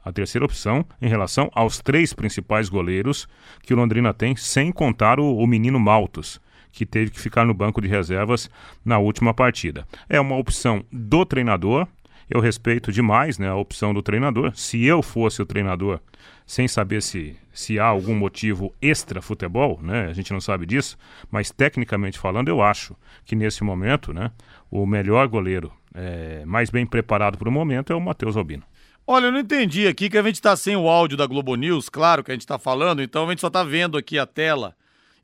A 0.04 0.12
terceira 0.12 0.44
opção 0.44 0.84
em 1.02 1.08
relação 1.08 1.50
aos 1.52 1.80
três 1.80 2.12
principais 2.12 2.68
goleiros 2.68 3.28
que 3.62 3.74
o 3.74 3.76
Londrina 3.76 4.14
tem, 4.14 4.36
sem 4.36 4.70
contar 4.70 5.18
o, 5.18 5.36
o 5.36 5.46
menino 5.48 5.80
Maltos, 5.80 6.40
que 6.70 6.86
teve 6.86 7.10
que 7.10 7.20
ficar 7.20 7.44
no 7.44 7.52
banco 7.52 7.80
de 7.80 7.88
reservas 7.88 8.48
na 8.84 8.98
última 8.98 9.34
partida. 9.34 9.84
É 10.08 10.20
uma 10.20 10.36
opção 10.36 10.84
do 10.92 11.24
treinador. 11.24 11.88
Eu 12.28 12.40
respeito 12.40 12.90
demais 12.90 13.38
né, 13.38 13.48
a 13.48 13.54
opção 13.54 13.94
do 13.94 14.02
treinador. 14.02 14.52
Se 14.54 14.84
eu 14.84 15.02
fosse 15.02 15.40
o 15.40 15.46
treinador, 15.46 16.00
sem 16.44 16.66
saber 16.66 17.02
se, 17.02 17.36
se 17.52 17.78
há 17.78 17.84
algum 17.84 18.14
motivo 18.14 18.74
extra 18.82 19.22
futebol, 19.22 19.78
né, 19.82 20.06
a 20.06 20.12
gente 20.12 20.32
não 20.32 20.40
sabe 20.40 20.66
disso, 20.66 20.98
mas 21.30 21.50
tecnicamente 21.50 22.18
falando, 22.18 22.48
eu 22.48 22.62
acho 22.62 22.96
que 23.24 23.36
nesse 23.36 23.62
momento 23.62 24.12
né, 24.12 24.30
o 24.70 24.84
melhor 24.86 25.28
goleiro, 25.28 25.72
é, 25.94 26.44
mais 26.44 26.68
bem 26.68 26.84
preparado 26.84 27.38
para 27.38 27.48
o 27.48 27.52
momento, 27.52 27.92
é 27.92 27.96
o 27.96 28.00
Matheus 28.00 28.36
Albino. 28.36 28.64
Olha, 29.06 29.26
eu 29.26 29.32
não 29.32 29.38
entendi 29.38 29.86
aqui 29.86 30.10
que 30.10 30.18
a 30.18 30.22
gente 30.22 30.42
tá 30.42 30.56
sem 30.56 30.76
o 30.76 30.88
áudio 30.88 31.16
da 31.16 31.26
Globo 31.26 31.54
News, 31.54 31.88
claro 31.88 32.24
que 32.24 32.32
a 32.32 32.34
gente 32.34 32.46
tá 32.46 32.58
falando, 32.58 33.00
então 33.00 33.24
a 33.24 33.30
gente 33.30 33.40
só 33.40 33.48
tá 33.48 33.62
vendo 33.62 33.96
aqui 33.96 34.18
a 34.18 34.26
tela. 34.26 34.74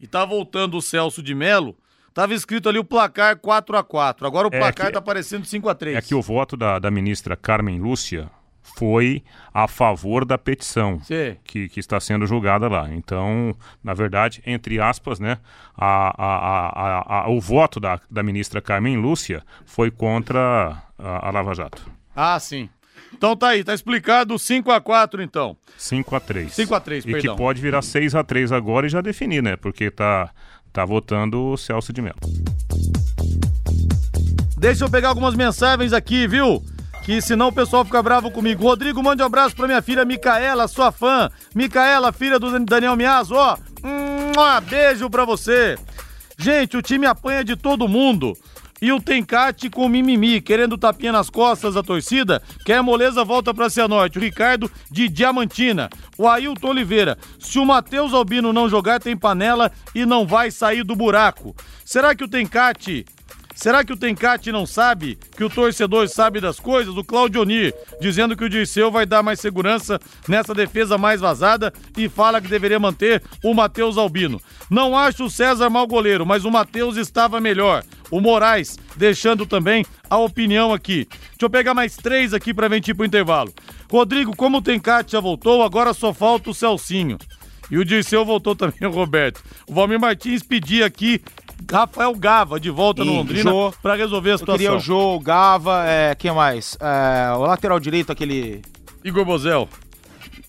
E 0.00 0.06
tá 0.06 0.24
voltando 0.24 0.76
o 0.76 0.82
Celso 0.82 1.22
de 1.22 1.32
Melo. 1.32 1.76
Tava 2.14 2.34
escrito 2.34 2.68
ali 2.68 2.78
o 2.78 2.84
placar 2.84 3.36
4 3.38 3.76
a 3.76 3.82
4 3.82 4.26
Agora 4.26 4.48
o 4.48 4.54
É 4.54 4.58
placar 4.58 4.86
que- 4.88 4.92
tá 4.92 4.98
aparecendo 4.98 5.44
5 5.46 5.68
a 5.68 5.74
3 5.74 5.96
É 5.96 6.00
que 6.02 6.14
o 6.14 6.20
voto 6.22 6.56
da, 6.56 6.78
da 6.78 6.90
ministra 6.90 7.36
Carmen 7.36 7.78
Lúcia 7.80 8.30
foi 8.76 9.22
a 9.52 9.66
favor 9.66 10.24
da 10.24 10.38
petição 10.38 11.00
Sim. 11.02 11.36
que, 11.44 11.68
que 11.68 11.80
está 11.80 11.98
sendo 11.98 12.26
julgada 12.26 12.68
lá. 12.68 12.88
Então, 12.94 13.54
na 13.82 13.92
verdade, 13.92 14.40
entre 14.46 14.80
aspas, 14.80 15.18
né, 15.18 15.38
a, 15.76 16.14
a, 16.24 17.22
a, 17.24 17.28
o 17.30 17.40
voto 17.40 17.80
da, 17.80 18.00
da 18.10 18.22
ministra 18.22 18.60
Carmen 18.62 18.96
Lúcia 18.96 19.42
foi 19.66 19.90
contra 19.90 20.80
a, 20.98 21.30
Lava 21.30 21.54
Jato. 21.54 21.82
Ah, 22.14 22.38
sim. 22.38 22.68
Então 23.12 23.36
tá 23.36 23.48
aí, 23.48 23.62
tá 23.64 23.74
explicado 23.74 24.38
5 24.38 24.70
a 24.70 24.80
4 24.80 25.22
então. 25.22 25.56
5 25.76 26.14
a 26.16 26.20
3 26.20 26.52
5 26.54 26.74
a 26.74 26.80
3, 26.80 27.04
E 27.04 27.12
perdão. 27.12 27.34
que 27.34 27.38
pode 27.42 27.60
virar 27.60 27.82
6 27.82 28.14
a 28.14 28.22
3 28.24 28.52
agora 28.52 28.86
e 28.86 28.90
já 28.90 29.00
definir, 29.02 29.42
né? 29.42 29.56
Porque 29.56 29.90
tá, 29.90 30.30
tá 30.72 30.84
votando 30.84 31.40
o 31.44 31.56
Celso 31.56 31.92
de 31.92 32.00
Mello. 32.00 32.18
Deixa 34.56 34.84
eu 34.84 34.90
pegar 34.90 35.08
algumas 35.08 35.34
mensagens 35.34 35.92
aqui, 35.92 36.26
viu? 36.26 36.62
Que 37.04 37.20
senão 37.20 37.48
o 37.48 37.52
pessoal 37.52 37.84
fica 37.84 38.02
bravo 38.02 38.30
comigo. 38.30 38.62
Rodrigo, 38.62 39.02
mande 39.02 39.22
um 39.22 39.26
abraço 39.26 39.56
pra 39.56 39.66
minha 39.66 39.82
filha 39.82 40.04
Micaela, 40.04 40.68
sua 40.68 40.92
fã. 40.92 41.28
Micaela, 41.54 42.12
filha 42.12 42.38
do 42.38 42.58
Daniel 42.64 42.96
Miazo, 42.96 43.34
ó. 43.34 43.56
Um 43.84 44.60
beijo 44.68 45.10
pra 45.10 45.24
você. 45.24 45.76
Gente, 46.38 46.76
o 46.76 46.82
time 46.82 47.06
apanha 47.06 47.44
de 47.44 47.56
todo 47.56 47.88
mundo. 47.88 48.36
E 48.82 48.90
o 48.90 49.00
Tencate 49.00 49.70
com 49.70 49.88
mimimi, 49.88 50.40
querendo 50.40 50.76
tapinha 50.76 51.12
nas 51.12 51.30
costas 51.30 51.74
da 51.74 51.84
torcida, 51.84 52.42
quer 52.64 52.82
moleza 52.82 53.24
volta 53.24 53.54
pra 53.54 53.70
Cianorte. 53.70 54.18
O 54.18 54.20
Ricardo 54.20 54.68
de 54.90 55.08
Diamantina. 55.08 55.88
O 56.18 56.28
Ailton 56.28 56.70
Oliveira. 56.70 57.16
Se 57.38 57.60
o 57.60 57.64
Matheus 57.64 58.12
Albino 58.12 58.52
não 58.52 58.68
jogar, 58.68 58.98
tem 58.98 59.16
panela 59.16 59.70
e 59.94 60.04
não 60.04 60.26
vai 60.26 60.50
sair 60.50 60.82
do 60.82 60.96
buraco. 60.96 61.54
Será 61.84 62.12
que 62.12 62.24
o 62.24 62.28
Tencate 62.28 63.06
Será 63.54 63.84
que 63.84 63.92
o 63.92 63.96
Tencate 63.96 64.50
não 64.50 64.66
sabe 64.66 65.18
que 65.36 65.44
o 65.44 65.50
torcedor 65.50 66.08
sabe 66.08 66.40
das 66.40 66.58
coisas? 66.58 66.96
O 66.96 67.04
Claudio 67.04 67.42
Onir, 67.42 67.74
dizendo 68.00 68.36
que 68.36 68.44
o 68.44 68.48
Dirceu 68.48 68.90
vai 68.90 69.04
dar 69.04 69.22
mais 69.22 69.40
segurança 69.40 70.00
nessa 70.26 70.54
defesa 70.54 70.96
mais 70.96 71.20
vazada 71.20 71.72
e 71.96 72.08
fala 72.08 72.40
que 72.40 72.48
deveria 72.48 72.78
manter 72.78 73.22
o 73.44 73.54
Matheus 73.54 73.98
Albino. 73.98 74.40
Não 74.70 74.96
acho 74.96 75.24
o 75.24 75.30
César 75.30 75.68
mau 75.68 75.86
goleiro, 75.86 76.24
mas 76.24 76.44
o 76.44 76.50
Matheus 76.50 76.96
estava 76.96 77.40
melhor. 77.40 77.84
O 78.10 78.20
Moraes, 78.20 78.78
deixando 78.96 79.46
também 79.46 79.84
a 80.08 80.18
opinião 80.18 80.72
aqui. 80.72 81.06
Deixa 81.10 81.36
eu 81.42 81.50
pegar 81.50 81.74
mais 81.74 81.96
três 81.96 82.34
aqui 82.34 82.52
pra 82.52 82.68
gente 82.68 82.90
ir 82.90 82.94
pro 82.94 83.06
intervalo. 83.06 83.52
Rodrigo, 83.90 84.34
como 84.36 84.58
o 84.58 84.62
Tencate 84.62 85.12
já 85.12 85.20
voltou, 85.20 85.62
agora 85.62 85.94
só 85.94 86.12
falta 86.12 86.50
o 86.50 86.54
Celcinho. 86.54 87.18
E 87.70 87.78
o 87.78 87.84
Dirceu 87.86 88.22
voltou 88.22 88.54
também, 88.54 88.76
o 88.86 88.90
Roberto. 88.90 89.42
O 89.66 89.72
Valmir 89.72 89.98
Martins 89.98 90.42
pedia 90.42 90.84
aqui 90.84 91.22
Rafael 91.70 92.14
Gava 92.14 92.58
de 92.60 92.70
volta 92.70 93.04
no 93.04 93.12
E 93.12 93.16
Londrina 93.16 93.50
Jô. 93.50 93.72
pra 93.82 93.94
resolver 93.94 94.30
a 94.30 94.34
Eu 94.34 94.38
situação. 94.38 94.58
queria 94.58 94.76
o 94.76 94.80
Jô, 94.80 95.14
o 95.16 95.20
Gava, 95.20 95.84
é, 95.86 96.14
quem 96.14 96.32
mais? 96.32 96.76
É, 96.80 97.32
o 97.34 97.40
lateral 97.40 97.78
direito, 97.80 98.10
aquele... 98.12 98.62
Igor 99.04 99.24
Bozel. 99.24 99.68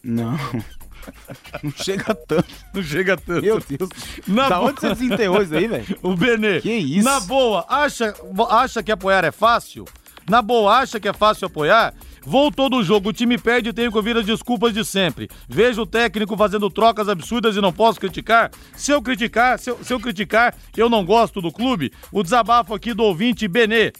Não. 0.03 0.37
Não 1.61 1.71
chega 1.75 2.15
tanto. 2.15 2.45
Não 2.73 2.81
chega 2.83 3.17
tanto. 3.17 3.41
Meu 3.41 3.59
Deus. 3.59 3.89
Na 4.27 4.47
da 4.47 4.57
boa- 4.59 4.69
onde 4.69 4.79
você 4.79 4.89
desenterrou 4.89 5.41
isso 5.41 5.53
aí, 5.55 5.67
velho? 5.67 5.85
O 6.01 6.15
Benê. 6.15 6.61
Que 6.61 6.71
isso? 6.71 7.03
Na 7.03 7.19
boa, 7.19 7.65
acha, 7.67 8.13
acha 8.49 8.81
que 8.81 8.91
apoiar 8.91 9.23
é 9.25 9.31
fácil? 9.31 9.85
Na 10.29 10.41
boa, 10.41 10.77
acha 10.77 10.99
que 11.01 11.07
é 11.09 11.13
fácil 11.13 11.47
apoiar? 11.47 11.93
Voltou 12.25 12.69
do 12.69 12.83
jogo, 12.83 13.09
o 13.09 13.13
time 13.13 13.37
perde 13.37 13.69
e 13.69 13.73
tem 13.73 13.91
que 13.91 13.97
ouvir 13.97 14.15
as 14.15 14.25
desculpas 14.25 14.73
de 14.73 14.85
sempre. 14.85 15.29
Vejo 15.47 15.81
o 15.81 15.85
técnico 15.85 16.37
fazendo 16.37 16.69
trocas 16.69 17.09
absurdas 17.09 17.55
e 17.55 17.61
não 17.61 17.73
posso 17.73 17.99
criticar. 17.99 18.49
Se 18.75 18.91
eu 18.91 19.01
criticar, 19.01 19.59
se 19.59 19.69
eu, 19.69 19.77
se 19.83 19.93
eu 19.93 19.99
criticar, 19.99 20.55
eu 20.77 20.89
não 20.89 21.03
gosto 21.05 21.41
do 21.41 21.51
clube. 21.51 21.91
O 22.11 22.23
desabafo 22.23 22.73
aqui 22.73 22.93
do 22.93 23.03
ouvinte 23.03 23.47
Benê. 23.47 23.91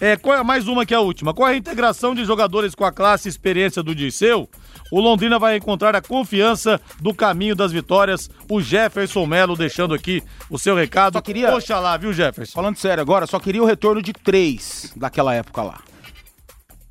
É, 0.00 0.16
qual 0.16 0.38
é 0.38 0.42
mais 0.44 0.68
uma 0.68 0.86
que 0.86 0.94
é 0.94 0.96
a 0.96 1.00
última? 1.00 1.34
Qual 1.34 1.48
é 1.48 1.54
a 1.54 1.56
integração 1.56 2.14
de 2.14 2.24
jogadores 2.24 2.72
com 2.72 2.84
a 2.84 2.92
classe 2.92 3.26
e 3.28 3.30
experiência 3.30 3.82
do 3.82 3.92
Dirceu? 3.92 4.48
O 4.92 5.00
Londrina 5.00 5.40
vai 5.40 5.56
encontrar 5.56 5.96
a 5.96 6.00
confiança 6.00 6.80
do 7.00 7.12
caminho 7.12 7.56
das 7.56 7.72
vitórias. 7.72 8.30
O 8.48 8.60
Jefferson 8.62 9.26
Melo 9.26 9.56
deixando 9.56 9.92
aqui 9.92 10.22
o 10.48 10.56
seu 10.56 10.76
recado. 10.76 11.14
Só 11.14 11.20
queria- 11.20 11.52
Oxalá, 11.52 11.96
viu, 11.96 12.12
Jefferson? 12.12 12.52
Falando 12.54 12.76
sério 12.76 13.02
agora, 13.02 13.26
só 13.26 13.40
queria 13.40 13.60
o 13.62 13.66
retorno 13.66 14.00
de 14.00 14.12
três 14.12 14.92
daquela 14.96 15.34
época 15.34 15.62
lá. 15.62 15.80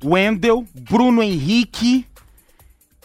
Wendel, 0.04 0.66
Bruno 0.74 1.22
Henrique 1.22 2.06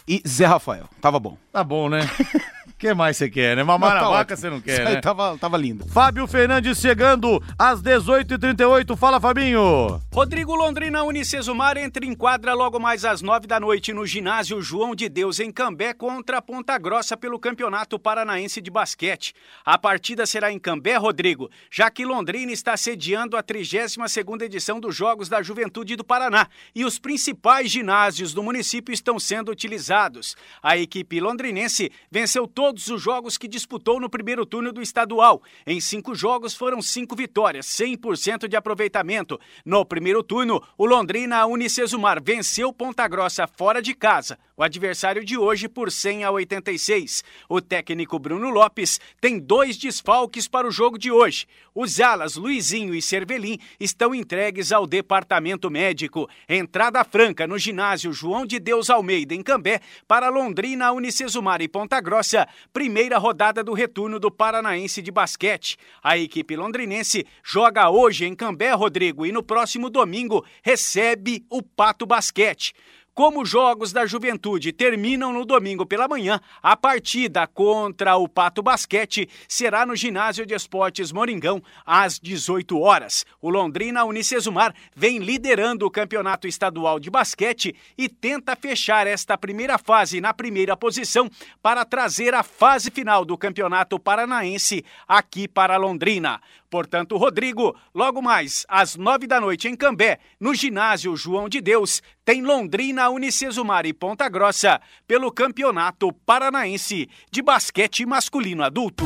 e 0.06 0.22
Zé 0.26 0.46
Rafael. 0.46 0.88
Tava 1.00 1.18
bom. 1.18 1.36
Tá 1.52 1.64
bom, 1.64 1.88
né? 1.88 2.00
que 2.84 2.92
mais 2.92 3.16
você 3.16 3.30
quer, 3.30 3.56
né? 3.56 3.64
Mamar 3.64 3.94
tá 3.94 4.02
na 4.02 4.08
vaca 4.10 4.36
você 4.36 4.50
não 4.50 4.58
Isso 4.58 4.66
quer, 4.66 4.86
aí 4.86 4.94
né? 4.96 5.00
tava, 5.00 5.38
tava 5.38 5.56
lindo. 5.56 5.88
Fábio 5.88 6.26
Fernandes 6.26 6.78
chegando 6.78 7.42
às 7.58 7.80
18h38. 7.80 8.94
Fala, 8.94 9.18
Fabinho. 9.18 10.02
Rodrigo 10.12 10.54
Londrina 10.54 11.02
Unicesumar 11.02 11.78
entra 11.78 12.04
em 12.04 12.14
quadra 12.14 12.52
logo 12.52 12.78
mais 12.78 13.06
às 13.06 13.22
nove 13.22 13.46
da 13.46 13.58
noite 13.58 13.94
no 13.94 14.04
ginásio 14.04 14.60
João 14.60 14.94
de 14.94 15.08
Deus 15.08 15.40
em 15.40 15.50
Cambé 15.50 15.94
contra 15.94 16.42
Ponta 16.42 16.76
Grossa 16.76 17.16
pelo 17.16 17.38
Campeonato 17.38 17.98
Paranaense 17.98 18.60
de 18.60 18.70
Basquete. 18.70 19.34
A 19.64 19.78
partida 19.78 20.26
será 20.26 20.52
em 20.52 20.58
Cambé, 20.58 20.96
Rodrigo, 20.96 21.50
já 21.70 21.90
que 21.90 22.04
Londrina 22.04 22.52
está 22.52 22.76
sediando 22.76 23.34
a 23.34 23.42
32ª 23.42 24.42
edição 24.42 24.78
dos 24.78 24.94
Jogos 24.94 25.30
da 25.30 25.40
Juventude 25.40 25.96
do 25.96 26.04
Paraná 26.04 26.48
e 26.74 26.84
os 26.84 26.98
principais 26.98 27.70
ginásios 27.70 28.34
do 28.34 28.42
município 28.42 28.92
estão 28.92 29.18
sendo 29.18 29.50
utilizados. 29.50 30.36
A 30.62 30.76
equipe 30.76 31.18
londrinense 31.18 31.90
venceu 32.10 32.46
todos 32.74 32.88
os 32.88 33.00
jogos 33.00 33.38
que 33.38 33.46
disputou 33.46 34.00
no 34.00 34.10
primeiro 34.10 34.44
turno 34.44 34.72
do 34.72 34.82
estadual. 34.82 35.40
Em 35.64 35.80
cinco 35.80 36.12
jogos 36.12 36.56
foram 36.56 36.82
cinco 36.82 37.14
vitórias, 37.14 37.66
100% 37.66 38.48
de 38.48 38.56
aproveitamento. 38.56 39.38
No 39.64 39.84
primeiro 39.84 40.24
turno, 40.24 40.60
o 40.76 40.84
Londrina 40.84 41.46
Unicesumar 41.46 42.20
venceu 42.20 42.72
Ponta 42.72 43.06
Grossa 43.06 43.46
fora 43.46 43.80
de 43.80 43.94
casa, 43.94 44.36
o 44.56 44.62
adversário 44.62 45.24
de 45.24 45.36
hoje 45.38 45.68
por 45.68 45.90
100 45.90 46.24
a 46.24 46.30
86. 46.32 47.22
O 47.48 47.60
técnico 47.60 48.18
Bruno 48.18 48.50
Lopes 48.50 49.00
tem 49.20 49.38
dois 49.38 49.76
desfalques 49.76 50.48
para 50.48 50.66
o 50.66 50.70
jogo 50.70 50.98
de 50.98 51.12
hoje. 51.12 51.46
Os 51.74 52.00
alas 52.00 52.36
Luizinho 52.36 52.94
e 52.94 53.02
Cervelim 53.02 53.58
estão 53.78 54.14
entregues 54.14 54.72
ao 54.72 54.86
departamento 54.86 55.70
médico. 55.70 56.28
Entrada 56.48 57.04
franca 57.04 57.46
no 57.46 57.58
ginásio 57.58 58.12
João 58.12 58.46
de 58.46 58.58
Deus 58.58 58.90
Almeida, 58.90 59.34
em 59.34 59.42
Cambé, 59.42 59.80
para 60.06 60.28
Londrina 60.28 60.92
Unicesumar 60.92 61.60
e 61.60 61.68
Ponta 61.68 62.00
Grossa, 62.00 62.46
primeira 62.72 63.18
rodada 63.18 63.62
do 63.62 63.72
retorno 63.72 64.18
do 64.18 64.30
Paranaense 64.30 65.00
de 65.00 65.10
basquete. 65.10 65.76
A 66.02 66.18
equipe 66.18 66.56
londrinense 66.56 67.26
joga 67.42 67.90
hoje 67.90 68.24
em 68.24 68.34
Cambé, 68.34 68.72
Rodrigo, 68.72 69.26
e 69.26 69.32
no 69.32 69.42
próximo 69.42 69.90
domingo 69.90 70.44
recebe 70.62 71.44
o 71.50 71.62
Pato 71.62 72.06
Basquete. 72.06 72.74
Como 73.14 73.42
os 73.42 73.48
Jogos 73.48 73.92
da 73.92 74.04
Juventude 74.06 74.72
terminam 74.72 75.32
no 75.32 75.44
domingo 75.44 75.86
pela 75.86 76.08
manhã, 76.08 76.40
a 76.60 76.76
partida 76.76 77.46
contra 77.46 78.16
o 78.16 78.28
Pato 78.28 78.60
Basquete 78.60 79.28
será 79.46 79.86
no 79.86 79.94
Ginásio 79.94 80.44
de 80.44 80.52
Esportes 80.52 81.12
Moringão, 81.12 81.62
às 81.86 82.18
18 82.18 82.76
horas. 82.76 83.24
O 83.40 83.48
Londrina 83.48 84.04
Unicesumar 84.04 84.74
vem 84.96 85.18
liderando 85.18 85.86
o 85.86 85.90
Campeonato 85.92 86.48
Estadual 86.48 86.98
de 86.98 87.08
Basquete 87.08 87.76
e 87.96 88.08
tenta 88.08 88.56
fechar 88.56 89.06
esta 89.06 89.38
primeira 89.38 89.78
fase 89.78 90.20
na 90.20 90.34
primeira 90.34 90.76
posição 90.76 91.30
para 91.62 91.84
trazer 91.84 92.34
a 92.34 92.42
fase 92.42 92.90
final 92.90 93.24
do 93.24 93.38
Campeonato 93.38 93.96
Paranaense 93.96 94.84
aqui 95.06 95.46
para 95.46 95.76
Londrina. 95.76 96.40
Portanto, 96.68 97.16
Rodrigo, 97.16 97.76
logo 97.94 98.20
mais 98.20 98.66
às 98.68 98.96
nove 98.96 99.28
da 99.28 99.40
noite 99.40 99.68
em 99.68 99.76
Cambé, 99.76 100.18
no 100.40 100.52
ginásio 100.52 101.16
João 101.16 101.48
de 101.48 101.60
Deus, 101.60 102.02
tem 102.24 102.42
Londrina, 102.42 103.10
Unicesumar 103.10 103.84
e 103.84 103.92
Ponta 103.92 104.28
Grossa 104.28 104.80
pelo 105.06 105.30
Campeonato 105.30 106.12
Paranaense 106.24 107.08
de 107.30 107.42
Basquete 107.42 108.06
Masculino 108.06 108.64
Adulto. 108.64 109.04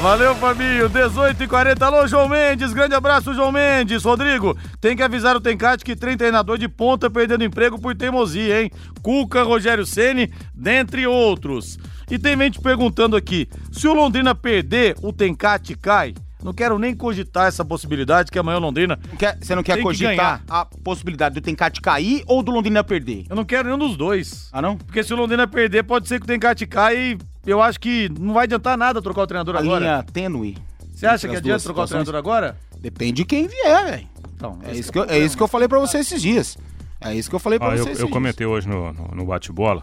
Valeu, 0.00 0.34
Fabinho. 0.34 0.90
18h40. 0.90 1.82
Alô, 1.82 2.06
João 2.06 2.28
Mendes. 2.28 2.72
Grande 2.72 2.94
abraço, 2.94 3.32
João 3.32 3.50
Mendes. 3.50 4.04
Rodrigo, 4.04 4.56
tem 4.80 4.96
que 4.96 5.02
avisar 5.02 5.36
o 5.36 5.40
Tencate 5.40 5.84
que 5.84 5.96
tem 5.96 6.16
treinador 6.16 6.58
de 6.58 6.68
ponta 6.68 7.08
perdendo 7.08 7.44
emprego 7.44 7.80
por 7.80 7.94
teimosia, 7.96 8.62
hein? 8.62 8.70
Cuca, 9.02 9.42
Rogério 9.42 9.86
Ceni, 9.86 10.32
dentre 10.54 11.06
outros. 11.06 11.78
E 12.10 12.18
tem 12.18 12.36
gente 12.36 12.60
perguntando 12.60 13.16
aqui: 13.16 13.48
se 13.72 13.88
o 13.88 13.94
Londrina 13.94 14.34
perder, 14.34 14.94
o 15.02 15.12
Tencate 15.12 15.74
cai? 15.74 16.14
Não 16.44 16.52
quero 16.52 16.78
nem 16.78 16.94
cogitar 16.94 17.46
essa 17.48 17.64
possibilidade 17.64 18.30
que 18.30 18.38
amanhã 18.38 18.58
o 18.58 18.60
Londrina. 18.60 18.98
Quer- 19.18 19.38
você 19.40 19.54
não 19.56 19.62
quer 19.62 19.78
que 19.78 19.82
cogitar 19.82 20.14
ganhar. 20.14 20.42
a 20.48 20.64
possibilidade 20.66 21.34
do 21.34 21.40
Tencate 21.40 21.80
cair 21.80 22.22
ou 22.26 22.42
do 22.42 22.52
Londrina 22.52 22.84
perder? 22.84 23.24
Eu 23.30 23.34
não 23.34 23.44
quero 23.46 23.64
nenhum 23.64 23.78
dos 23.78 23.96
dois. 23.96 24.50
Ah, 24.52 24.60
não? 24.60 24.76
Porque 24.76 25.02
se 25.02 25.12
o 25.14 25.16
Londrina 25.16 25.48
perder, 25.48 25.82
pode 25.84 26.06
ser 26.06 26.18
que 26.20 26.24
o 26.24 26.26
Tencate 26.26 26.66
caia 26.66 27.12
e 27.12 27.18
eu 27.46 27.62
acho 27.62 27.80
que 27.80 28.10
não 28.20 28.34
vai 28.34 28.44
adiantar 28.44 28.76
nada 28.76 29.00
trocar 29.00 29.22
o 29.22 29.26
treinador 29.26 29.56
A 29.56 29.60
agora. 29.60 29.80
linha 29.80 30.02
tênue. 30.12 30.58
Você 30.94 31.06
acha 31.06 31.26
que 31.26 31.34
adianta 31.34 31.64
trocar 31.64 31.82
o 31.84 31.86
treinador 31.86 32.14
agora? 32.14 32.56
Depende 32.78 33.14
de 33.14 33.24
quem 33.24 33.48
vier, 33.48 33.84
velho. 33.86 34.08
Então, 34.36 34.58
É 34.62 34.72
isso, 34.72 34.90
é 34.90 34.92
que 34.92 34.98
o 34.98 35.02
eu, 35.04 35.10
é 35.10 35.18
isso 35.18 35.36
que 35.36 35.42
eu 35.42 35.48
falei 35.48 35.66
pra 35.66 35.78
você 35.80 35.98
esses 35.98 36.20
dias. 36.20 36.58
É 37.00 37.14
isso 37.14 37.28
que 37.30 37.34
eu 37.36 37.40
falei 37.40 37.58
pra 37.58 37.68
Ah, 37.68 37.70
você 37.76 37.80
eu, 37.80 37.86
esses 37.86 38.00
eu 38.00 38.06
dias. 38.06 38.12
comentei 38.12 38.46
hoje 38.46 38.68
no, 38.68 38.92
no, 38.92 39.08
no 39.14 39.24
bate-bola. 39.24 39.82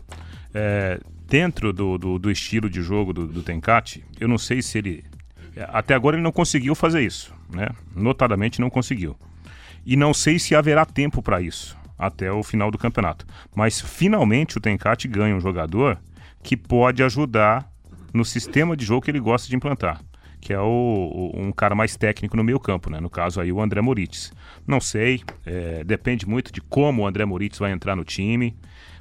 é, 0.53 0.99
dentro 1.27 1.71
do, 1.73 1.97
do, 1.97 2.19
do 2.19 2.29
estilo 2.29 2.69
de 2.69 2.81
jogo 2.81 3.13
do, 3.13 3.25
do 3.25 3.41
Tencate, 3.41 4.03
eu 4.19 4.27
não 4.27 4.37
sei 4.37 4.61
se 4.61 4.77
ele. 4.77 5.03
É, 5.55 5.67
Até 5.71 5.93
agora 5.93 6.15
ele 6.15 6.23
não 6.23 6.31
conseguiu 6.31 6.73
fazer 6.75 7.01
isso, 7.01 7.33
né? 7.53 7.69
Notadamente 7.95 8.59
não 8.61 8.69
conseguiu. 8.69 9.15
E 9.85 9.95
não 9.95 10.13
sei 10.13 10.37
se 10.39 10.55
haverá 10.55 10.85
tempo 10.85 11.21
para 11.21 11.41
isso 11.41 11.77
até 11.97 12.31
o 12.31 12.41
final 12.43 12.71
do 12.71 12.77
campeonato. 12.77 13.25
Mas 13.55 13.79
finalmente 13.79 14.57
o 14.57 14.61
Tencate 14.61 15.07
ganha 15.07 15.35
um 15.35 15.39
jogador 15.39 15.99
que 16.43 16.57
pode 16.57 17.03
ajudar 17.03 17.69
no 18.13 18.25
sistema 18.25 18.75
de 18.75 18.83
jogo 18.85 19.01
que 19.03 19.11
ele 19.11 19.19
gosta 19.19 19.47
de 19.47 19.55
implantar. 19.55 20.01
Que 20.39 20.51
é 20.53 20.59
o, 20.59 20.63
o- 20.65 21.31
um 21.39 21.51
cara 21.51 21.75
mais 21.75 21.95
técnico 21.95 22.35
no 22.35 22.43
meio 22.43 22.59
campo, 22.59 22.89
né? 22.89 22.99
No 22.99 23.09
caso 23.09 23.39
aí 23.39 23.51
o 23.51 23.61
André 23.61 23.81
Moritz. 23.81 24.33
Não 24.65 24.79
sei, 24.81 25.21
é, 25.45 25.83
depende 25.83 26.27
muito 26.27 26.51
de 26.51 26.59
como 26.61 27.03
o 27.03 27.07
André 27.07 27.23
Moritz 27.25 27.59
vai 27.59 27.71
entrar 27.71 27.95
no 27.95 28.03
time, 28.03 28.55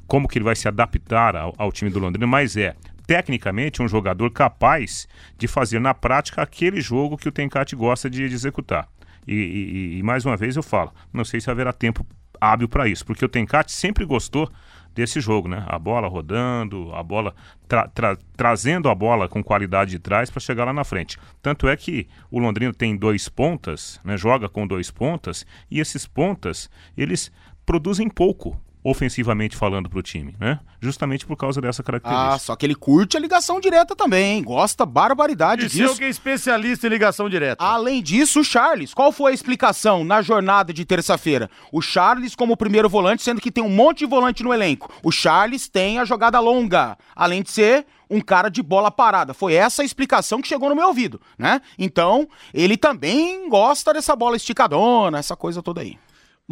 como 0.06 0.28
que 0.28 0.36
ele 0.36 0.44
vai 0.44 0.54
se 0.56 0.68
adaptar 0.68 1.34
ao, 1.36 1.54
ao 1.56 1.72
time 1.72 1.90
do 1.90 1.98
Londrina, 1.98 2.26
mas 2.26 2.56
é 2.58 2.74
tecnicamente 3.10 3.82
um 3.82 3.88
jogador 3.88 4.30
capaz 4.30 5.08
de 5.36 5.48
fazer 5.48 5.80
na 5.80 5.92
prática 5.92 6.42
aquele 6.42 6.80
jogo 6.80 7.16
que 7.16 7.28
o 7.28 7.32
Tencate 7.32 7.74
gosta 7.74 8.08
de, 8.08 8.28
de 8.28 8.32
executar. 8.36 8.86
E, 9.26 9.34
e- 9.34 9.98
e 9.98 10.02
mais 10.04 10.24
uma 10.24 10.36
vez 10.36 10.54
eu 10.54 10.62
falo, 10.62 10.92
não 11.12 11.24
sei 11.24 11.40
se 11.40 11.50
haverá 11.50 11.72
tempo 11.72 12.06
hábil 12.40 12.68
para 12.68 12.86
isso, 12.86 13.04
porque 13.04 13.24
o 13.24 13.28
Tencate 13.28 13.72
sempre 13.72 14.04
gostou 14.04 14.48
desse 14.94 15.20
jogo, 15.20 15.48
né? 15.48 15.64
A 15.66 15.76
bola 15.76 16.06
rodando, 16.06 16.94
a 16.94 17.02
bola 17.02 17.34
tra- 17.66 17.88
tra- 17.88 18.16
trazendo 18.36 18.88
a 18.88 18.94
bola 18.94 19.28
com 19.28 19.42
qualidade 19.42 19.90
de 19.90 19.98
trás 19.98 20.30
para 20.30 20.38
chegar 20.40 20.64
lá 20.64 20.72
na 20.72 20.84
frente. 20.84 21.18
Tanto 21.42 21.66
é 21.68 21.76
que 21.76 22.06
o 22.30 22.38
Londrina 22.38 22.72
tem 22.72 22.96
dois 22.96 23.28
pontas, 23.28 24.00
né? 24.04 24.16
Joga 24.16 24.48
com 24.48 24.68
dois 24.68 24.88
pontas 24.88 25.44
e 25.68 25.80
esses 25.80 26.06
pontas 26.06 26.70
eles 26.96 27.32
produzem 27.66 28.08
pouco 28.08 28.56
ofensivamente 28.82 29.56
falando 29.56 29.88
para 29.88 29.98
o 29.98 30.02
time, 30.02 30.34
né? 30.40 30.58
Justamente 30.80 31.26
por 31.26 31.36
causa 31.36 31.60
dessa 31.60 31.82
característica. 31.82 32.34
Ah, 32.34 32.38
só 32.38 32.56
que 32.56 32.64
ele 32.64 32.74
curte 32.74 33.16
a 33.16 33.20
ligação 33.20 33.60
direta 33.60 33.94
também, 33.94 34.38
hein? 34.38 34.42
Gosta 34.42 34.86
barbaridade 34.86 35.64
eu 35.64 35.68
disso. 35.68 35.98
que 35.98 36.04
é 36.04 36.08
especialista 36.08 36.86
em 36.86 36.90
ligação 36.90 37.28
direta. 37.28 37.62
Além 37.62 38.02
disso, 38.02 38.40
o 38.40 38.44
Charles. 38.44 38.94
Qual 38.94 39.12
foi 39.12 39.32
a 39.32 39.34
explicação 39.34 40.04
na 40.04 40.22
jornada 40.22 40.72
de 40.72 40.84
terça-feira? 40.84 41.50
O 41.70 41.82
Charles 41.82 42.34
como 42.34 42.56
primeiro 42.56 42.88
volante, 42.88 43.22
sendo 43.22 43.40
que 43.40 43.50
tem 43.50 43.62
um 43.62 43.68
monte 43.68 43.98
de 44.00 44.06
volante 44.06 44.42
no 44.42 44.52
elenco. 44.52 44.90
O 45.02 45.12
Charles 45.12 45.68
tem 45.68 45.98
a 45.98 46.04
jogada 46.04 46.40
longa, 46.40 46.96
além 47.14 47.42
de 47.42 47.50
ser 47.50 47.86
um 48.08 48.20
cara 48.20 48.48
de 48.48 48.62
bola 48.62 48.90
parada. 48.90 49.32
Foi 49.32 49.54
essa 49.54 49.82
a 49.82 49.84
explicação 49.84 50.40
que 50.42 50.48
chegou 50.48 50.68
no 50.68 50.74
meu 50.74 50.88
ouvido, 50.88 51.20
né? 51.38 51.60
Então, 51.78 52.26
ele 52.52 52.76
também 52.76 53.48
gosta 53.48 53.92
dessa 53.92 54.16
bola 54.16 54.36
esticadona, 54.36 55.18
essa 55.18 55.36
coisa 55.36 55.62
toda 55.62 55.80
aí. 55.80 55.96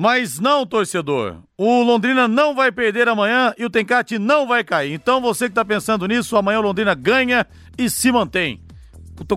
Mas 0.00 0.38
não, 0.38 0.64
torcedor. 0.64 1.38
O 1.56 1.82
Londrina 1.82 2.28
não 2.28 2.54
vai 2.54 2.70
perder 2.70 3.08
amanhã 3.08 3.52
e 3.58 3.64
o 3.64 3.68
Tencate 3.68 4.16
não 4.16 4.46
vai 4.46 4.62
cair. 4.62 4.92
Então 4.92 5.20
você 5.20 5.48
que 5.48 5.56
tá 5.56 5.64
pensando 5.64 6.06
nisso, 6.06 6.36
amanhã 6.36 6.60
o 6.60 6.62
Londrina 6.62 6.94
ganha 6.94 7.44
e 7.76 7.90
se 7.90 8.12
mantém. 8.12 8.60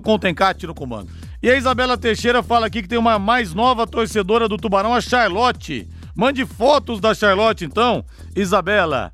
Com 0.03 0.13
o 0.13 0.19
Tencate 0.19 0.67
no 0.67 0.75
comando. 0.75 1.09
E 1.41 1.49
a 1.49 1.57
Isabela 1.57 1.97
Teixeira 1.97 2.43
fala 2.43 2.67
aqui 2.67 2.83
que 2.83 2.87
tem 2.87 2.99
uma 2.99 3.17
mais 3.17 3.55
nova 3.55 3.87
torcedora 3.87 4.47
do 4.47 4.55
Tubarão, 4.55 4.93
a 4.93 5.01
Charlotte. 5.01 5.89
Mande 6.15 6.45
fotos 6.45 6.99
da 6.99 7.15
Charlotte, 7.15 7.65
então. 7.65 8.05
Isabela. 8.35 9.11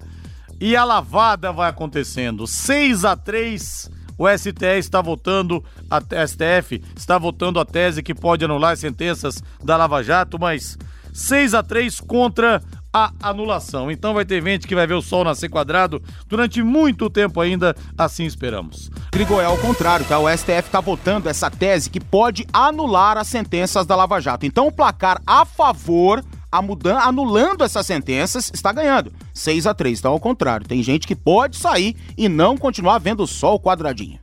E 0.59 0.75
a 0.75 0.83
lavada 0.83 1.53
vai 1.53 1.69
acontecendo. 1.69 2.45
6 2.45 3.05
a 3.05 3.15
3 3.15 3.89
o 4.17 4.27
STE 4.35 4.79
está 4.79 4.99
votando, 4.99 5.63
a 5.89 6.01
STF 6.27 6.83
está 6.95 7.17
votando 7.19 7.59
a 7.59 7.65
tese 7.65 8.01
que 8.01 8.15
pode 8.15 8.43
anular 8.43 8.71
as 8.71 8.79
sentenças 8.79 9.43
da 9.63 9.77
Lava 9.77 10.01
Jato, 10.03 10.39
mas 10.39 10.75
6 11.17 11.55
a 11.55 11.63
3 11.63 11.99
contra 11.99 12.61
a 12.93 13.11
anulação. 13.19 13.89
Então 13.89 14.13
vai 14.13 14.23
ter 14.23 14.41
gente 14.43 14.67
que 14.67 14.75
vai 14.75 14.85
ver 14.85 14.93
o 14.93 15.01
sol 15.01 15.23
nascer 15.23 15.49
quadrado 15.49 16.01
durante 16.27 16.61
muito 16.61 17.09
tempo 17.09 17.41
ainda, 17.41 17.75
assim 17.97 18.25
esperamos. 18.25 18.91
Trigo 19.09 19.41
é 19.41 19.45
ao 19.45 19.57
contrário, 19.57 20.05
tá? 20.05 20.19
O 20.19 20.29
STF 20.29 20.69
tá 20.71 20.79
votando 20.79 21.27
essa 21.27 21.49
tese 21.49 21.89
que 21.89 21.99
pode 21.99 22.45
anular 22.53 23.17
as 23.17 23.27
sentenças 23.27 23.87
da 23.87 23.95
Lava 23.95 24.21
Jato. 24.21 24.45
Então 24.45 24.67
o 24.67 24.71
placar 24.71 25.19
a 25.25 25.43
favor, 25.43 26.23
a 26.51 26.61
mudan 26.61 26.99
anulando 26.99 27.63
essas 27.63 27.87
sentenças, 27.87 28.51
está 28.53 28.71
ganhando. 28.71 29.11
6 29.33 29.65
a 29.65 29.73
3 29.73 29.97
então 29.97 30.11
ao 30.11 30.19
contrário. 30.19 30.67
Tem 30.67 30.83
gente 30.83 31.07
que 31.07 31.15
pode 31.15 31.57
sair 31.57 31.95
e 32.15 32.29
não 32.29 32.55
continuar 32.55 32.99
vendo 32.99 33.25
só 33.25 33.55
o 33.55 33.59
quadradinho. 33.59 34.19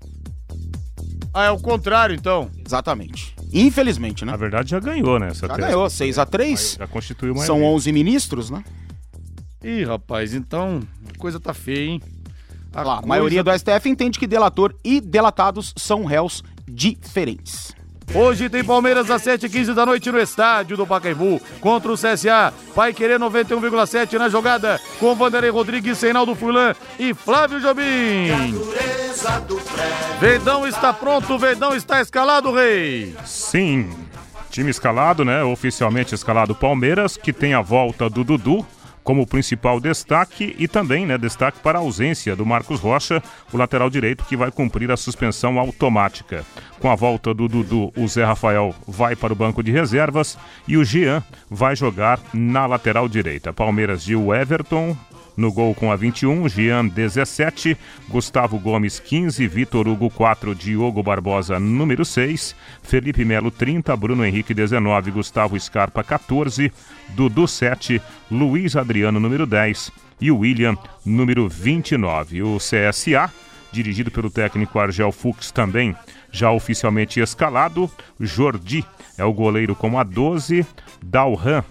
Ah, 1.34 1.46
é 1.46 1.50
o 1.50 1.58
contrário 1.58 2.14
então. 2.14 2.48
Exatamente. 2.64 3.34
Infelizmente, 3.54 4.24
né? 4.24 4.32
Na 4.32 4.36
verdade 4.36 4.70
já 4.70 4.80
ganhou, 4.80 5.18
né? 5.18 5.28
Essa 5.28 5.46
Já 5.46 5.54
tese. 5.54 5.68
ganhou, 5.68 5.88
6 5.88 6.18
a 6.18 6.26
3 6.26 6.76
Já 6.80 6.86
constituiu 6.88 7.34
mais. 7.34 7.46
São 7.46 7.62
11 7.62 7.92
ministros, 7.92 8.50
né? 8.50 8.64
Ih, 9.62 9.84
rapaz, 9.84 10.34
então 10.34 10.80
a 11.14 11.18
coisa 11.18 11.38
tá 11.38 11.54
feia, 11.54 11.92
hein? 11.92 12.02
A, 12.74 12.82
lá, 12.82 12.98
a 12.98 13.06
maioria 13.06 13.42
do 13.44 13.56
STF 13.56 13.88
entende 13.88 14.18
que 14.18 14.26
delator 14.26 14.74
e 14.84 15.00
delatados 15.00 15.72
são 15.76 16.04
réus 16.04 16.42
diferentes. 16.68 17.74
Hoje 18.12 18.48
tem 18.48 18.64
Palmeiras 18.64 19.10
às 19.10 19.22
7h15 19.22 19.74
da 19.74 19.86
noite 19.86 20.10
no 20.10 20.18
estádio 20.20 20.76
do 20.76 20.86
Pacaembu 20.86 21.40
contra 21.60 21.92
o 21.92 21.94
CSA. 21.94 22.52
Vai 22.74 22.92
querer 22.92 23.18
91,7 23.18 24.18
na 24.18 24.28
jogada 24.28 24.80
com 24.98 25.14
Vanderlei 25.14 25.50
Rodrigues, 25.50 26.00
Reinaldo 26.00 26.34
Furlan 26.34 26.74
e 26.98 27.14
Flávio 27.14 27.60
Jobim. 27.60 28.54
Verdão 30.20 30.66
está 30.66 30.92
pronto, 30.92 31.38
Verdão 31.38 31.74
está 31.74 32.00
escalado, 32.00 32.52
Rei. 32.52 33.16
Sim, 33.24 33.90
time 34.50 34.70
escalado, 34.70 35.24
né? 35.24 35.42
Oficialmente 35.42 36.14
escalado 36.14 36.54
Palmeiras, 36.54 37.16
que 37.16 37.32
tem 37.32 37.54
a 37.54 37.60
volta 37.60 38.08
do 38.10 38.22
Dudu 38.22 38.66
como 39.04 39.26
principal 39.26 39.78
destaque 39.78 40.56
e 40.58 40.66
também 40.66 41.04
né, 41.04 41.18
destaque 41.18 41.60
para 41.60 41.78
a 41.78 41.82
ausência 41.82 42.34
do 42.34 42.46
Marcos 42.46 42.80
Rocha, 42.80 43.22
o 43.52 43.56
lateral 43.56 43.90
direito 43.90 44.24
que 44.24 44.36
vai 44.36 44.50
cumprir 44.50 44.90
a 44.90 44.96
suspensão 44.96 45.58
automática. 45.58 46.44
Com 46.80 46.90
a 46.90 46.94
volta 46.94 47.34
do 47.34 47.46
Dudu, 47.46 47.92
o 47.96 48.08
Zé 48.08 48.24
Rafael 48.24 48.74
vai 48.88 49.14
para 49.14 49.32
o 49.32 49.36
banco 49.36 49.62
de 49.62 49.70
reservas 49.70 50.38
e 50.66 50.76
o 50.76 50.84
Jean 50.84 51.22
vai 51.50 51.76
jogar 51.76 52.18
na 52.32 52.66
lateral 52.66 53.08
direita. 53.08 53.52
Palmeiras 53.52 54.02
de 54.02 54.14
Everton, 54.14 54.96
no 55.36 55.52
gol 55.52 55.74
com 55.74 55.90
a 55.90 55.96
21, 55.96 56.48
Jean 56.48 56.86
17, 56.88 57.76
Gustavo 58.08 58.58
Gomes 58.58 58.98
15, 59.00 59.46
Vitor 59.46 59.88
Hugo 59.88 60.10
4, 60.10 60.54
Diogo 60.54 61.02
Barbosa 61.02 61.58
número 61.58 62.04
6, 62.04 62.54
Felipe 62.82 63.24
Melo 63.24 63.50
30, 63.50 63.96
Bruno 63.96 64.24
Henrique 64.24 64.54
19, 64.54 65.10
Gustavo 65.10 65.58
Scarpa 65.58 66.02
14, 66.02 66.72
Dudu 67.10 67.46
7, 67.46 68.00
Luiz 68.30 68.76
Adriano 68.76 69.18
número 69.18 69.46
10 69.46 69.90
e 70.20 70.30
William 70.30 70.76
número 71.04 71.48
29. 71.48 72.42
O 72.42 72.58
CSA, 72.58 73.30
dirigido 73.72 74.10
pelo 74.10 74.30
técnico 74.30 74.78
Argel 74.78 75.12
Fux 75.12 75.50
também, 75.50 75.94
já 76.30 76.50
oficialmente 76.50 77.20
escalado, 77.20 77.90
Jordi 78.18 78.84
é 79.16 79.24
o 79.24 79.32
goleiro 79.32 79.74
com 79.74 79.98
a 79.98 80.02
12, 80.02 80.66
Dalhan 81.02 81.64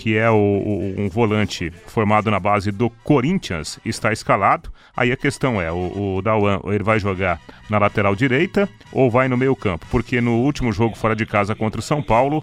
que 0.00 0.16
é 0.16 0.30
o, 0.30 0.34
o, 0.34 0.94
um 0.96 1.10
volante 1.10 1.70
formado 1.86 2.30
na 2.30 2.40
base 2.40 2.72
do 2.72 2.88
Corinthians, 2.88 3.78
está 3.84 4.10
escalado. 4.10 4.72
Aí 4.96 5.12
a 5.12 5.16
questão 5.16 5.60
é, 5.60 5.70
o, 5.70 6.16
o 6.16 6.22
Dawan, 6.22 6.58
ele 6.68 6.82
vai 6.82 6.98
jogar 6.98 7.38
na 7.68 7.76
lateral 7.76 8.16
direita 8.16 8.66
ou 8.94 9.10
vai 9.10 9.28
no 9.28 9.36
meio 9.36 9.54
campo? 9.54 9.84
Porque 9.90 10.18
no 10.18 10.38
último 10.38 10.72
jogo 10.72 10.96
fora 10.96 11.14
de 11.14 11.26
casa 11.26 11.54
contra 11.54 11.80
o 11.80 11.82
São 11.82 12.02
Paulo, 12.02 12.42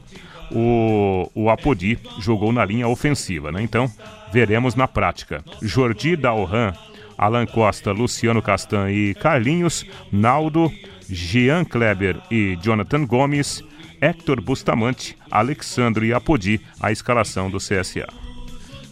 o, 0.51 1.31
o 1.33 1.49
Apodi 1.49 1.97
jogou 2.19 2.53
na 2.53 2.63
linha 2.63 2.87
ofensiva, 2.87 3.51
né? 3.51 3.59
Então, 3.63 3.91
veremos 4.31 4.75
na 4.75 4.87
prática. 4.87 5.43
Jordi 5.59 6.15
Dalhan, 6.15 6.75
Alan 7.17 7.47
Costa, 7.47 7.91
Luciano 7.91 8.39
Castan 8.39 8.91
e 8.91 9.15
Carlinhos, 9.15 9.83
Naldo, 10.11 10.71
Jean 11.09 11.65
Kleber 11.65 12.21
e 12.29 12.55
Jonathan 12.61 13.03
Gomes, 13.03 13.63
Héctor 14.01 14.41
Bustamante, 14.41 15.17
Alexandre 15.29 16.07
e 16.07 16.13
Apodi, 16.13 16.61
a 16.79 16.91
escalação 16.91 17.49
do 17.49 17.57
CSA. 17.57 18.07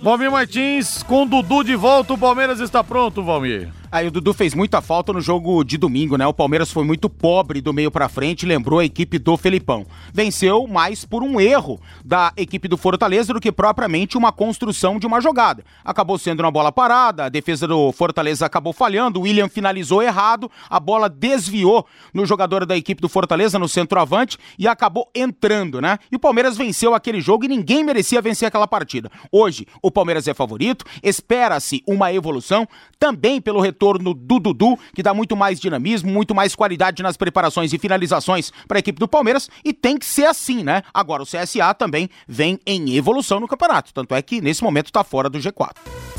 Valmir 0.02 0.32
Martins, 0.32 1.02
com 1.04 1.26
Dudu 1.26 1.64
de 1.64 1.76
volta, 1.76 2.14
o 2.14 2.18
Palmeiras 2.18 2.60
está 2.60 2.84
pronto, 2.84 3.24
Valmir. 3.24 3.70
Aí 3.96 4.08
o 4.08 4.12
Dudu 4.12 4.34
fez 4.34 4.54
muita 4.54 4.82
falta 4.82 5.14
no 5.14 5.22
jogo 5.22 5.64
de 5.64 5.78
domingo, 5.78 6.18
né? 6.18 6.28
O 6.28 6.34
Palmeiras 6.34 6.70
foi 6.70 6.84
muito 6.84 7.10
pobre 7.10 7.62
do 7.62 7.72
meio 7.72 7.90
para 7.90 8.10
frente, 8.10 8.46
lembrou 8.46 8.80
a 8.80 8.84
equipe 8.84 9.18
do 9.18 9.38
Felipão. 9.38 9.86
Venceu 10.14 10.68
mais 10.68 11.06
por 11.06 11.24
um 11.24 11.40
erro 11.40 11.80
da 12.04 12.34
equipe 12.36 12.68
do 12.68 12.76
Fortaleza 12.76 13.34
do 13.34 13.40
que 13.40 13.54
propriamente 13.54 14.18
uma 14.18 14.34
construção 14.34 15.00
de 15.00 15.08
uma 15.08 15.22
jogada. 15.22 15.64
Acabou 15.82 16.18
sendo 16.18 16.42
uma 16.42 16.52
bola 16.52 16.74
parada, 16.74 17.24
a 17.24 17.30
defesa 17.30 17.66
do 17.66 17.90
Fortaleza 17.94 18.46
acabou 18.46 18.74
falhando, 18.74 19.18
o 19.18 19.24
William 19.24 19.48
finalizou 19.48 20.04
errado, 20.04 20.52
a 20.70 20.78
bola 20.78 21.08
desviou 21.08 21.88
no 22.14 22.26
jogador 22.26 22.66
da 22.66 22.76
equipe 22.76 23.02
do 23.02 23.08
Fortaleza 23.08 23.58
no 23.58 23.70
centroavante 23.70 24.38
e 24.60 24.68
acabou 24.68 25.10
entrando, 25.16 25.80
né? 25.80 26.00
E 26.12 26.18
o 26.18 26.20
Palmeiras 26.20 26.58
venceu 26.58 26.94
aquele 26.94 27.22
jogo 27.22 27.46
e 27.46 27.48
ninguém 27.48 27.82
merecia 27.82 28.22
vencer 28.22 28.46
aquela 28.46 28.68
partida. 28.68 29.10
Hoje, 29.32 29.66
o 29.82 29.90
Palmeiras 29.90 30.28
é 30.28 30.34
favorito, 30.34 30.84
espera-se 31.02 31.82
uma 31.88 32.12
evolução 32.12 32.68
também 33.00 33.40
pelo 33.40 33.62
retorno 33.62 33.85
retorno 33.86 34.14
do 34.14 34.40
Dudu, 34.40 34.78
que 34.94 35.04
dá 35.04 35.14
muito 35.14 35.36
mais 35.36 35.60
dinamismo, 35.60 36.12
muito 36.12 36.34
mais 36.34 36.56
qualidade 36.56 37.04
nas 37.04 37.18
preparações 37.18 37.72
e 37.72 37.78
finalizações 37.78 38.52
para 38.68 38.78
a 38.78 38.80
equipe 38.80 39.00
do 39.00 39.08
Palmeiras, 39.08 39.50
e 39.64 39.72
tem 39.74 39.98
que 39.98 40.06
ser 40.06 40.26
assim, 40.26 40.64
né? 40.64 40.82
Agora 40.94 41.24
o 41.24 41.26
CSA 41.26 41.74
também 41.74 42.10
vem 42.28 42.60
em 42.66 42.96
evolução 42.96 43.40
no 43.40 43.48
campeonato, 43.48 43.94
tanto 43.94 44.16
é 44.16 44.22
que 44.22 44.42
nesse 44.42 44.64
momento 44.64 44.88
está 44.88 45.04
fora 45.04 45.30
do 45.30 45.40
G4. 45.40 45.76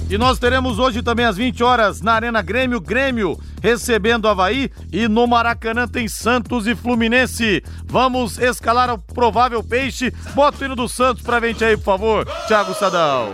E 0.09 0.16
nós 0.16 0.38
teremos 0.38 0.79
hoje 0.79 1.02
também 1.02 1.26
às 1.26 1.37
20 1.37 1.64
horas 1.64 2.00
na 2.00 2.12
Arena 2.12 2.40
Grêmio, 2.40 2.81
Grêmio 2.81 3.37
recebendo 3.61 4.26
o 4.26 4.29
Havaí 4.29 4.70
e 4.92 5.09
no 5.09 5.26
Maracanã 5.26 5.88
tem 5.88 6.07
Santos 6.07 6.68
e 6.68 6.76
Fluminense. 6.76 7.64
Vamos 7.85 8.38
escalar 8.38 8.90
o 8.90 8.98
provável 8.98 9.64
peixe. 9.64 10.12
Bota 10.35 10.62
o 10.62 10.64
hino 10.64 10.76
do 10.76 10.88
Santos 10.88 11.22
pra 11.22 11.40
gente 11.40 11.64
aí, 11.64 11.76
por 11.76 11.85
favor, 11.85 12.26
Thiago 12.46 12.74
Sadal. 12.74 13.33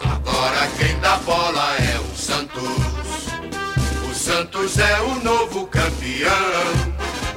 Agora 0.00 0.66
quem 0.78 0.98
dá 1.00 1.16
bola 1.18 1.76
é 1.76 1.98
o 2.00 2.16
Santos. 2.16 2.89
Santos 4.20 4.78
é 4.78 5.00
o 5.00 5.14
novo 5.24 5.66
campeão, 5.68 6.30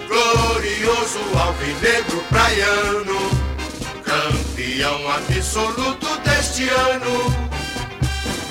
glorioso 0.06 1.19
alvinegro 1.41 2.22
praiano, 2.28 3.19
campeão 4.04 5.10
absoluto 5.13 6.19
deste 6.26 6.67
ano. 6.67 7.54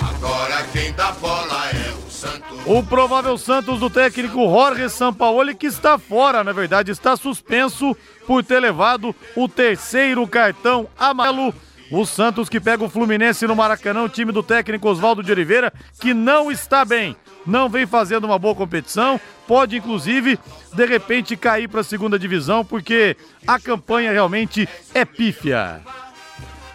Agora 0.08 0.66
quem 0.72 0.94
dá 0.94 1.12
bola 1.12 1.68
é 1.72 1.90
o 1.90 2.10
Santos. 2.10 2.58
O 2.64 2.82
provável 2.82 3.36
Santos 3.36 3.78
do 3.78 3.90
técnico 3.90 4.48
Jorge 4.48 4.88
Sampaoli, 4.88 5.54
que 5.54 5.66
está 5.66 5.98
fora, 5.98 6.42
na 6.42 6.52
verdade, 6.52 6.90
está 6.90 7.14
suspenso 7.18 7.94
por 8.26 8.42
ter 8.42 8.60
levado 8.60 9.14
o 9.36 9.46
terceiro 9.46 10.26
cartão 10.26 10.88
amarelo. 10.98 11.52
O 11.92 12.06
Santos 12.06 12.48
que 12.48 12.58
pega 12.58 12.82
o 12.82 12.88
Fluminense 12.88 13.46
no 13.46 13.54
Maracanã, 13.54 14.02
o 14.02 14.08
time 14.08 14.32
do 14.32 14.42
técnico 14.42 14.88
Oswaldo 14.88 15.22
de 15.22 15.30
Oliveira, 15.30 15.72
que 16.00 16.14
não 16.14 16.50
está 16.50 16.84
bem 16.84 17.16
não 17.46 17.68
vem 17.68 17.86
fazendo 17.86 18.24
uma 18.24 18.38
boa 18.38 18.54
competição, 18.54 19.20
pode 19.46 19.76
inclusive 19.76 20.38
de 20.72 20.86
repente 20.86 21.36
cair 21.36 21.68
para 21.68 21.80
a 21.80 21.84
segunda 21.84 22.18
divisão, 22.18 22.64
porque 22.64 23.16
a 23.46 23.58
campanha 23.58 24.12
realmente 24.12 24.68
é 24.94 25.04
pífia. 25.04 25.80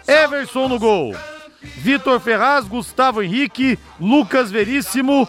Everson 0.06 0.68
no 0.68 0.78
gol. 0.78 1.14
Vitor 1.60 2.20
Ferraz, 2.20 2.66
Gustavo 2.66 3.22
Henrique, 3.22 3.78
Lucas 4.00 4.50
Veríssimo. 4.50 5.28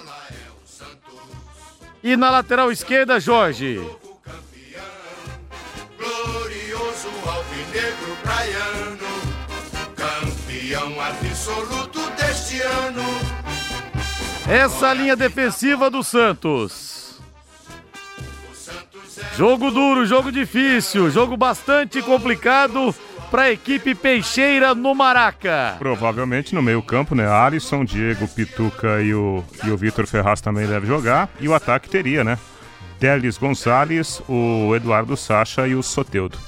E 2.03 2.15
na 2.15 2.29
lateral 2.29 2.71
esquerda, 2.71 3.19
Jorge. 3.19 3.81
Absoluto 11.39 11.99
deste 12.17 12.61
ano 12.61 13.01
essa 14.45 14.91
linha 14.93 15.15
defensiva 15.15 15.89
do 15.91 16.03
Santos. 16.03 17.19
Jogo 19.37 19.69
duro, 19.69 20.05
jogo 20.07 20.31
difícil, 20.31 21.09
jogo 21.11 21.37
bastante 21.37 22.01
complicado 22.01 22.93
para 23.29 23.43
a 23.43 23.51
equipe 23.51 23.93
Peixeira 23.93 24.73
no 24.73 24.95
Maraca. 24.95 25.75
Provavelmente 25.77 26.55
no 26.55 26.63
meio-campo, 26.63 27.13
né? 27.13 27.27
Alisson, 27.27 27.85
Diego, 27.85 28.27
Pituca 28.27 29.01
e 29.01 29.13
o, 29.13 29.43
e 29.63 29.69
o 29.69 29.77
Vitor 29.77 30.07
Ferraz 30.07 30.41
também 30.41 30.65
deve 30.65 30.87
jogar. 30.87 31.29
E 31.39 31.47
o 31.47 31.53
ataque 31.53 31.87
teria, 31.87 32.23
né? 32.23 32.37
Delis 32.99 33.37
Gonçalves, 33.37 34.19
o 34.27 34.75
Eduardo 34.75 35.15
Sacha 35.15 35.67
e 35.67 35.75
o 35.75 35.83
Soteudo. 35.83 36.39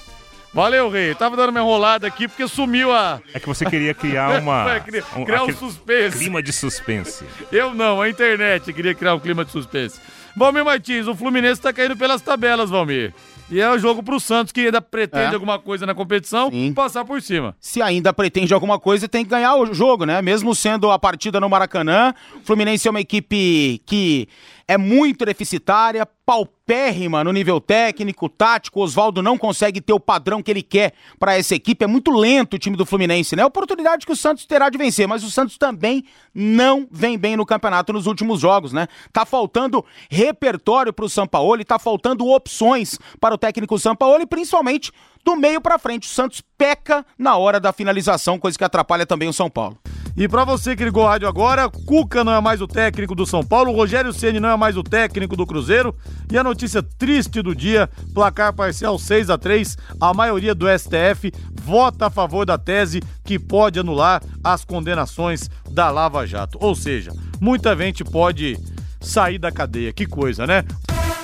Valeu, 0.53 0.89
Rei. 0.89 1.15
Tava 1.15 1.37
dando 1.37 1.49
uma 1.49 1.59
enrolada 1.61 2.05
aqui 2.07 2.27
porque 2.27 2.45
sumiu 2.47 2.91
a. 2.91 3.21
É 3.33 3.39
que 3.39 3.47
você 3.47 3.65
queria 3.65 3.93
criar 3.93 4.41
uma. 4.41 4.79
criar, 4.85 5.05
um, 5.15 5.23
criar 5.23 5.43
um 5.43 5.53
suspense. 5.53 6.17
Clima 6.17 6.43
de 6.43 6.51
suspense. 6.51 7.23
Eu 7.51 7.73
não, 7.73 8.01
a 8.01 8.09
internet 8.09 8.73
queria 8.73 8.93
criar 8.93 9.15
um 9.15 9.19
clima 9.19 9.45
de 9.45 9.51
suspense. 9.51 9.99
Valmir 10.35 10.63
Martins, 10.63 11.07
o 11.07 11.15
Fluminense 11.15 11.61
tá 11.61 11.71
caindo 11.71 11.95
pelas 11.95 12.21
tabelas, 12.21 12.69
Valmir. 12.69 13.13
E 13.49 13.59
é 13.59 13.69
o 13.69 13.77
jogo 13.77 14.01
pro 14.01 14.17
Santos, 14.17 14.53
que 14.53 14.61
ainda 14.61 14.81
pretende 14.81 15.31
é. 15.31 15.33
alguma 15.33 15.59
coisa 15.59 15.85
na 15.85 15.93
competição, 15.93 16.49
Sim. 16.49 16.73
passar 16.73 17.03
por 17.03 17.21
cima. 17.21 17.53
Se 17.59 17.81
ainda 17.81 18.13
pretende 18.13 18.53
alguma 18.53 18.79
coisa, 18.79 19.09
tem 19.09 19.25
que 19.25 19.29
ganhar 19.29 19.55
o 19.55 19.73
jogo, 19.73 20.05
né? 20.05 20.21
Mesmo 20.21 20.55
sendo 20.55 20.89
a 20.89 20.97
partida 20.97 21.37
no 21.37 21.49
Maracanã, 21.49 22.13
o 22.41 22.45
Fluminense 22.45 22.87
é 22.87 22.91
uma 22.91 23.01
equipe 23.01 23.81
que 23.85 24.29
é 24.67 24.77
muito 24.77 25.25
deficitária, 25.25 26.05
paupérrima 26.25 27.23
no 27.23 27.31
nível 27.31 27.59
técnico, 27.59 28.29
tático. 28.29 28.79
O 28.79 28.83
Oswaldo 28.83 29.21
não 29.21 29.37
consegue 29.37 29.81
ter 29.81 29.93
o 29.93 29.99
padrão 29.99 30.41
que 30.41 30.49
ele 30.49 30.61
quer 30.61 30.93
para 31.19 31.37
essa 31.37 31.53
equipe. 31.53 31.83
É 31.83 31.87
muito 31.87 32.11
lento 32.11 32.53
o 32.53 32.59
time 32.59 32.77
do 32.77 32.85
Fluminense, 32.85 33.35
né? 33.35 33.45
Oportunidade 33.45 34.05
que 34.05 34.11
o 34.11 34.15
Santos 34.15 34.45
terá 34.45 34.69
de 34.69 34.77
vencer, 34.77 35.07
mas 35.07 35.23
o 35.23 35.31
Santos 35.31 35.57
também 35.57 36.05
não 36.33 36.87
vem 36.89 37.17
bem 37.17 37.35
no 37.35 37.45
campeonato 37.45 37.91
nos 37.91 38.07
últimos 38.07 38.39
jogos, 38.39 38.71
né? 38.71 38.87
Tá 39.11 39.25
faltando 39.25 39.83
repertório 40.09 40.93
para 40.93 41.05
o 41.05 41.09
Sampaoli, 41.09 41.65
tá 41.65 41.77
faltando 41.77 42.27
opções 42.27 42.97
para 43.19 43.35
o 43.35 43.37
técnico 43.37 43.77
Sampaoli, 43.77 44.25
principalmente 44.25 44.91
do 45.23 45.35
meio 45.35 45.61
para 45.61 45.77
frente. 45.77 46.07
O 46.07 46.11
Santos 46.11 46.41
peca 46.57 47.05
na 47.17 47.35
hora 47.35 47.59
da 47.59 47.73
finalização, 47.73 48.39
coisa 48.39 48.57
que 48.57 48.63
atrapalha 48.63 49.05
também 49.05 49.27
o 49.27 49.33
São 49.33 49.49
Paulo. 49.49 49.77
E 50.15 50.27
para 50.27 50.43
você 50.43 50.75
que 50.75 50.83
ligou 50.83 51.03
o 51.03 51.07
rádio 51.07 51.27
agora, 51.27 51.69
Cuca 51.69 52.23
não 52.23 52.33
é 52.33 52.41
mais 52.41 52.61
o 52.61 52.67
técnico 52.67 53.15
do 53.15 53.25
São 53.25 53.43
Paulo, 53.43 53.71
Rogério 53.71 54.11
Ceni 54.11 54.39
não 54.39 54.49
é 54.49 54.57
mais 54.57 54.75
o 54.75 54.83
técnico 54.83 55.35
do 55.35 55.45
Cruzeiro. 55.45 55.95
E 56.31 56.37
a 56.37 56.43
notícia 56.43 56.83
triste 56.83 57.41
do 57.41 57.55
dia, 57.55 57.89
placar 58.13 58.53
parcial 58.53 58.99
6 58.99 59.29
a 59.29 59.37
3 59.37 59.77
a 59.99 60.13
maioria 60.13 60.53
do 60.53 60.67
STF 60.67 61.31
vota 61.53 62.07
a 62.07 62.09
favor 62.09 62.45
da 62.45 62.57
tese 62.57 63.01
que 63.23 63.39
pode 63.39 63.79
anular 63.79 64.21
as 64.43 64.65
condenações 64.65 65.49
da 65.69 65.89
Lava 65.89 66.25
Jato. 66.27 66.57
Ou 66.61 66.75
seja, 66.75 67.13
muita 67.39 67.75
gente 67.75 68.03
pode 68.03 68.57
sair 68.99 69.37
da 69.37 69.51
cadeia. 69.51 69.93
Que 69.93 70.05
coisa, 70.05 70.45
né? 70.45 70.63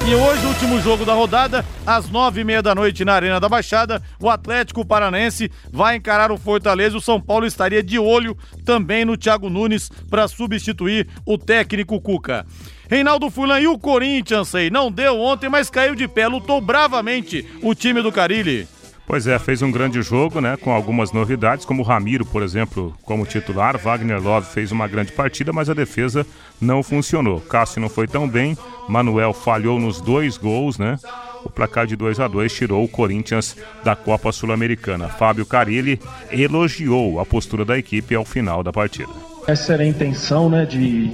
E 0.10 0.16
hoje, 0.16 0.46
último 0.46 0.80
jogo 0.80 1.04
da 1.04 1.14
rodada, 1.14 1.66
às 1.86 2.10
nove 2.10 2.40
e 2.40 2.44
meia 2.46 2.62
da 2.62 2.74
noite 2.74 3.04
na 3.04 3.12
Arena 3.12 3.42
da 3.42 3.50
Baixada, 3.50 4.02
o 4.22 4.30
Atlético 4.30 4.86
Paranense 4.86 5.52
vai 5.70 5.98
encarar 5.98 6.32
o 6.32 6.38
Fortaleza. 6.38 6.96
O 6.96 7.02
São 7.02 7.20
Paulo 7.20 7.46
estaria 7.46 7.84
de 7.84 8.00
olho 8.00 8.38
também 8.64 9.04
no 9.04 9.18
Thiago 9.18 9.50
Nunes 9.50 9.90
para 10.10 10.30
substituir 10.30 11.10
o 11.26 11.38
técnico 11.38 12.00
Cuca. 12.00 12.46
Reinaldo 12.90 13.30
Fulan 13.30 13.60
e 13.60 13.68
o 13.68 13.78
Corinthians, 13.78 14.48
sei, 14.48 14.70
não 14.70 14.90
deu 14.90 15.20
ontem, 15.20 15.50
mas 15.50 15.70
caiu 15.70 15.94
de 15.94 16.08
pé, 16.08 16.26
lutou 16.26 16.62
bravamente 16.62 17.46
o 17.62 17.76
time 17.76 18.02
do 18.02 18.10
Carilli. 18.10 18.66
Pois 19.08 19.26
é, 19.26 19.40
fez 19.40 19.62
um 19.62 19.72
grande 19.72 20.02
jogo, 20.02 20.42
né? 20.42 20.58
Com 20.58 20.70
algumas 20.74 21.14
novidades, 21.14 21.64
como 21.64 21.82
o 21.82 21.86
Ramiro, 21.86 22.26
por 22.26 22.44
exemplo, 22.44 22.94
como 23.04 23.26
titular. 23.26 23.78
Wagner 23.78 24.22
Love 24.22 24.48
fez 24.48 24.70
uma 24.70 24.86
grande 24.86 25.14
partida, 25.14 25.54
mas 25.54 25.70
a 25.70 25.74
defesa 25.74 26.28
não 26.60 26.84
funcionou. 26.84 27.40
Cássio 27.40 27.80
não 27.80 27.88
foi 27.88 28.06
tão 28.06 28.28
bem, 28.28 28.58
Manuel 28.90 29.32
falhou 29.32 29.80
nos 29.80 30.02
dois 30.02 30.36
gols, 30.36 30.78
né? 30.78 31.00
O 31.46 31.50
placar 31.50 31.88
de 31.88 31.96
2 31.96 32.20
a 32.20 32.28
2 32.28 32.54
tirou 32.54 32.84
o 32.84 32.88
Corinthians 32.90 33.56
da 33.82 33.96
Copa 33.96 34.30
Sul-Americana. 34.34 35.08
Fábio 35.08 35.46
Carilli 35.46 36.02
elogiou 36.30 37.22
a 37.22 37.26
postura 37.26 37.64
da 37.64 37.78
equipe 37.78 38.14
ao 38.14 38.26
final 38.26 38.62
da 38.62 38.74
partida. 38.74 39.14
Essa 39.48 39.74
era 39.74 39.84
a 39.84 39.88
intenção, 39.88 40.50
né, 40.50 40.66
de, 40.66 41.12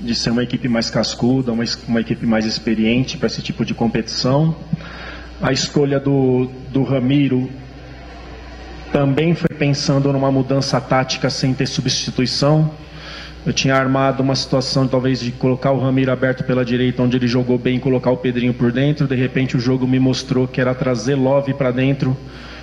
de 0.00 0.14
ser 0.14 0.30
uma 0.30 0.42
equipe 0.42 0.66
mais 0.68 0.88
cascuda, 0.88 1.52
uma, 1.52 1.64
uma 1.86 2.00
equipe 2.00 2.24
mais 2.24 2.46
experiente 2.46 3.18
para 3.18 3.26
esse 3.26 3.42
tipo 3.42 3.62
de 3.62 3.74
competição. 3.74 4.56
A 5.44 5.52
escolha 5.52 6.00
do, 6.00 6.48
do 6.72 6.82
Ramiro 6.82 7.50
também 8.90 9.34
foi 9.34 9.54
pensando 9.54 10.10
numa 10.10 10.32
mudança 10.32 10.80
tática 10.80 11.28
sem 11.28 11.52
ter 11.52 11.66
substituição. 11.66 12.70
Eu 13.44 13.52
tinha 13.52 13.76
armado 13.76 14.22
uma 14.22 14.34
situação 14.34 14.88
talvez 14.88 15.20
de 15.20 15.32
colocar 15.32 15.70
o 15.72 15.78
Ramiro 15.78 16.10
aberto 16.10 16.44
pela 16.44 16.64
direita, 16.64 17.02
onde 17.02 17.18
ele 17.18 17.28
jogou 17.28 17.58
bem, 17.58 17.78
colocar 17.78 18.10
o 18.10 18.16
Pedrinho 18.16 18.54
por 18.54 18.72
dentro. 18.72 19.06
De 19.06 19.14
repente 19.16 19.54
o 19.54 19.60
jogo 19.60 19.86
me 19.86 20.00
mostrou 20.00 20.48
que 20.48 20.62
era 20.62 20.74
trazer 20.74 21.14
Love 21.14 21.52
para 21.52 21.70
dentro 21.70 22.16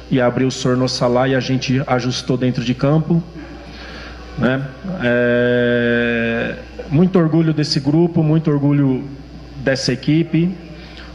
e 0.10 0.20
abrir 0.20 0.46
o 0.46 0.52
Sorno 0.52 0.90
Salah 0.90 1.28
e 1.28 1.36
a 1.36 1.40
gente 1.40 1.84
ajustou 1.86 2.36
dentro 2.36 2.64
de 2.64 2.74
campo. 2.74 3.22
Né? 4.40 4.60
É... 5.04 6.56
Muito 6.90 7.20
orgulho 7.20 7.54
desse 7.54 7.80
grupo, 7.80 8.24
muito 8.24 8.50
orgulho 8.50 9.04
dessa 9.64 9.94
equipe 9.94 10.50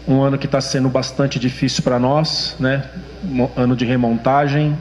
um 0.07 0.23
ano 0.23 0.39
que 0.39 0.47
está 0.47 0.61
sendo 0.61 0.89
bastante 0.89 1.39
difícil 1.39 1.83
para 1.83 1.99
nós, 1.99 2.57
né? 2.61 2.85
Ano 3.57 3.75
de 3.75 3.85
remontagem, 3.85 4.77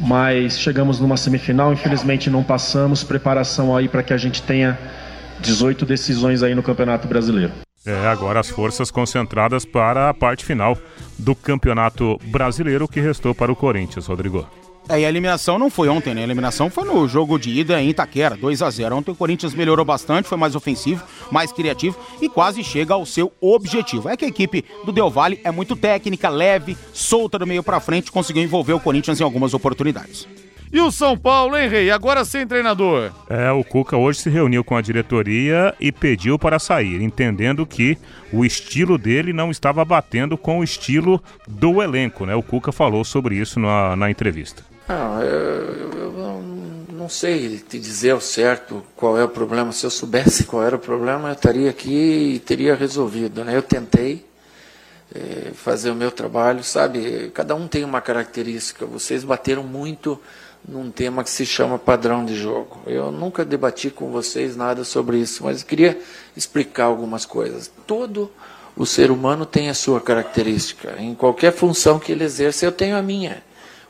mas 0.00 0.58
chegamos 0.58 0.98
numa 0.98 1.16
semifinal, 1.16 1.72
infelizmente 1.72 2.28
não 2.28 2.42
passamos. 2.42 3.04
Preparação 3.04 3.76
aí 3.76 3.88
para 3.88 4.02
que 4.02 4.12
a 4.12 4.16
gente 4.16 4.42
tenha 4.42 4.78
18 5.40 5.86
decisões 5.86 6.42
aí 6.42 6.54
no 6.54 6.62
Campeonato 6.62 7.06
Brasileiro. 7.06 7.52
É, 7.86 8.06
agora 8.06 8.40
as 8.40 8.48
forças 8.48 8.90
concentradas 8.90 9.64
para 9.64 10.08
a 10.08 10.14
parte 10.14 10.44
final 10.44 10.76
do 11.18 11.34
Campeonato 11.34 12.18
Brasileiro 12.24 12.88
que 12.88 12.98
restou 12.98 13.34
para 13.34 13.52
o 13.52 13.56
Corinthians, 13.56 14.06
Rodrigo. 14.06 14.48
É, 14.88 15.00
e 15.00 15.04
a 15.04 15.08
eliminação 15.08 15.58
não 15.58 15.70
foi 15.70 15.88
ontem, 15.88 16.14
né? 16.14 16.20
A 16.20 16.24
eliminação 16.24 16.68
foi 16.68 16.84
no 16.84 17.08
jogo 17.08 17.38
de 17.38 17.50
ida 17.50 17.80
em 17.80 17.88
Itaquera, 17.88 18.36
2 18.36 18.60
a 18.60 18.70
0 18.70 18.96
Ontem 18.96 19.12
o 19.12 19.14
Corinthians 19.14 19.54
melhorou 19.54 19.84
bastante, 19.84 20.28
foi 20.28 20.36
mais 20.36 20.54
ofensivo, 20.54 21.02
mais 21.30 21.50
criativo 21.52 21.98
e 22.20 22.28
quase 22.28 22.62
chega 22.62 22.92
ao 22.92 23.06
seu 23.06 23.32
objetivo. 23.40 24.10
É 24.10 24.16
que 24.16 24.26
a 24.26 24.28
equipe 24.28 24.64
do 24.84 24.92
Del 24.92 25.10
Valle 25.10 25.40
é 25.42 25.50
muito 25.50 25.74
técnica, 25.74 26.28
leve, 26.28 26.76
solta 26.92 27.38
do 27.38 27.46
meio 27.46 27.62
para 27.62 27.80
frente, 27.80 28.12
conseguiu 28.12 28.42
envolver 28.42 28.74
o 28.74 28.80
Corinthians 28.80 29.20
em 29.20 29.24
algumas 29.24 29.54
oportunidades. 29.54 30.28
E 30.70 30.80
o 30.80 30.90
São 30.90 31.16
Paulo, 31.16 31.56
hein, 31.56 31.68
Rei? 31.68 31.90
Agora 31.90 32.24
sem 32.24 32.46
treinador. 32.46 33.12
É, 33.30 33.50
o 33.52 33.62
Cuca 33.62 33.96
hoje 33.96 34.18
se 34.18 34.28
reuniu 34.28 34.64
com 34.64 34.76
a 34.76 34.82
diretoria 34.82 35.72
e 35.80 35.92
pediu 35.92 36.36
para 36.36 36.58
sair, 36.58 37.00
entendendo 37.00 37.64
que 37.64 37.96
o 38.32 38.44
estilo 38.44 38.98
dele 38.98 39.32
não 39.32 39.52
estava 39.52 39.84
batendo 39.84 40.36
com 40.36 40.58
o 40.58 40.64
estilo 40.64 41.22
do 41.46 41.80
elenco, 41.80 42.26
né? 42.26 42.34
O 42.34 42.42
Cuca 42.42 42.72
falou 42.72 43.04
sobre 43.04 43.36
isso 43.36 43.60
na, 43.60 43.94
na 43.94 44.10
entrevista. 44.10 44.73
Não, 44.86 45.22
eu, 45.22 45.92
eu 45.92 46.12
não, 46.12 46.42
não 46.92 47.08
sei 47.08 47.58
te 47.58 47.78
dizer 47.78 48.10
ao 48.10 48.20
certo 48.20 48.84
qual 48.94 49.18
é 49.18 49.24
o 49.24 49.28
problema. 49.28 49.72
Se 49.72 49.86
eu 49.86 49.90
soubesse 49.90 50.44
qual 50.44 50.62
era 50.62 50.76
o 50.76 50.78
problema, 50.78 51.28
eu 51.28 51.32
estaria 51.32 51.70
aqui 51.70 52.34
e 52.34 52.38
teria 52.38 52.74
resolvido. 52.74 53.42
Né? 53.44 53.56
Eu 53.56 53.62
tentei 53.62 54.24
é, 55.14 55.52
fazer 55.54 55.90
o 55.90 55.94
meu 55.94 56.10
trabalho, 56.10 56.62
sabe? 56.62 57.30
Cada 57.32 57.54
um 57.54 57.66
tem 57.66 57.82
uma 57.82 58.02
característica. 58.02 58.84
Vocês 58.84 59.24
bateram 59.24 59.62
muito 59.62 60.20
num 60.66 60.90
tema 60.90 61.24
que 61.24 61.30
se 61.30 61.46
chama 61.46 61.78
padrão 61.78 62.24
de 62.24 62.34
jogo. 62.34 62.80
Eu 62.86 63.10
nunca 63.10 63.44
debati 63.44 63.90
com 63.90 64.10
vocês 64.10 64.54
nada 64.54 64.84
sobre 64.84 65.18
isso, 65.18 65.44
mas 65.44 65.62
queria 65.62 65.98
explicar 66.36 66.84
algumas 66.84 67.24
coisas. 67.24 67.70
Todo 67.86 68.30
o 68.76 68.84
ser 68.84 69.10
humano 69.10 69.46
tem 69.46 69.70
a 69.70 69.74
sua 69.74 70.00
característica. 70.00 70.94
Em 70.98 71.14
qualquer 71.14 71.52
função 71.52 71.98
que 71.98 72.12
ele 72.12 72.24
exerce, 72.24 72.66
eu 72.66 72.72
tenho 72.72 72.96
a 72.96 73.02
minha. 73.02 73.42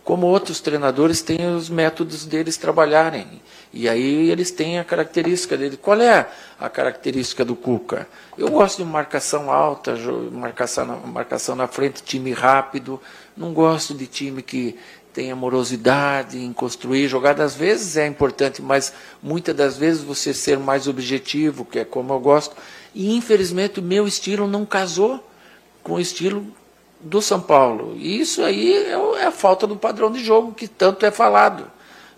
Como 0.05 0.27
outros 0.27 0.61
treinadores 0.61 1.23
têm 1.23 1.57
os 1.57 1.71
métodos 1.71 2.27
deles 2.27 2.59
trabalharem. 2.59 3.41
E 3.73 3.89
aí 3.89 4.31
eles 4.31 4.51
têm 4.51 4.79
a 4.79 4.85
característica 4.85 5.57
dele. 5.57 5.79
Qual 5.79 5.99
é 5.99 6.29
a 6.61 6.69
característica 6.69 7.43
do 7.43 7.57
Cuca? 7.57 8.07
Eu 8.37 8.51
gosto 8.51 8.77
de 8.77 8.85
marcação 8.85 9.51
alta, 9.51 9.97
marcação, 10.31 11.01
marcação 11.07 11.57
na 11.57 11.67
frente, 11.67 12.03
time 12.03 12.33
rápido. 12.33 13.01
Não 13.35 13.55
gosto 13.55 13.95
de 13.95 14.07
time 14.07 14.43
que 14.43 14.79
tem 15.15 15.33
amorosidade 15.33 16.39
em 16.39 16.53
construir 16.53 17.09
jogada. 17.09 17.43
Às 17.43 17.55
vezes 17.55 17.97
é 17.97 18.07
importante, 18.07 18.61
mas 18.61 18.93
muitas 19.23 19.57
das 19.57 19.79
vezes 19.79 20.03
você 20.03 20.35
ser 20.35 20.59
mais 20.59 20.87
objetivo, 20.87 21.65
que 21.65 21.79
é 21.79 21.85
como 21.85 22.13
eu 22.13 22.21
gosto. 22.21 22.55
E 22.95 23.17
infelizmente 23.17 23.81
o 23.81 23.83
meu 23.83 24.07
estilo 24.07 24.47
não 24.47 24.67
casou 24.67 25.27
com 25.83 25.95
o 25.95 26.01
estilo 26.01 26.47
do 27.05 27.21
São 27.21 27.41
Paulo. 27.41 27.95
E 27.97 28.21
isso 28.21 28.43
aí 28.43 28.73
é, 28.73 28.93
é 28.93 29.27
a 29.27 29.31
falta 29.31 29.67
do 29.67 29.77
padrão 29.77 30.11
de 30.11 30.25
jogo 30.25 30.53
que 30.53 30.67
tanto 30.67 31.05
é 31.05 31.11
falado. 31.11 31.71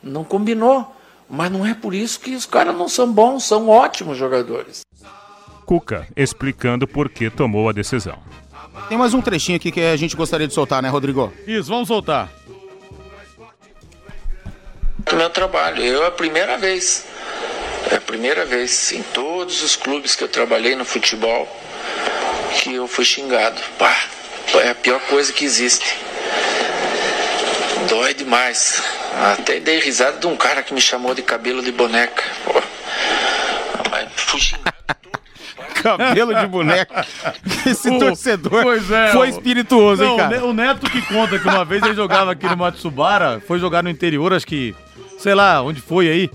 Não 0.02 0.24
combinou. 0.24 0.94
Mas 1.28 1.50
não 1.50 1.66
é 1.66 1.74
por 1.74 1.92
isso 1.92 2.20
que 2.20 2.36
os 2.36 2.46
caras 2.46 2.76
não 2.76 2.88
são 2.88 3.12
bons, 3.12 3.42
são 3.42 3.68
ótimos 3.68 4.16
jogadores. 4.16 4.82
Cuca 5.64 6.06
explicando 6.16 6.86
por 6.86 7.08
que 7.08 7.28
tomou 7.28 7.68
a 7.68 7.72
decisão. 7.72 8.16
Tem 8.88 8.96
mais 8.96 9.12
um 9.12 9.20
trechinho 9.20 9.56
aqui 9.56 9.72
que 9.72 9.80
a 9.80 9.96
gente 9.96 10.14
gostaria 10.14 10.46
de 10.46 10.54
soltar, 10.54 10.80
né, 10.80 10.88
Rodrigo? 10.88 11.32
Isso, 11.44 11.68
vamos 11.68 11.88
soltar. 11.88 12.30
meu 15.12 15.30
trabalho. 15.30 15.82
Eu 15.82 16.04
é 16.04 16.06
a 16.06 16.10
primeira 16.12 16.56
vez, 16.56 17.04
é 17.90 17.96
a 17.96 18.00
primeira 18.00 18.44
vez 18.44 18.92
em 18.92 19.02
todos 19.02 19.62
os 19.64 19.74
clubes 19.74 20.14
que 20.14 20.22
eu 20.22 20.28
trabalhei 20.28 20.76
no 20.76 20.84
futebol 20.84 21.48
que 22.62 22.74
eu 22.74 22.86
fui 22.86 23.04
xingado. 23.04 23.60
Pá, 23.78 23.94
é 24.54 24.70
a 24.70 24.74
pior 24.74 25.00
coisa 25.02 25.32
que 25.32 25.44
existe. 25.44 25.96
Dói 27.88 28.14
demais. 28.14 28.82
Até 29.32 29.60
dei 29.60 29.78
risada 29.78 30.18
de 30.18 30.26
um 30.26 30.36
cara 30.36 30.62
que 30.62 30.74
me 30.74 30.80
chamou 30.80 31.14
de 31.14 31.22
cabelo 31.22 31.62
de 31.62 31.72
boneca. 31.72 32.22
Pô. 32.44 32.62
Mas 33.90 34.54
cabelo 35.82 36.34
de 36.34 36.46
boneca. 36.46 37.06
Esse 37.66 37.88
O- 37.90 37.98
torcedor 37.98 38.62
pois 38.62 38.90
é, 38.90 39.12
foi 39.12 39.28
espirituoso, 39.28 40.02
Não, 40.02 40.12
hein, 40.12 40.16
cara? 40.16 40.44
O 40.44 40.52
Neto 40.52 40.90
que 40.90 41.00
conta 41.02 41.38
que 41.38 41.46
uma 41.48 41.64
vez 41.64 41.82
ele 41.82 41.94
jogava 41.94 42.32
aqui 42.32 42.46
no 42.46 42.56
Matsubara, 42.56 43.40
foi 43.46 43.58
jogar 43.58 43.82
no 43.82 43.88
interior, 43.90 44.32
acho 44.32 44.46
que, 44.46 44.74
sei 45.18 45.34
lá, 45.34 45.62
onde 45.62 45.80
foi 45.80 46.08
aí. 46.08 46.30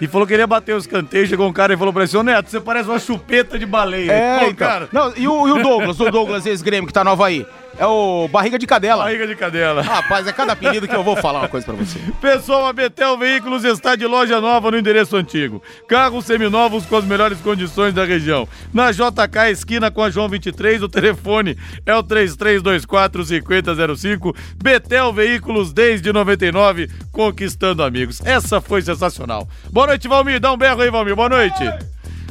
E 0.00 0.06
falou 0.06 0.26
que 0.26 0.32
queria 0.32 0.46
bater 0.46 0.74
os 0.74 0.86
canteiros, 0.86 1.28
chegou 1.30 1.48
um 1.48 1.52
cara 1.52 1.72
e 1.72 1.76
falou 1.76 1.92
pra 1.92 2.02
ele 2.02 2.08
assim, 2.08 2.16
ô 2.18 2.22
Neto, 2.22 2.50
você 2.50 2.60
parece 2.60 2.88
uma 2.88 2.98
chupeta 2.98 3.58
de 3.58 3.64
baleia. 3.64 4.12
É, 4.12 4.38
Pô, 4.40 4.44
então. 4.46 4.68
cara, 4.68 4.88
Não, 4.92 5.12
e, 5.16 5.26
o, 5.26 5.48
e 5.48 5.52
o 5.52 5.62
Douglas, 5.62 5.98
o 6.00 6.08
Douglas 6.10 6.44
ex-grêmio 6.46 6.86
que 6.86 6.92
tá 6.92 7.02
nova 7.02 7.26
aí? 7.26 7.46
É 7.78 7.86
o 7.86 8.26
Barriga 8.28 8.58
de 8.58 8.66
Cadela. 8.66 9.04
barriga 9.04 9.26
de 9.26 9.36
cadela. 9.36 9.82
Rapaz, 9.82 10.26
é 10.26 10.32
cada 10.32 10.54
apelido 10.54 10.88
que 10.88 10.94
eu 10.94 11.04
vou 11.04 11.14
falar 11.16 11.40
uma 11.40 11.48
coisa 11.48 11.66
pra 11.66 11.74
você. 11.74 11.98
Pessoal, 12.20 12.66
a 12.66 12.72
Betel 12.72 13.18
Veículos 13.18 13.64
está 13.64 13.94
de 13.94 14.06
loja 14.06 14.40
nova 14.40 14.70
no 14.70 14.78
endereço 14.78 15.14
antigo. 15.16 15.62
Carros 15.86 16.24
seminovos 16.24 16.86
com 16.86 16.96
as 16.96 17.04
melhores 17.04 17.38
condições 17.40 17.92
da 17.92 18.02
região. 18.04 18.48
Na 18.72 18.90
JK, 18.92 19.50
esquina 19.50 19.90
com 19.90 20.02
a 20.02 20.08
João 20.08 20.26
23, 20.28 20.82
o 20.82 20.88
telefone 20.88 21.58
é 21.84 21.94
o 21.94 22.02
3324-5005. 22.02 24.34
Betel 24.56 25.12
Veículos 25.12 25.70
desde 25.72 26.12
99, 26.12 26.88
conquistando 27.12 27.82
amigos. 27.82 28.24
Essa 28.24 28.60
foi 28.60 28.80
sensacional. 28.80 29.46
Boa 29.70 29.88
noite, 29.88 30.08
Valmir. 30.08 30.40
Dá 30.40 30.50
um 30.52 30.56
berro 30.56 30.80
aí, 30.80 30.90
Valmir. 30.90 31.14
Boa 31.14 31.28
noite. 31.28 31.62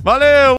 Valeu! 0.01 0.53